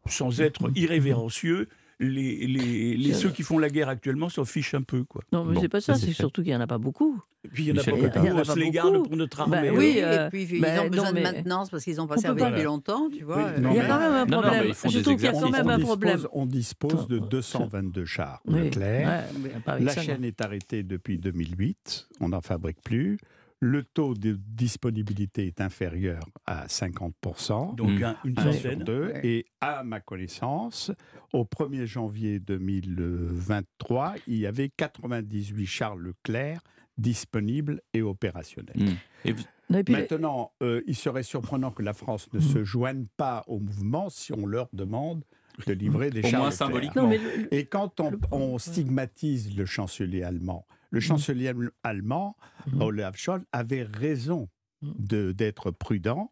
sans 0.07 0.39
être 0.41 0.71
irrévérencieux, 0.75 1.67
les, 2.03 2.47
les, 2.47 2.97
les- 2.97 3.13
ceux 3.13 3.29
qui 3.29 3.43
font 3.43 3.57
la 3.59 3.69
guerre 3.69 3.89
actuellement 3.89 4.29
s'en 4.29 4.45
fichent 4.45 4.73
un 4.73 4.81
peu. 4.81 5.03
Quoi. 5.03 5.21
Non, 5.31 5.43
mais 5.45 5.55
Bon, 5.55 5.61
c'est 5.61 5.69
pas 5.69 5.81
ça, 5.81 5.95
c'est 5.95 6.11
surtout 6.13 6.41
qu'il 6.43 6.51
n'y 6.51 6.55
en 6.57 6.61
a 6.61 6.67
pas 6.67 6.77
beaucoup. 6.77 7.21
Et 7.45 7.49
puis 7.49 7.63
il 7.63 7.67
y 7.67 7.71
en 7.71 7.75
a 7.75 7.77
Michel 7.79 7.93
pas 7.93 8.19
beaucoup, 8.19 8.27
on 8.33 8.37
pas 8.37 8.43
se 8.45 8.59
les 8.59 8.71
garde 8.71 9.05
pour 9.07 9.17
notre 9.17 9.45
Bah 9.49 9.57
armée. 9.57 9.69
oui, 9.71 9.99
hein. 10.01 10.05
euh, 10.07 10.27
et 10.27 10.29
puis 10.29 10.47
ils 10.51 10.61
bah, 10.61 10.67
ont 10.79 10.83
non, 10.85 10.89
besoin 10.89 11.11
mais- 11.11 11.19
de 11.19 11.23
maintenance 11.25 11.69
parce 11.69 11.83
qu'ils 11.83 11.97
n'ont 11.97 12.07
pas 12.07 12.17
servi 12.17 12.41
depuis 12.43 12.63
longtemps, 12.63 13.09
tu 13.15 13.23
vois. 13.25 13.37
Oui, 13.37 13.43
euh, 13.45 13.59
non, 13.59 13.71
Il 13.71 13.75
y 13.77 13.79
a 13.79 13.87
quand 13.87 13.99
même 13.99 14.11
un 14.13 14.25
Non, 14.25 14.37
non, 14.37 14.47
problème. 14.49 14.73
Je 14.73 14.99
trouve 14.99 15.15
qu'il 15.15 15.25
y 15.25 15.27
a 15.27 15.31
quand 15.33 15.49
même 15.49 15.65
on 15.65 15.69
un 15.69 15.77
dispose, 15.77 15.85
problème. 15.97 16.27
on 16.31 16.45
dispose 16.45 17.07
de 17.07 17.17
Attends, 17.17 17.25
222 17.27 18.05
chars 18.05 18.41
Oui, 18.45 18.63
Leclerc. 18.63 19.07
ouais, 19.07 19.79
La 19.79 19.95
non. 19.95 20.01
chaîne 20.01 20.23
est 20.23 20.39
arrêtée 20.41 20.83
depuis 20.83 21.17
2008, 21.17 22.07
on 22.21 22.29
n'en 22.29 22.41
fabrique 22.41 22.81
plus. 22.83 23.17
Le 23.65 23.81
taux 23.83 24.13
de 24.13 24.37
disponibilité 24.45 25.47
est 25.47 25.61
inférieur 25.61 26.19
à 26.45 26.67
50%. 26.67 27.75
Donc 27.75 27.91
Mm. 27.97 28.03
un- 28.03 28.17
une 28.25 28.33
un 28.37 28.51
sur 28.51 28.53
centaine. 28.55 28.83
deux. 28.83 29.13
Et 29.23 29.45
à 29.61 29.83
ma 29.85 30.01
connaissance, 30.01 30.91
au 31.31 31.45
1er 31.45 31.85
janvier 31.87 32.39
2023, 32.39 34.15
il 34.27 34.35
y 34.39 34.45
avait 34.45 34.67
98 34.67 35.65
chars 35.65 35.95
Leclerc 35.95 36.61
disponibles 36.97 37.79
et 37.93 38.01
opérationnels. 38.01 38.75
Mmh. 38.75 38.89
Et 39.25 39.31
vous- 39.31 39.43
Maintenant, 39.89 40.51
euh, 40.61 40.81
il 40.85 40.95
serait 40.95 41.23
surprenant 41.23 41.71
que 41.71 41.81
la 41.81 41.93
France 41.93 42.27
ne 42.33 42.39
Mm. 42.39 42.41
se 42.41 42.63
joigne 42.65 43.05
pas 43.17 43.43
au 43.47 43.59
mouvement 43.59 44.09
si 44.09 44.33
on 44.33 44.45
leur 44.45 44.67
demande 44.73 45.23
de 45.65 45.71
livrer 45.73 46.09
des 46.11 46.19
Au 46.19 46.23
chars 46.23 46.41
moins 46.41 46.49
Leclerc. 46.49 46.67
symboliquement. 46.67 47.03
non, 47.03 47.07
mais 47.09 47.17
le- 47.17 47.43
le- 47.43 47.53
Et 47.53 47.65
quand 47.65 48.01
on, 48.31 48.57
stigmatise 48.59 49.55
le 49.57 49.65
chancelier 49.65 50.21
allemand, 50.21 50.67
le 50.93 50.99
chancelier 50.99 51.47
allem- 51.49 51.71
allemand, 51.83 52.37
Mhm. 52.67 52.81
Olaf 52.81 53.17
Scholz, 53.17 53.43
avait 53.51 53.83
raison 53.83 54.47
de- 54.81 55.31
d'être 55.31 55.71
prudent. 55.71 56.31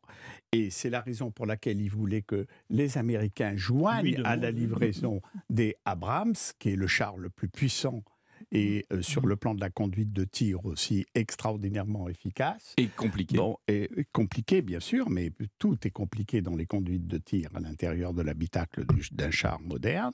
Et 0.52 0.70
c'est 0.70 0.90
la 0.90 1.00
raison 1.02 1.32
pour 1.32 1.46
laquelle 1.46 1.80
il 1.82 1.90
voulait 1.90 2.22
que 2.22 2.46
les 2.70 2.98
Américains 2.98 3.56
joignent 3.56 4.22
à 4.26 4.36
la 4.36 4.52
livraison 4.52 5.22
des 5.50 5.76
Abrams, 5.86 6.36
qui 6.60 6.70
est 6.70 6.76
le 6.76 6.88
char 6.88 7.18
le 7.18 7.30
plus 7.30 7.48
puissant 7.48 8.04
et 8.52 8.86
euh, 8.92 9.02
sur 9.02 9.26
le 9.26 9.36
plan 9.38 9.56
de 9.56 9.62
la 9.62 9.70
conduite 9.70 10.12
de 10.12 10.26
tir 10.26 10.66
aussi 10.66 11.06
extraordinairement 11.16 12.10
efficace. 12.10 12.74
Et 12.78 12.88
compliqué. 12.88 13.38
Bon, 13.38 13.56
et 13.70 13.90
compliqué 14.12 14.62
bien 14.62 14.80
sûr, 14.82 15.10
mais 15.10 15.32
tout 15.58 15.78
est 15.88 15.92
compliqué 15.92 16.42
dans 16.42 16.56
les 16.56 16.66
conduites 16.66 17.08
de 17.08 17.18
tir 17.20 17.50
à 17.56 17.60
l'intérieur 17.62 18.14
de 18.14 18.22
l'habitacle 18.22 18.86
du- 18.94 19.08
d'un 19.14 19.32
char 19.32 19.62
moderne. 19.62 20.12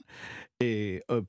Et 0.59 1.01
euh, 1.09 1.21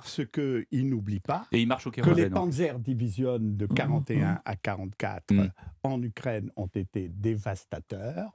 parce 0.00 0.20
qu'il 0.26 0.88
n'oublie 0.88 1.20
pas 1.20 1.46
Et 1.52 1.60
il 1.60 1.68
marche 1.68 1.86
au 1.86 1.90
que 1.90 2.00
les. 2.10 2.28
Panzer 2.30 2.78
Division 2.78 3.38
de 3.40 3.66
41 3.66 4.40
à 4.44 4.56
44 4.56 5.32
Mm. 5.32 5.38
euh, 5.40 5.48
en 5.82 6.02
Ukraine 6.02 6.50
ont 6.56 6.66
été 6.74 7.08
dévastateurs 7.08 8.32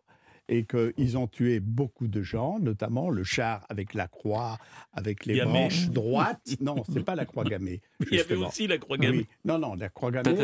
et 0.52 0.66
qu'ils 0.66 1.16
ont 1.16 1.28
tué 1.28 1.60
beaucoup 1.60 2.08
de 2.08 2.24
gens, 2.24 2.58
notamment 2.60 3.12
le 3.12 3.24
char 3.24 3.64
avec 3.70 3.94
la 3.94 4.08
croix, 4.08 4.58
avec 4.94 5.28
les 5.28 5.36
Gammée. 5.36 5.52
branches 5.52 5.90
droites. 5.92 6.56
Non, 6.60 6.84
c'est 6.92 7.04
pas 7.06 7.14
la 7.14 7.26
croix 7.26 7.44
gammée. 7.44 7.82
Il 8.12 8.18
y 8.18 8.20
avait 8.20 8.34
aussi 8.36 8.66
la 8.66 8.80
croix 8.80 8.98
Oui. 9.00 9.06
gammée. 9.06 9.28
Non, 9.46 9.60
non, 9.60 9.76
la 9.76 9.90
croix 9.90 10.10
gammée. 10.10 10.36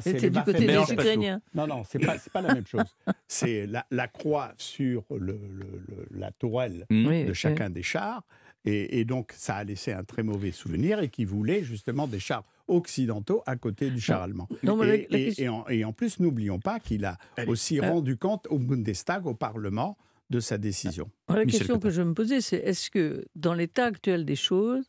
C'était 0.00 0.30
du 0.30 0.40
côté 0.42 0.66
des. 0.66 0.92
Ukrainiens. 0.92 1.42
non, 1.54 1.66
non, 1.66 1.82
c'est 1.84 1.98
pas, 1.98 2.16
pas 2.32 2.40
la 2.40 2.54
même 2.54 2.66
chose. 2.66 2.96
C'est 3.28 3.66
la, 3.66 3.84
la 3.90 4.08
croix 4.08 4.52
sur 4.56 5.04
le, 5.10 5.18
le- 5.32 5.82
le- 5.88 6.08
la 6.18 6.30
tourelle 6.32 6.86
Mmh. 6.88 7.04
De 7.04 7.08
oui. 7.28 7.34
chacun 7.34 7.68
des 7.68 7.82
chars. 7.82 8.22
Et, 8.66 9.00
et 9.00 9.04
donc, 9.04 9.32
ça 9.36 9.56
a 9.56 9.64
laissé 9.64 9.92
un 9.92 10.04
très 10.04 10.22
mauvais 10.22 10.50
souvenir 10.52 11.00
et 11.00 11.08
qui 11.08 11.24
voulait 11.24 11.64
justement 11.64 12.06
des 12.06 12.20
chars 12.20 12.44
occidentaux 12.68 13.42
à 13.46 13.56
côté 13.56 13.90
du 13.90 14.00
char 14.00 14.20
allemand. 14.22 14.48
Non, 14.62 14.76
mais 14.76 14.86
la- 14.86 14.94
et, 14.96 15.06
la 15.10 15.18
et- 15.18 15.24
question- 15.26 15.44
et 15.44 15.48
en, 15.48 15.68
et 15.68 15.84
en 15.84 15.92
plus, 15.92 16.20
n'oublions 16.20 16.58
pas 16.58 16.78
qu'il 16.78 17.04
a 17.06 17.16
Allez. 17.36 17.50
aussi 17.50 17.78
Euh. 17.80 17.90
rendu 17.90 18.16
compte 18.16 18.46
au 18.50 18.58
Bundestag, 18.58 19.26
au 19.26 19.34
Parlement, 19.34 19.96
de 20.28 20.40
sa 20.40 20.58
décision. 20.58 21.10
Alors, 21.26 21.38
la 21.40 21.44
Michel 21.46 21.58
question 21.60 21.74
Cotin. 21.76 21.88
que 21.88 21.94
je 21.94 22.02
me 22.02 22.14
posais, 22.14 22.40
c'est 22.40 22.58
est-ce 22.58 22.90
que 22.90 23.24
dans 23.34 23.54
l'état 23.54 23.86
actuel 23.86 24.24
des 24.24 24.36
choses, 24.36 24.84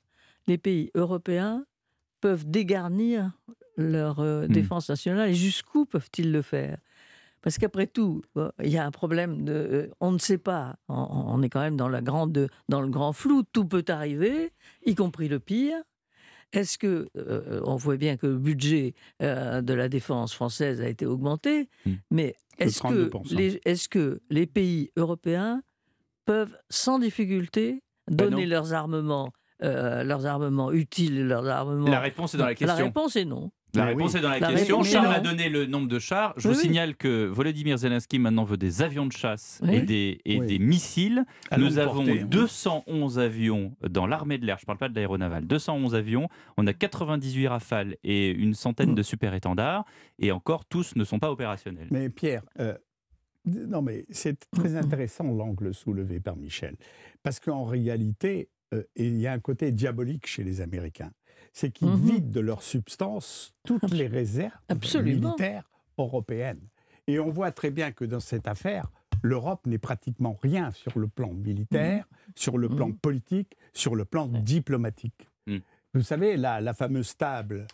les 0.48 0.58
pays 0.58 0.92
européens 0.94 1.66
peuvent 2.20 2.46
dégarnir 2.50 3.32
leur 3.78 4.20
euh, 4.20 4.48
Hmm. 4.48 4.52
défense 4.52 4.90
nationale 4.90 5.30
et 5.30 5.34
jusqu'où 5.34 5.86
peuvent-ils 5.86 6.32
le 6.32 6.42
faire? 6.42 6.78
Parce 7.42 7.58
qu'après 7.58 7.88
tout, 7.88 8.22
il 8.64 8.70
y 8.70 8.78
a 8.78 8.86
un 8.86 8.92
problème 8.92 9.44
de, 9.44 9.54
euh, 9.54 9.88
on 10.00 10.12
ne 10.12 10.20
sait 10.20 10.38
pas. 10.38 10.76
On, 10.88 11.42
est 11.42 11.50
quand 11.50 11.62
même 11.62 11.76
dans 11.76 11.90
la 11.90 12.02
grande, 12.02 12.50
dans 12.70 12.82
le 12.82 12.88
grand 12.90 13.14
flou. 13.14 13.44
Tout 13.52 13.66
peut 13.66 13.86
arriver, 13.88 14.52
y 14.86 14.94
compris 14.96 15.28
le 15.28 15.40
pire. 15.40 15.78
Est-ce 16.54 16.78
que 16.78 17.10
euh, 17.18 17.62
on 17.66 17.78
voit 17.78 17.98
bien 17.98 18.18
que 18.18 18.28
le 18.28 18.38
budget 18.38 18.94
euh, 19.22 19.62
de 19.62 19.74
la 19.74 19.90
défense 19.90 20.34
française 20.34 20.82
a 20.82 20.88
été 20.88 21.06
augmenté, 21.06 21.70
Hmm. 21.86 21.94
mais 22.12 22.36
est-ce 22.60 22.82
que 22.82 23.10
32%. 23.10 23.36
les 23.36 23.62
est-ce 23.66 23.88
que 23.90 24.20
les 24.30 24.46
pays 24.46 24.92
européens 24.98 25.64
peuvent 26.26 26.56
sans 26.70 27.00
difficulté 27.00 27.82
Ben 28.10 28.30
donner 28.30 28.46
leurs 28.46 28.74
armements, 28.74 29.32
euh, 29.64 30.04
leurs 30.04 30.26
armements 30.26 30.72
utiles, 30.72 31.26
leurs 31.26 31.48
armements 31.48 31.90
La 31.90 32.02
réponse 32.02 32.36
est 32.36 32.38
dans 32.38 32.46
la 32.46 32.56
question. 32.56 32.78
La 32.78 32.84
réponse 32.84 33.16
est 33.16 33.26
non. 33.26 33.52
La 33.74 33.86
Mais 33.86 33.92
réponse 33.92 34.14
oui. 34.14 34.20
est 34.20 34.22
dans 34.22 34.30
la, 34.30 34.40
La 34.40 34.50
question. 34.52 34.84
Charles 34.84 35.06
non. 35.08 35.12
a 35.14 35.20
donné 35.20 35.48
le 35.50 35.66
nombre 35.66 35.88
de 35.88 35.98
chars. 36.00 36.34
Je 36.38 36.48
Oui, 36.48 36.54
vous 36.54 36.60
oui. 36.60 36.66
signale 36.66 36.96
que 36.98 37.26
Volodymyr 37.26 37.78
Zelensky 37.78 38.20
maintenant 38.20 38.44
veut 38.44 38.58
des 38.58 38.82
avions 38.82 39.06
de 39.06 39.12
chasse 39.14 39.62
Oui. 39.64 39.76
et, 39.76 39.82
des, 39.82 40.22
et 40.26 40.40
Oui. 40.40 40.48
des 40.48 40.60
missiles. 40.60 41.24
À 41.50 41.58
Nous 41.58 41.78
avons 41.80 42.04
portée, 42.06 42.22
hein. 42.22 42.26
211 42.30 43.20
avions 43.20 43.74
dans 43.90 44.08
l'armée 44.08 44.38
de 44.38 44.46
l'air. 44.46 44.58
Je 44.58 44.64
ne 44.64 44.68
parle 44.68 44.78
pas 44.78 44.90
de 44.90 44.96
l'aéronaval. 44.96 45.46
211 45.48 45.96
avions. 45.96 46.28
On 46.58 46.68
a 46.68 46.74
98 46.74 47.48
rafales 47.48 47.96
et 48.04 48.30
une 48.32 48.54
centaine 48.54 48.92
Mm. 48.92 48.96
de 48.96 49.04
super-étendards. 49.04 49.86
Et 50.20 50.32
encore, 50.32 50.66
tous 50.66 50.96
ne 50.96 51.04
sont 51.04 51.20
pas 51.20 51.32
opérationnels. 51.32 51.88
Mais 51.92 52.10
Pierre, 52.10 52.44
euh, 52.60 52.76
non 53.46 53.82
mais 53.82 54.06
c'est 54.10 54.38
très 54.52 54.76
intéressant 54.76 55.24
l'angle 55.32 55.74
soulevé 55.74 56.20
par 56.20 56.36
Michel, 56.36 56.76
parce 57.24 57.40
qu'en 57.40 57.64
réalité, 57.64 58.50
euh, 58.74 58.84
il 58.96 59.18
y 59.18 59.28
a 59.28 59.34
un 59.34 59.40
côté 59.40 59.72
diabolique 59.72 60.28
chez 60.28 60.44
les 60.44 60.62
Américains, 60.62 61.12
c'est 61.54 61.72
qu'ils 61.72 61.88
Mhm. 61.90 61.96
vident 62.06 62.32
de 62.32 62.40
leur 62.40 62.64
substance 62.64 63.54
toutes 63.66 63.92
les 63.92 64.08
réserves 64.08 64.52
Absolument. 64.70 65.30
militaires 65.30 65.70
européennes. 65.98 66.62
Et 67.08 67.20
on 67.20 67.30
voit 67.30 67.52
très 67.52 67.72
bien 67.72 67.92
que 67.92 68.06
dans 68.06 68.20
cette 68.20 68.48
affaire, 68.48 68.88
l'Europe 69.24 69.66
n'est 69.68 69.78
pratiquement 69.78 70.38
rien 70.42 70.72
sur 70.72 70.98
le 70.98 71.08
plan 71.08 71.32
militaire, 71.34 72.08
sur 72.36 72.58
le 72.58 72.70
plan 72.70 72.88
Mhm. 72.88 72.98
politique, 72.98 73.58
sur 73.74 73.96
le 73.96 74.06
plan 74.06 74.28
Ouais. 74.30 74.40
diplomatique. 74.42 75.28
Vous 75.94 76.04
savez, 76.04 76.38
la, 76.38 76.62
la 76.62 76.74
fameuse 76.74 77.18
table 77.18 77.68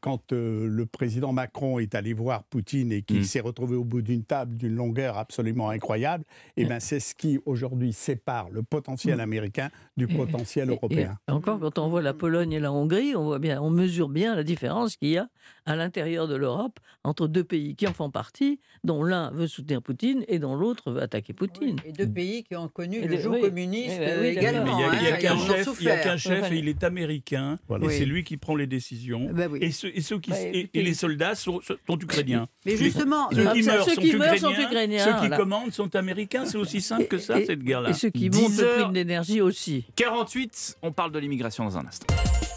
quand 0.00 0.32
euh, 0.32 0.66
le 0.68 0.86
président 0.86 1.32
Macron 1.32 1.78
est 1.78 1.94
allé 1.94 2.12
voir 2.12 2.44
Poutine 2.44 2.92
et 2.92 3.02
qu'il 3.02 3.20
Mm. 3.20 3.24
s'est 3.24 3.40
retrouvé 3.40 3.76
au 3.76 3.84
bout 3.84 4.02
d'une 4.02 4.22
table 4.24 4.56
d'une 4.56 4.74
longueur 4.74 5.18
absolument 5.18 5.70
incroyable, 5.70 6.24
eh 6.56 6.64
ben, 6.64 6.78
c'est 6.80 7.00
ce 7.00 7.14
qui 7.14 7.38
aujourd'hui 7.46 7.92
sépare 7.92 8.48
le 8.50 8.62
potentiel 8.62 9.16
Mm. 9.16 9.20
américain 9.20 9.70
du 9.96 10.04
Et- 10.04 10.14
potentiel 10.16 10.68
Et- 10.70 10.72
européen. 10.72 11.18
Et 11.28 11.32
encore, 11.32 11.58
quand 11.58 11.78
on 11.78 11.88
voit 11.88 12.02
la 12.02 12.14
Pologne 12.14 12.52
et 12.52 12.60
la 12.60 12.72
Hongrie, 12.72 13.16
on 13.16 13.24
voit 13.24 13.38
bien, 13.38 13.60
on 13.60 13.70
mesure 13.70 14.08
bien 14.08 14.34
la 14.36 14.44
différence 14.44 14.96
qu'il 14.96 15.08
y 15.08 15.18
a 15.18 15.28
à 15.64 15.74
l'intérieur 15.76 16.28
de 16.28 16.36
l'Europe 16.36 16.78
entre 17.02 17.26
deux 17.26 17.44
pays 17.44 17.74
qui 17.74 17.86
en 17.88 17.92
font 17.92 18.10
partie, 18.10 18.60
dont 18.84 19.02
l'un 19.02 19.30
veut 19.32 19.46
soutenir 19.48 19.82
Poutine 19.82 20.24
et 20.28 20.38
dont 20.38 20.54
l'autre 20.54 20.92
veut 20.92 21.02
attaquer 21.02 21.32
Poutine. 21.32 21.76
Et 21.84 21.92
deux 21.92 22.08
pays 22.08 22.44
qui 22.44 22.54
ont 22.56 22.68
connu 22.68 22.98
Et 22.98 23.08
le 23.08 23.28
oui. 23.28 23.40
communiste 23.40 23.94
Eh 23.96 23.98
ben 23.98 24.08
euh, 24.18 24.20
oui, 24.22 24.26
également. 24.28 24.78
il 24.78 24.84
a, 24.84 24.88
hein, 24.88 24.92
et 24.94 24.96
il 24.98 25.04
y 25.04 25.90
a 25.90 25.96
qu'un 25.98 26.16
chef 26.16 26.52
et 26.52 26.56
il 26.58 26.68
est 26.68 26.84
américain. 26.84 27.58
Voilà. 27.68 27.84
Et 27.84 27.88
Oui. 27.88 27.94
c'est 27.98 28.04
lui 28.04 28.22
qui 28.24 28.36
prend 28.36 28.54
les 28.54 28.66
décisions. 28.66 29.28
Ben 29.32 29.48
oui. 29.60 29.66
Et, 29.66 29.70
ceux, 29.72 29.90
et 29.94 30.00
ceux 30.00 30.18
qui, 30.18 30.30
Bah, 30.30 30.40
et- 30.40 30.44
et, 30.50 30.58
écoutez- 30.60 30.82
les 30.82 30.94
soldats 30.94 31.34
sont, 31.34 31.60
sont 31.60 31.98
ukrainiens. 31.98 32.48
Mais 32.64 32.76
justement, 32.76 33.28
Ceux 33.32 33.46
euh, 33.48 33.52
qui 33.52 33.62
meurent 33.62 33.84
ceux 33.84 33.94
sont 33.94 34.00
qui 34.00 34.16
meurent 34.16 34.34
ukrainiens. 34.34 34.56
sont 34.56 34.62
ukrainiens, 34.62 35.04
Ceux 35.04 35.28
qui 35.28 35.36
commandent 35.36 35.72
sont 35.72 35.94
américains. 35.96 36.44
C'est 36.46 36.58
aussi 36.58 36.80
simple 36.80 37.06
que 37.06 37.18
ça, 37.18 37.40
Et- 37.40 37.46
cette 37.46 37.62
guerre-là. 37.62 37.90
Et 37.90 37.94
ceux 37.94 38.10
qui 38.10 38.28
10 38.30 38.40
montent 38.40 38.58
le 38.58 38.66
prix 38.82 38.88
de 38.90 38.94
l'énergie 38.94 39.40
aussi. 39.40 39.84
48, 39.96 40.78
on 40.82 40.92
parle 40.92 41.12
de 41.12 41.18
l'immigration 41.18 41.64
dans 41.64 41.76
un 41.78 41.86
instant. 41.86 42.06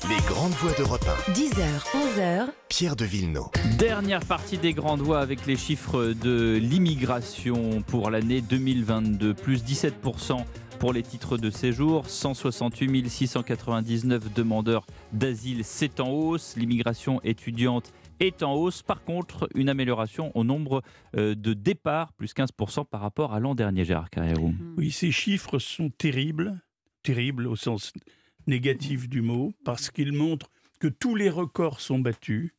Les 0.07 0.15
grandes 0.27 0.53
voix 0.53 0.71
d'Europe 0.77 1.05
10h, 1.35 1.85
11h, 1.93 2.21
1. 2.47 2.53
Pierre 2.69 2.95
de 2.95 3.05
Villeneuve. 3.05 3.49
Dernière 3.77 4.21
partie 4.25 4.57
des 4.57 4.73
grandes 4.73 5.01
voix 5.01 5.19
avec 5.19 5.45
les 5.45 5.55
chiffres 5.57 6.13
de 6.23 6.57
l'immigration 6.59 7.81
pour 7.85 8.09
l'année 8.09 8.41
2022, 8.41 9.33
plus 9.33 9.63
17% 9.63 10.45
pour 10.79 10.93
les 10.93 11.03
titres 11.03 11.37
de 11.37 11.49
séjour, 11.49 12.09
168 12.09 13.09
699 13.09 14.33
demandeurs 14.33 14.85
d'asile, 15.11 15.65
c'est 15.65 15.99
en 15.99 16.09
hausse, 16.09 16.55
l'immigration 16.55 17.19
étudiante 17.23 17.91
est 18.21 18.43
en 18.43 18.53
hausse, 18.53 18.81
par 18.81 19.03
contre 19.03 19.49
une 19.55 19.67
amélioration 19.67 20.31
au 20.35 20.45
nombre 20.45 20.81
euh, 21.17 21.35
de 21.35 21.53
départs, 21.53 22.13
plus 22.13 22.33
15% 22.33 22.85
par 22.85 23.01
rapport 23.01 23.33
à 23.33 23.41
l'an 23.41 23.55
dernier, 23.55 23.83
Gérard 23.83 24.09
Carrérou. 24.09 24.53
Oui, 24.77 24.91
ces 24.91 25.11
chiffres 25.11 25.59
sont 25.59 25.89
terribles, 25.89 26.59
terribles 27.03 27.47
au 27.47 27.57
sens 27.57 27.91
négatif 28.47 29.09
du 29.09 29.21
mot, 29.21 29.53
parce 29.65 29.89
qu'ils 29.89 30.13
montrent 30.13 30.49
que 30.79 30.87
tous 30.87 31.15
les 31.15 31.29
records 31.29 31.81
sont 31.81 31.99
battus 31.99 32.53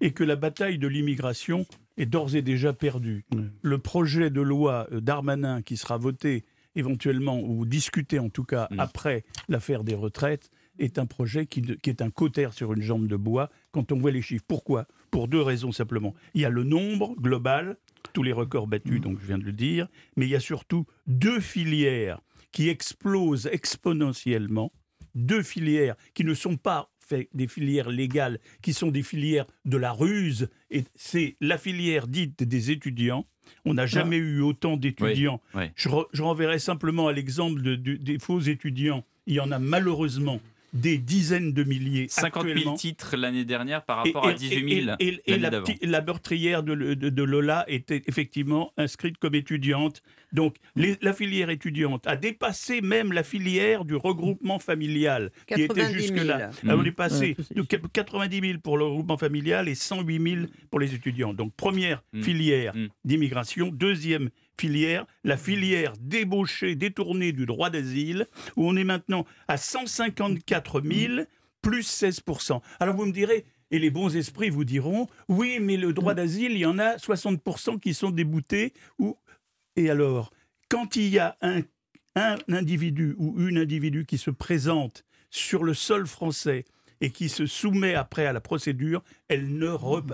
et 0.00 0.12
que 0.12 0.24
la 0.24 0.36
bataille 0.36 0.78
de 0.78 0.88
l'immigration 0.88 1.66
est 1.98 2.06
d'ores 2.06 2.34
et 2.34 2.42
déjà 2.42 2.72
perdue. 2.72 3.26
Le 3.60 3.78
projet 3.78 4.30
de 4.30 4.40
loi 4.40 4.86
euh, 4.90 5.00
d'Armanin 5.00 5.60
qui 5.60 5.76
sera 5.76 5.98
voté 5.98 6.44
éventuellement 6.78 7.40
ou 7.40 7.66
discuté 7.66 8.18
en 8.18 8.28
tout 8.28 8.44
cas 8.44 8.68
mm. 8.70 8.80
après 8.80 9.24
l'affaire 9.48 9.84
des 9.84 9.94
retraites 9.94 10.50
est 10.78 10.98
un 10.98 11.06
projet 11.06 11.46
qui, 11.46 11.60
qui, 11.60 11.90
est 11.90 12.02
un 12.02 12.10
cotère 12.10 12.52
sur 12.52 12.72
une 12.72 12.82
jambe 12.82 13.08
de 13.08 13.16
bois 13.16 13.50
quand 13.72 13.90
on 13.90 13.98
voit 13.98 14.12
les 14.12 14.22
chiffres. 14.22 14.44
Pourquoi? 14.46 14.86
Pour 15.10 15.26
deux 15.26 15.42
raisons 15.42 15.72
simplement. 15.72 16.14
Il 16.34 16.40
y 16.40 16.44
a 16.44 16.50
le 16.50 16.62
nombre 16.62 17.16
global, 17.16 17.76
tous 18.12 18.22
les 18.22 18.32
records 18.32 18.68
battus, 18.68 19.00
mm. 19.00 19.02
donc 19.02 19.18
je 19.20 19.26
viens 19.26 19.38
de 19.38 19.44
le 19.44 19.52
dire, 19.52 19.88
mais 20.16 20.26
il 20.26 20.30
y 20.30 20.36
a 20.36 20.40
surtout 20.40 20.86
deux 21.06 21.40
filières 21.40 22.20
qui 22.52 22.68
explosent 22.68 23.48
exponentiellement, 23.52 24.72
deux 25.14 25.42
filières 25.42 25.96
qui 26.14 26.24
ne 26.24 26.34
sont 26.34 26.56
pas 26.56 26.90
des 27.32 27.48
filières 27.48 27.90
légales 27.90 28.38
qui 28.62 28.72
sont 28.72 28.90
des 28.90 29.02
filières 29.02 29.46
de 29.64 29.76
la 29.76 29.92
ruse. 29.92 30.48
Et 30.70 30.84
c'est 30.94 31.36
la 31.40 31.58
filière 31.58 32.06
dite 32.06 32.42
des 32.42 32.70
étudiants. 32.70 33.26
On 33.64 33.74
n'a 33.74 33.86
jamais 33.86 34.16
ah. 34.16 34.20
eu 34.20 34.40
autant 34.40 34.76
d'étudiants. 34.76 35.40
Je, 35.74 36.22
renverrai 36.22 36.58
simplement 36.58 37.08
à 37.08 37.12
l'exemple 37.12 37.62
des 37.78 38.18
faux 38.18 38.40
étudiants. 38.40 39.04
Il 39.26 39.34
y 39.34 39.40
en 39.40 39.50
a 39.50 39.58
malheureusement 39.58 40.40
des 40.72 40.98
dizaines 40.98 41.52
de 41.52 41.64
milliers. 41.64 42.06
50 42.08 42.46
000 42.46 42.74
titres 42.74 43.16
l'année 43.16 43.44
dernière 43.44 43.84
par 43.84 43.98
rapport 43.98 44.26
à 44.26 44.32
18 44.32 44.84
000. 44.84 44.96
Et, 45.00 45.20
et, 45.26 45.38
la, 45.38 45.50
la, 45.82 46.00
meurtrière 46.02 46.62
de, 46.62 46.74
de, 46.94 47.22
Lola 47.22 47.64
était 47.68 48.02
effectivement 48.06 48.72
inscrite 48.76 49.18
comme 49.18 49.34
étudiante. 49.34 50.02
Donc 50.32 50.56
la 50.76 51.12
filière 51.12 51.50
étudiante 51.50 52.06
a 52.06 52.16
dépassé 52.16 52.80
même 52.80 53.12
la 53.12 53.22
filière 53.22 53.84
du 53.84 53.96
regroupement 53.96 54.58
familial 54.58 55.30
qui 55.46 55.62
était 55.62 55.92
jusque-là. 55.92 56.50
On 56.64 56.84
est 56.84 56.92
passé 56.92 57.36
de 57.54 57.62
90 57.62 58.40
000 58.40 58.58
pour 58.62 58.76
le 58.76 58.84
regroupement 58.84 59.16
familial 59.16 59.68
et 59.68 59.74
108 59.74 60.34
000 60.34 60.46
pour 60.70 60.80
les 60.80 60.94
étudiants. 60.94 61.32
Donc 61.32 61.54
première 61.54 62.02
mmh. 62.12 62.22
filière 62.22 62.76
mmh. 62.76 62.88
d'immigration, 63.04 63.68
deuxième 63.72 64.30
filière, 64.58 65.06
la 65.24 65.36
filière 65.36 65.92
débauchée, 66.00 66.74
détournée 66.74 67.32
du 67.32 67.46
droit 67.46 67.70
d'asile, 67.70 68.26
où 68.56 68.68
on 68.68 68.76
est 68.76 68.84
maintenant 68.84 69.24
à 69.46 69.56
154 69.56 70.82
000 70.82 71.22
plus 71.62 72.02
16% 72.02 72.60
Alors 72.80 72.96
vous 72.96 73.06
me 73.06 73.12
direz, 73.12 73.44
et 73.70 73.78
les 73.78 73.90
bons 73.90 74.16
esprits 74.16 74.50
vous 74.50 74.64
diront, 74.64 75.08
oui, 75.28 75.58
mais 75.60 75.76
le 75.76 75.92
droit 75.92 76.14
d'asile, 76.14 76.52
il 76.52 76.58
y 76.58 76.66
en 76.66 76.78
a 76.78 76.98
60 76.98 77.40
qui 77.80 77.94
sont 77.94 78.10
déboutés. 78.10 78.72
Ou... 78.98 79.16
Et 79.76 79.90
alors, 79.90 80.32
quand 80.68 80.96
il 80.96 81.08
y 81.08 81.18
a 81.18 81.36
un, 81.42 81.60
un 82.14 82.36
individu 82.48 83.14
ou 83.18 83.38
une 83.38 83.58
individu 83.58 84.06
qui 84.06 84.18
se 84.18 84.30
présente 84.30 85.04
sur 85.30 85.64
le 85.64 85.74
sol 85.74 86.06
français 86.06 86.64
et 87.00 87.10
qui 87.10 87.28
se 87.28 87.46
soumet 87.46 87.94
après 87.94 88.26
à 88.26 88.32
la 88.32 88.40
procédure, 88.40 89.02
elle 89.28 89.56
ne 89.56 89.68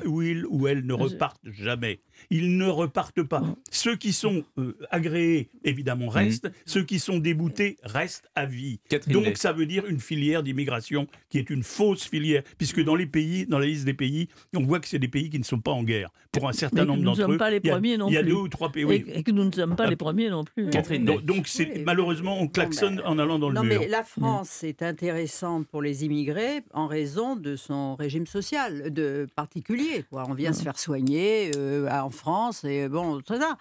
ou 0.06 0.22
il 0.22 0.44
ou 0.46 0.66
elle 0.66 0.84
ne 0.84 0.92
repartent 0.92 1.50
jamais. 1.50 2.00
Ils 2.30 2.56
ne 2.56 2.66
repartent 2.66 3.22
pas. 3.22 3.42
Ceux 3.70 3.96
qui 3.96 4.12
sont 4.12 4.44
euh, 4.58 4.76
agréés, 4.90 5.50
évidemment, 5.64 6.08
restent. 6.08 6.50
Ceux 6.66 6.84
qui 6.84 6.98
sont 6.98 7.18
déboutés 7.18 7.76
restent 7.82 8.28
à 8.34 8.46
vie. 8.46 8.80
Donc 9.08 9.36
ça 9.36 9.52
veut 9.52 9.66
dire 9.66 9.86
une 9.86 10.00
filière 10.00 10.42
d'immigration 10.42 11.06
qui 11.30 11.38
est 11.38 11.50
une 11.50 11.62
fausse 11.62 12.04
filière, 12.04 12.42
puisque 12.58 12.82
dans 12.82 12.94
les 12.94 13.06
pays, 13.06 13.46
dans 13.46 13.58
la 13.58 13.66
liste 13.66 13.84
des 13.84 13.94
pays, 13.94 14.28
on 14.54 14.62
voit 14.62 14.80
que 14.80 14.88
c'est 14.88 14.98
des 14.98 15.08
pays 15.08 15.30
qui 15.30 15.38
ne 15.38 15.44
sont 15.44 15.60
pas 15.60 15.72
en 15.72 15.82
guerre. 15.82 16.10
Pour 16.32 16.48
un 16.48 16.52
certain 16.52 16.84
nombre 16.84 17.02
d'entre 17.02 17.22
eux, 17.22 17.24
nous 17.24 17.28
ne 17.28 17.32
sommes 17.32 17.38
pas 17.38 17.50
les 17.50 17.60
premiers 17.60 17.96
non 17.96 18.06
plus. 18.06 18.14
Il 18.14 18.16
y 18.16 18.18
a 18.18 18.22
deux 18.22 18.34
ou 18.34 18.48
trois 18.48 18.70
pays. 18.70 19.04
Et, 19.06 19.22
que 19.22 19.30
nous 19.30 19.44
ne 19.44 19.52
sommes 19.52 19.76
pas 19.76 19.86
les 19.86 19.96
premiers 19.96 20.30
non 20.30 20.44
plus. 20.44 20.68
Catherine. 20.70 21.04
Donc, 21.04 21.46
c'est 21.46 21.82
malheureusement 21.84 22.40
on 22.40 22.48
klaxonne 22.48 23.00
en 23.04 23.18
allant 23.18 23.38
dans 23.38 23.48
le 23.48 23.54
non, 23.54 23.62
mur. 23.62 23.80
Mais 23.80 23.88
la 23.88 24.02
France 24.02 24.64
est 24.64 24.82
intéressante 24.82 25.66
pour 25.68 25.82
les 25.82 26.04
immigrés 26.04 26.62
en 26.72 26.86
raison 26.86 27.36
de 27.36 27.56
son 27.56 27.94
régime 27.94 28.26
social, 28.26 28.92
de 28.92 29.26
particulier. 29.34 30.04
On 30.12 30.34
vient 30.34 30.52
se 30.52 30.62
faire 30.62 30.78
soigner 30.78 31.52
euh, 31.56 31.86
en 32.04 32.10
France 32.10 32.64
et 32.64 32.88
bon, 32.88 33.20
tout 33.20 33.36
ça. 33.36 33.56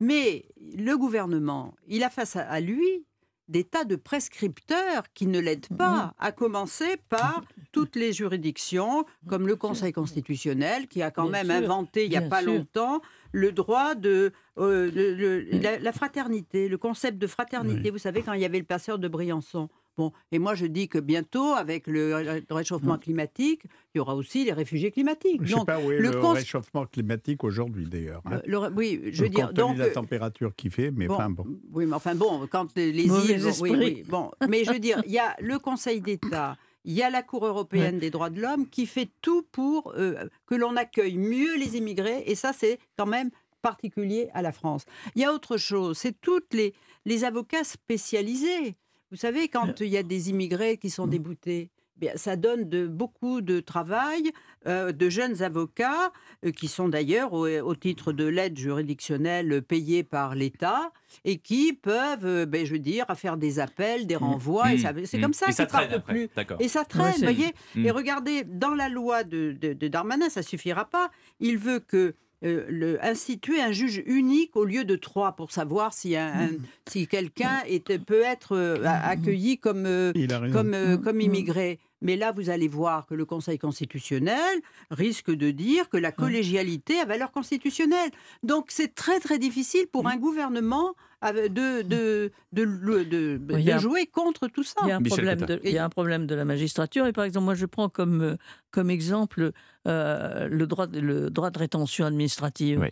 Mais 0.00 0.44
le 0.76 0.96
gouvernement, 0.96 1.74
il 1.88 2.04
a 2.04 2.10
face 2.10 2.36
à 2.36 2.60
lui 2.60 3.04
des 3.48 3.64
tas 3.64 3.84
de 3.84 3.96
prescripteurs 3.96 5.04
qui 5.14 5.26
ne 5.26 5.38
l'aident 5.38 5.68
pas, 5.78 6.14
à 6.18 6.32
commencer 6.32 6.96
par 7.08 7.42
toutes 7.72 7.94
les 7.94 8.12
juridictions, 8.12 9.04
comme 9.28 9.46
le 9.46 9.54
Conseil 9.54 9.92
constitutionnel, 9.92 10.88
qui 10.88 11.00
a 11.02 11.10
quand 11.10 11.28
même 11.28 11.50
inventé 11.50 12.04
il 12.04 12.10
n'y 12.10 12.16
a 12.16 12.22
pas 12.22 12.42
longtemps 12.42 13.00
le 13.32 13.52
droit 13.52 13.94
de 13.94 14.32
euh, 14.58 15.78
la, 15.80 15.92
fraternité, 15.92 16.68
le 16.68 16.78
concept 16.78 17.18
de 17.18 17.26
fraternité. 17.26 17.90
Vous 17.90 17.98
savez, 17.98 18.22
quand 18.22 18.32
il 18.32 18.40
y 18.40 18.44
avait 18.44 18.58
le 18.58 18.64
passeur 18.64 18.98
de 18.98 19.08
Briançon, 19.08 19.68
Bon, 19.96 20.12
et 20.30 20.38
moi 20.38 20.54
je 20.54 20.66
dis 20.66 20.88
que 20.88 20.98
bientôt, 20.98 21.54
avec 21.54 21.86
le 21.86 22.42
réchauffement 22.50 22.98
climatique, 22.98 23.62
il 23.94 23.98
y 23.98 24.00
aura 24.00 24.14
aussi 24.14 24.44
les 24.44 24.52
réfugiés 24.52 24.90
climatiques. 24.90 25.40
Je 25.42 25.54
ne 25.54 25.60
sais 25.60 25.64
pas 25.64 25.80
où 25.80 25.90
est 25.90 25.98
le, 25.98 26.10
réchauffement 26.10 26.84
climatique 26.84 27.44
aujourd'hui 27.44 27.86
d'ailleurs. 27.86 28.22
Hein. 28.26 28.40
oui, 28.76 29.00
je 29.10 29.22
veux 29.22 29.28
dire. 29.30 29.52
Donc 29.52 29.78
la 29.78 29.90
température 29.90 30.54
qui 30.54 30.70
fait, 30.70 30.90
mais 30.90 31.08
enfin 31.08 31.30
bon. 31.30 31.46
Oui, 31.72 31.86
mais 31.86 31.94
enfin 31.94 32.14
bon, 32.14 32.46
quand 32.50 32.76
les, 32.76 32.90
îles, 32.90 33.42
oui, 33.60 33.70
oui, 33.76 34.04
bon, 34.06 34.30
mais 34.48 34.64
je 34.64 34.72
veux 34.72 34.78
dire, 34.78 35.02
il 35.06 35.12
y 35.12 35.18
a 35.18 35.34
le 35.40 35.58
Conseil 35.58 36.00
d'État. 36.00 36.56
Il 36.84 36.92
y 36.92 37.02
a 37.02 37.10
la 37.10 37.24
Cour 37.24 37.44
européenne 37.44 37.98
des 37.98 38.10
droits 38.10 38.30
de 38.30 38.40
l'homme 38.40 38.68
qui 38.68 38.86
fait 38.86 39.08
tout 39.20 39.44
pour 39.50 39.92
euh, 39.96 40.28
que 40.46 40.54
l'on 40.54 40.76
accueille 40.76 41.18
mieux 41.18 41.56
les 41.56 41.76
immigrés, 41.76 42.22
et 42.26 42.36
ça, 42.36 42.52
c'est 42.52 42.78
quand 42.96 43.06
même 43.06 43.30
particulier 43.60 44.28
à 44.34 44.42
la 44.42 44.52
France. 44.52 44.84
Il 45.16 45.22
y 45.22 45.24
a 45.24 45.32
autre 45.32 45.56
chose, 45.56 45.98
c'est 45.98 46.20
toutes 46.20 46.54
les, 46.54 46.74
les 47.04 47.24
avocats 47.24 47.64
spécialisés. 47.64 48.76
Vous 49.10 49.16
savez, 49.16 49.48
quand 49.48 49.80
il 49.80 49.88
y 49.88 49.96
a 49.96 50.02
des 50.02 50.30
immigrés 50.30 50.78
qui 50.78 50.90
sont 50.90 51.06
mmh. 51.06 51.10
déboutés, 51.10 51.70
Bien, 51.96 52.12
ça 52.16 52.36
donne 52.36 52.68
de, 52.68 52.86
beaucoup 52.86 53.40
de 53.40 53.60
travail, 53.60 54.30
euh, 54.66 54.92
de 54.92 55.08
jeunes 55.08 55.42
avocats 55.42 56.12
euh, 56.44 56.50
qui 56.50 56.68
sont 56.68 56.90
d'ailleurs 56.90 57.32
au, 57.32 57.74
titre 57.74 58.12
de 58.12 58.24
l'aide 58.24 58.58
juridictionnelle 58.58 59.62
payée 59.62 60.02
par 60.04 60.34
l'État 60.34 60.92
et 61.24 61.38
qui 61.38 61.72
peuvent, 61.72 62.26
euh, 62.26 62.44
ben, 62.44 62.66
je 62.66 62.74
veux 62.74 62.78
dire, 62.78 63.06
faire 63.16 63.38
des 63.38 63.60
appels, 63.60 64.06
des 64.06 64.16
mmh. 64.16 64.18
renvois. 64.18 64.74
Et 64.74 64.76
mmh. 64.76 65.06
c'est 65.06 65.20
comme 65.20 65.32
ça 65.32 65.46
qu'ils 65.46 65.90
ne 65.90 65.98
plus. 65.98 66.28
Et 66.60 66.68
ça 66.68 66.84
traîne, 66.84 67.14
vous 67.14 67.22
voyez. 67.22 67.54
Et 67.76 67.90
regardez, 67.90 68.44
dans 68.44 68.74
la 68.74 68.90
loi 68.90 69.24
de, 69.24 69.56
de 69.58 69.88
Darmanin, 69.88 70.28
ça 70.28 70.42
suffira 70.42 70.84
pas. 70.84 71.10
Il 71.40 71.56
veut 71.56 71.80
que 71.80 72.14
euh, 72.44 72.66
le, 72.68 73.02
instituer 73.02 73.62
un 73.62 73.72
juge 73.72 74.02
unique 74.04 74.56
au 74.56 74.66
lieu 74.66 74.84
de 74.84 74.94
trois 74.94 75.32
pour 75.32 75.52
savoir 75.52 75.94
si, 75.94 76.16
un, 76.16 76.48
mmh. 76.48 76.58
si 76.86 77.06
quelqu'un 77.06 77.62
peut 78.06 78.22
être 78.22 78.54
euh, 78.54 78.84
accueilli 78.84 79.56
comme, 79.56 79.86
euh, 79.86 80.12
comme, 80.52 81.00
comme 81.02 81.20
immigré. 81.22 81.78
Mais 82.02 82.16
là, 82.16 82.32
vous 82.32 82.50
allez 82.50 82.68
voir 82.68 83.06
que 83.06 83.14
le 83.14 83.24
Conseil 83.24 83.58
constitutionnel 83.58 84.60
risque 84.90 85.30
de 85.30 85.50
dire 85.50 85.88
que 85.88 85.96
la 85.96 86.12
collégialité 86.12 86.98
a 86.98 87.04
valeur 87.04 87.32
constitutionnelle. 87.32 88.10
Donc 88.42 88.66
c'est 88.68 88.94
très 88.94 89.20
très 89.20 89.38
difficile 89.38 89.86
pour 89.86 90.06
un 90.06 90.16
gouvernement 90.16 90.94
de, 91.22 91.82
de, 91.82 92.30
de, 92.52 93.78
jouer 93.78 94.06
contre 94.06 94.48
tout 94.48 94.62
ça. 94.62 94.80
Il 94.84 94.88
y, 94.88 94.92
a 94.92 94.96
un 94.96 95.02
problème 95.02 95.40
de, 95.40 95.60
il 95.64 95.70
y 95.70 95.78
a 95.78 95.84
un 95.84 95.88
problème 95.88 96.26
de 96.26 96.34
la 96.34 96.44
magistrature. 96.44 97.06
Et 97.06 97.12
par 97.12 97.24
exemple, 97.24 97.44
moi 97.44 97.54
je 97.54 97.66
prends 97.66 97.88
comme, 97.88 98.36
comme 98.70 98.90
exemple 98.90 99.52
euh, 99.86 100.48
le, 100.48 100.66
droit, 100.66 100.86
le 100.86 101.30
droit 101.30 101.50
de 101.50 101.58
rétention 101.58 102.04
administrative. 102.04 102.88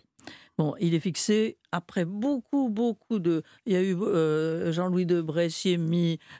Bon, 0.57 0.73
il 0.79 0.93
est 0.93 0.99
fixé 0.99 1.57
après 1.71 2.05
beaucoup, 2.05 2.69
beaucoup 2.69 3.19
de. 3.19 3.43
Il 3.65 3.73
y 3.73 3.75
a 3.75 3.81
eu 3.81 3.95
euh, 3.95 4.71
Jean-Louis 4.71 5.05
de 5.05 5.21
Bressier, 5.21 5.77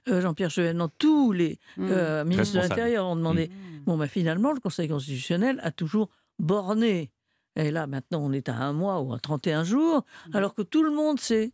euh, 0.07 0.21
Jean-Pierre 0.21 0.51
Chevènement, 0.51 0.89
tous 0.97 1.33
les 1.33 1.59
mmh. 1.77 2.23
ministres 2.23 2.55
de 2.55 2.61
l'Intérieur 2.61 3.05
ont 3.07 3.17
demandé. 3.17 3.49
Mmh. 3.49 3.83
Bon, 3.85 3.97
ben, 3.97 4.07
finalement, 4.07 4.53
le 4.53 4.59
Conseil 4.59 4.87
constitutionnel 4.87 5.59
a 5.63 5.71
toujours 5.71 6.09
borné. 6.39 7.11
Et 7.57 7.71
là, 7.71 7.87
maintenant, 7.87 8.21
on 8.21 8.31
est 8.31 8.47
à 8.47 8.55
un 8.55 8.73
mois 8.73 9.01
ou 9.01 9.13
à 9.13 9.19
31 9.19 9.63
jours, 9.63 10.05
mmh. 10.27 10.35
alors 10.35 10.53
que 10.53 10.61
tout 10.61 10.83
le 10.83 10.91
monde 10.91 11.19
sait 11.19 11.51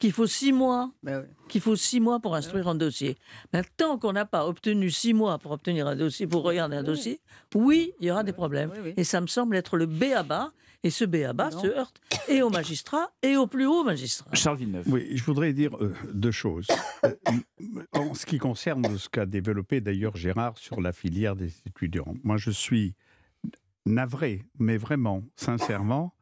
qu'il 0.00 0.12
faut 0.12 0.26
six 0.26 0.52
mois, 0.52 0.90
ben 1.02 1.26
qu'il 1.48 1.60
faut 1.60 1.76
six 1.76 2.00
mois 2.00 2.20
pour 2.20 2.34
instruire 2.34 2.68
un 2.68 2.74
dossier. 2.74 3.16
Mais 3.52 3.62
tant 3.76 3.98
qu'on 3.98 4.12
n'a 4.12 4.24
pas 4.24 4.46
obtenu 4.46 4.90
six 4.90 5.14
mois 5.14 5.38
pour 5.38 5.52
obtenir 5.52 5.86
un 5.86 5.96
dossier, 5.96 6.26
pour 6.26 6.42
regarder 6.42 6.76
un 6.76 6.82
dossier, 6.82 7.20
oui, 7.54 7.92
il 8.00 8.06
y 8.06 8.10
aura 8.10 8.24
des 8.24 8.32
problèmes. 8.32 8.72
Et 8.96 9.04
ça 9.04 9.20
me 9.20 9.26
semble 9.26 9.56
être 9.56 9.76
le 9.76 9.86
B 9.86 10.04
à 10.14 10.22
bas. 10.22 10.52
Et 10.82 10.90
ce 10.90 11.04
B 11.04 11.16
à 11.16 11.32
bas 11.32 11.50
se 11.50 11.66
heurte 11.66 12.00
et 12.28 12.42
aux 12.42 12.48
magistrats 12.48 13.10
et 13.22 13.36
aux 13.36 13.46
plus 13.46 13.66
hauts 13.66 13.84
magistrats. 13.84 14.34
Charles 14.34 14.58
Villeneuve. 14.58 14.86
Oui, 14.88 15.08
je 15.14 15.22
voudrais 15.24 15.52
dire 15.52 15.76
euh, 15.76 15.94
deux 16.14 16.30
choses. 16.30 16.66
Euh, 17.04 17.14
en 17.92 18.14
ce 18.14 18.24
qui 18.24 18.38
concerne 18.38 18.96
ce 18.96 19.08
qu'a 19.08 19.26
développé 19.26 19.80
d'ailleurs 19.80 20.16
Gérard 20.16 20.56
sur 20.56 20.80
la 20.80 20.92
filière 20.92 21.36
des 21.36 21.52
étudiants, 21.66 22.14
moi 22.22 22.38
je 22.38 22.50
suis 22.50 22.94
navré, 23.86 24.44
mais 24.58 24.76
vraiment, 24.76 25.22
sincèrement, 25.36 26.14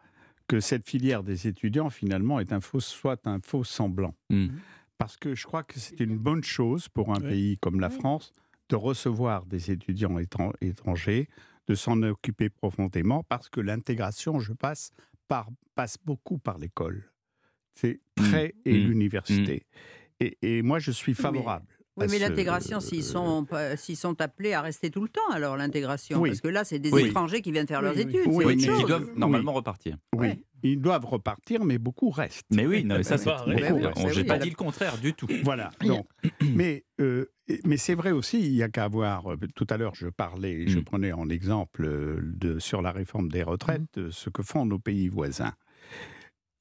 que 0.49 0.61
cette 0.61 0.89
filière 0.89 1.23
des 1.23 1.47
étudiants, 1.47 1.91
finalement, 1.91 2.41
est 2.41 2.53
un 2.53 2.61
faux, 2.61 2.81
soit 2.81 3.27
un 3.27 3.41
faux 3.41 3.65
semblant. 3.65 4.15
Hmm. 4.31 4.49
Parce 4.97 5.17
que 5.17 5.35
je 5.35 5.47
crois 5.47 5.63
que 5.63 5.79
c'est 5.79 6.01
une 6.01 6.19
bonne 6.19 6.43
chose 6.43 6.89
pour 6.89 7.15
un 7.15 7.21
pays 7.21 7.59
comme 7.59 7.79
la 7.79 7.91
France 7.91 8.35
de 8.69 8.77
recevoir 8.77 9.47
des 9.47 9.71
étudiants 9.71 10.19
étrangers, 10.61 11.29
de 11.69 11.75
s'en 11.75 12.03
occuper 12.03 12.49
profondément, 12.49 13.23
parce 13.29 13.49
que 13.49 13.61
l'intégration, 13.61 14.41
je 14.41 14.53
passe, 14.53 14.91
par, 15.29 15.49
passe 15.75 15.97
beaucoup 16.05 16.39
par 16.39 16.59
l'école. 16.59 17.13
C'est 17.75 18.01
hmm. 18.19 18.25
très 18.25 18.55
et 18.65 18.73
hmm. 18.73 18.89
l'université. 18.89 19.67
Et, 20.21 20.37
et, 20.43 20.63
moi, 20.63 20.79
je 20.79 20.91
suis 20.91 21.15
favorable 21.15 21.67
Oui, 21.97 22.07
mais 22.11 22.19
l'intégration, 22.19 22.81
s'ils 22.81 23.05
sont, 23.05 23.45
pas- 23.45 23.77
s'ils 23.77 23.97
sont 23.97 24.21
appelés 24.21 24.53
à 24.53 24.63
rester 24.63 24.91
tout 24.91 25.03
le 25.03 25.09
temps, 25.09 25.31
alors 25.31 25.57
l'intégration, 25.57 26.21
Oui. 26.21 26.31
parce 26.31 26.41
que 26.41 26.49
là, 26.49 26.65
c'est 26.65 26.79
des 26.79 26.91
Oui. 26.91 27.07
étrangers 27.07 27.43
qui 27.43 27.53
viennent 27.53 27.69
faire 27.69 27.83
leurs 27.83 27.95
Oui, 27.95 28.03
études. 28.03 28.27
Oui, 28.27 28.45
mais 28.47 28.57
qui 28.57 28.67
doivent 28.67 29.11
normalement 29.17 29.53
repartir. 29.53 29.97
Oui, 30.15 30.29
Ouais. 30.29 30.45
Ils 30.63 30.81
doivent 30.81 31.07
repartir, 31.07 31.65
mais 31.65 31.79
beaucoup 31.79 32.11
restent. 32.11 32.47
Mais 32.51 32.67
oui, 32.67 32.85
non, 32.85 32.97
mais 32.97 33.03
ça 33.03 33.19
c'est. 33.19 33.31
J'ai 34.13 34.25
pas 34.25 34.39
dit 34.39 34.51
le 34.51 34.57
contraire 34.57 34.99
du 34.99 35.15
tout. 35.15 35.27
Voilà. 35.43 35.71
Donc, 35.87 36.07
mais, 36.55 36.85
euh, 37.01 37.27
mais 37.65 37.77
c'est 37.77 37.95
vrai 37.95 38.11
aussi, 38.11 38.41
il 38.45 38.53
n'y 38.53 38.63
a 38.63 38.69
qu'à 38.69 38.89
voir. 38.89 39.33
euh, 39.33 39.37
Tout 39.55 39.67
à 39.71 39.77
l'heure, 39.77 39.95
je 39.95 40.09
parlais, 40.09 40.67
je 40.67 40.79
Mm. 40.79 40.85
prenais 40.85 41.13
en 41.13 41.29
exemple 41.29 41.85
euh, 41.85 42.21
de, 42.23 42.59
sur 42.59 42.83
la 42.83 42.93
réforme 42.93 43.29
des 43.31 43.43
retraites, 43.43 43.99
euh, 43.99 44.11
ce 44.11 44.31
que 44.31 44.43
font 44.43 44.65
nos 44.67 44.79
pays 44.79 45.09
voisins. 45.09 45.53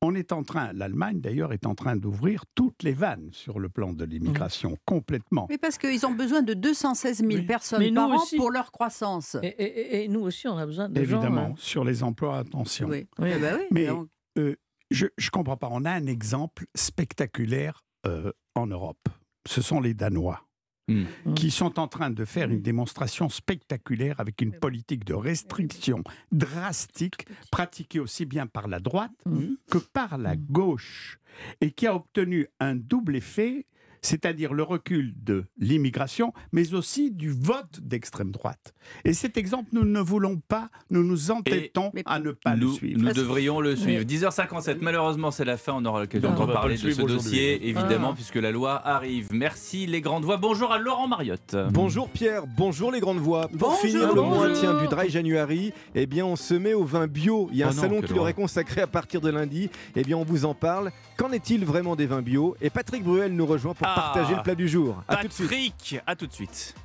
On 0.03 0.13
est 0.13 0.31
en 0.31 0.43
train, 0.43 0.73
l'Allemagne 0.73 1.19
d'ailleurs 1.21 1.53
est 1.53 1.65
en 1.65 1.73
train 1.73 1.95
d'ouvrir 1.95 2.43
toutes 2.53 2.83
les 2.83 2.93
vannes 2.93 3.29
sur 3.31 3.57
le 3.59 3.67
plan 3.67 3.93
de 3.93 4.05
l'immigration, 4.05 4.77
complètement. 4.85 5.47
Mais 5.49 5.57
parce 5.57 5.79
qu'ils 5.79 6.05
ont 6.05 6.11
besoin 6.13 6.43
de 6.43 6.53
216 6.53 7.17
000 7.19 7.31
Oui. 7.31 7.41
personnes 7.41 7.79
Mais 7.79 7.91
par 7.91 8.11
an 8.11 8.15
aussi. 8.21 8.37
pour 8.37 8.51
leur 8.51 8.71
croissance. 8.71 9.35
Et, 9.41 9.47
et- 9.47 9.63
et- 9.63 10.03
et 10.03 10.07
nous 10.07 10.19
aussi, 10.19 10.47
on 10.47 10.55
a 10.57 10.65
besoin 10.67 10.87
de 10.87 10.95
gens, 11.03 11.15
Évidemment, 11.17 11.41
hein. 11.51 11.55
sur 11.57 11.83
les 11.83 12.03
emplois, 12.03 12.37
attention. 12.37 12.89
Oui. 12.89 13.07
Oui. 13.17 13.29
Eh 13.35 13.39
ben 13.39 13.55
oui, 13.59 13.65
Mais- 13.71 13.87
donc, 13.87 14.07
Je 14.89 15.05
ne 15.05 15.29
comprends 15.31 15.57
pas. 15.57 15.67
On 15.71 15.83
a 15.83 15.91
un 15.91 16.05
exemple 16.05 16.65
spectaculaire 16.75 17.83
euh, 18.05 18.31
en 18.55 18.67
Europe. 18.67 19.09
Ce 19.47 19.61
sont 19.61 19.81
les 19.81 19.93
Danois. 19.93 20.46
Mm. 20.89 21.33
qui 21.35 21.51
sont 21.51 21.79
en 21.79 21.89
train 21.89 22.09
de 22.09 22.23
faire 22.23 22.49
une 22.49 22.61
démonstration 22.61 23.27
spectaculaire 23.27 24.21
avec 24.21 24.41
une 24.41 24.53
politique 24.53 25.03
de 25.03 25.13
restriction 25.13 26.01
drastique 26.31 27.27
pratiquée 27.51 27.99
aussi 27.99 28.25
bien 28.25 28.47
par 28.47 28.69
la 28.69 28.79
droite 28.79 29.11
Mhm. 29.25 29.57
que 29.69 29.79
par 29.79 30.17
la 30.17 30.37
gauche 30.37 31.19
et 31.59 31.71
qui 31.71 31.87
a 31.87 31.93
obtenu 31.95 32.47
un 32.61 32.75
double 32.75 33.17
effet, 33.17 33.65
c'est-à-dire 34.07 34.53
le 34.53 34.63
recul 34.63 35.13
de 35.21 35.43
l'immigration, 35.59 36.31
mais 36.53 36.73
aussi 36.73 37.11
du 37.11 37.29
vote 37.29 37.81
d'extrême 37.81 38.31
droite. 38.31 38.73
Et 39.03 39.11
cet 39.11 39.35
exemple, 39.37 39.67
nous 39.73 39.83
ne 39.83 39.99
voulons 39.99 40.37
pas, 40.47 40.69
nous 40.91 41.03
nous 41.03 41.29
entêtons 41.29 41.91
à 42.05 42.19
ne 42.19 42.31
pas 42.31 42.55
le 42.55 42.69
suivre. 42.69 43.01
nous 43.01 43.11
devrions 43.11 43.59
le 43.59 43.75
suivre. 43.75 44.03
10h57, 44.05 44.77
malheureusement 44.79 45.29
c'est 45.31 45.43
la 45.43 45.57
fin, 45.57 45.73
on 45.75 45.83
aura 45.83 45.99
l'occasion 46.01 46.29
Non, 46.29 46.35
de 46.35 46.39
on 46.41 46.45
va 46.45 46.53
pas 46.53 46.59
reparler 46.59 46.77
le 46.77 46.83
de 46.89 46.91
ce 46.91 47.01
dossier, 47.01 47.67
évidemment, 47.67 48.11
Ah. 48.11 48.15
puisque 48.15 48.35
la 48.35 48.51
loi 48.51 48.81
arrive. 48.87 49.27
Merci 49.33 49.87
les 49.87 49.99
grandes 49.99 50.23
voix. 50.23 50.37
Bonjour 50.37 50.71
à 50.71 50.77
Laurent 50.79 51.07
Mariotte. 51.09 51.57
Bonjour 51.71 52.09
Pierre, 52.09 52.43
bonjour 52.47 52.91
les 52.93 53.01
grandes 53.01 53.17
voix. 53.19 53.49
Pour 53.49 53.57
Bonjour. 53.71 53.79
finir 53.81 54.07
le 54.07 54.21
Bonjour. 54.21 54.27
mois 54.37 54.51
tiens, 54.53 54.79
du 54.79 54.87
Dry 54.87 55.09
January, 55.09 55.73
eh 55.95 56.05
bien 56.05 56.25
on 56.25 56.37
se 56.37 56.53
met 56.53 56.73
au 56.73 56.85
vin 56.85 57.07
bio. 57.07 57.49
Il 57.51 57.57
y 57.57 57.63
a 57.63 57.67
Oh 57.67 57.71
un 57.71 57.73
non, 57.73 57.81
salon 57.81 58.01
qui 58.01 58.13
leur 58.13 58.29
est 58.29 58.33
consacré 58.33 58.79
à 58.79 58.87
partir 58.87 59.19
de 59.19 59.29
lundi. 59.29 59.69
Eh 59.97 60.03
bien 60.03 60.15
on 60.17 60.23
vous 60.23 60.45
en 60.45 60.53
parle. 60.53 60.91
Qu'en 61.17 61.31
est-il 61.31 61.65
vraiment 61.65 61.95
des 61.97 62.05
vins 62.05 62.21
bio? 62.21 62.55
Et 62.61 62.69
Patrick 62.69 63.03
Bruel 63.03 63.33
nous 63.33 63.45
rejoint 63.45 63.73
pour 63.73 63.85
Ah. 63.87 63.95
Partager 63.97 64.35
le 64.35 64.41
plat 64.43 64.55
du 64.55 64.67
jour. 64.67 65.01
À 65.07 65.17
tout 65.17 65.27
de. 65.27 65.47
Patrick, 65.49 65.99
à 66.05 66.15
tout 66.15 66.27
de 66.27 66.33
suite. 66.33 66.75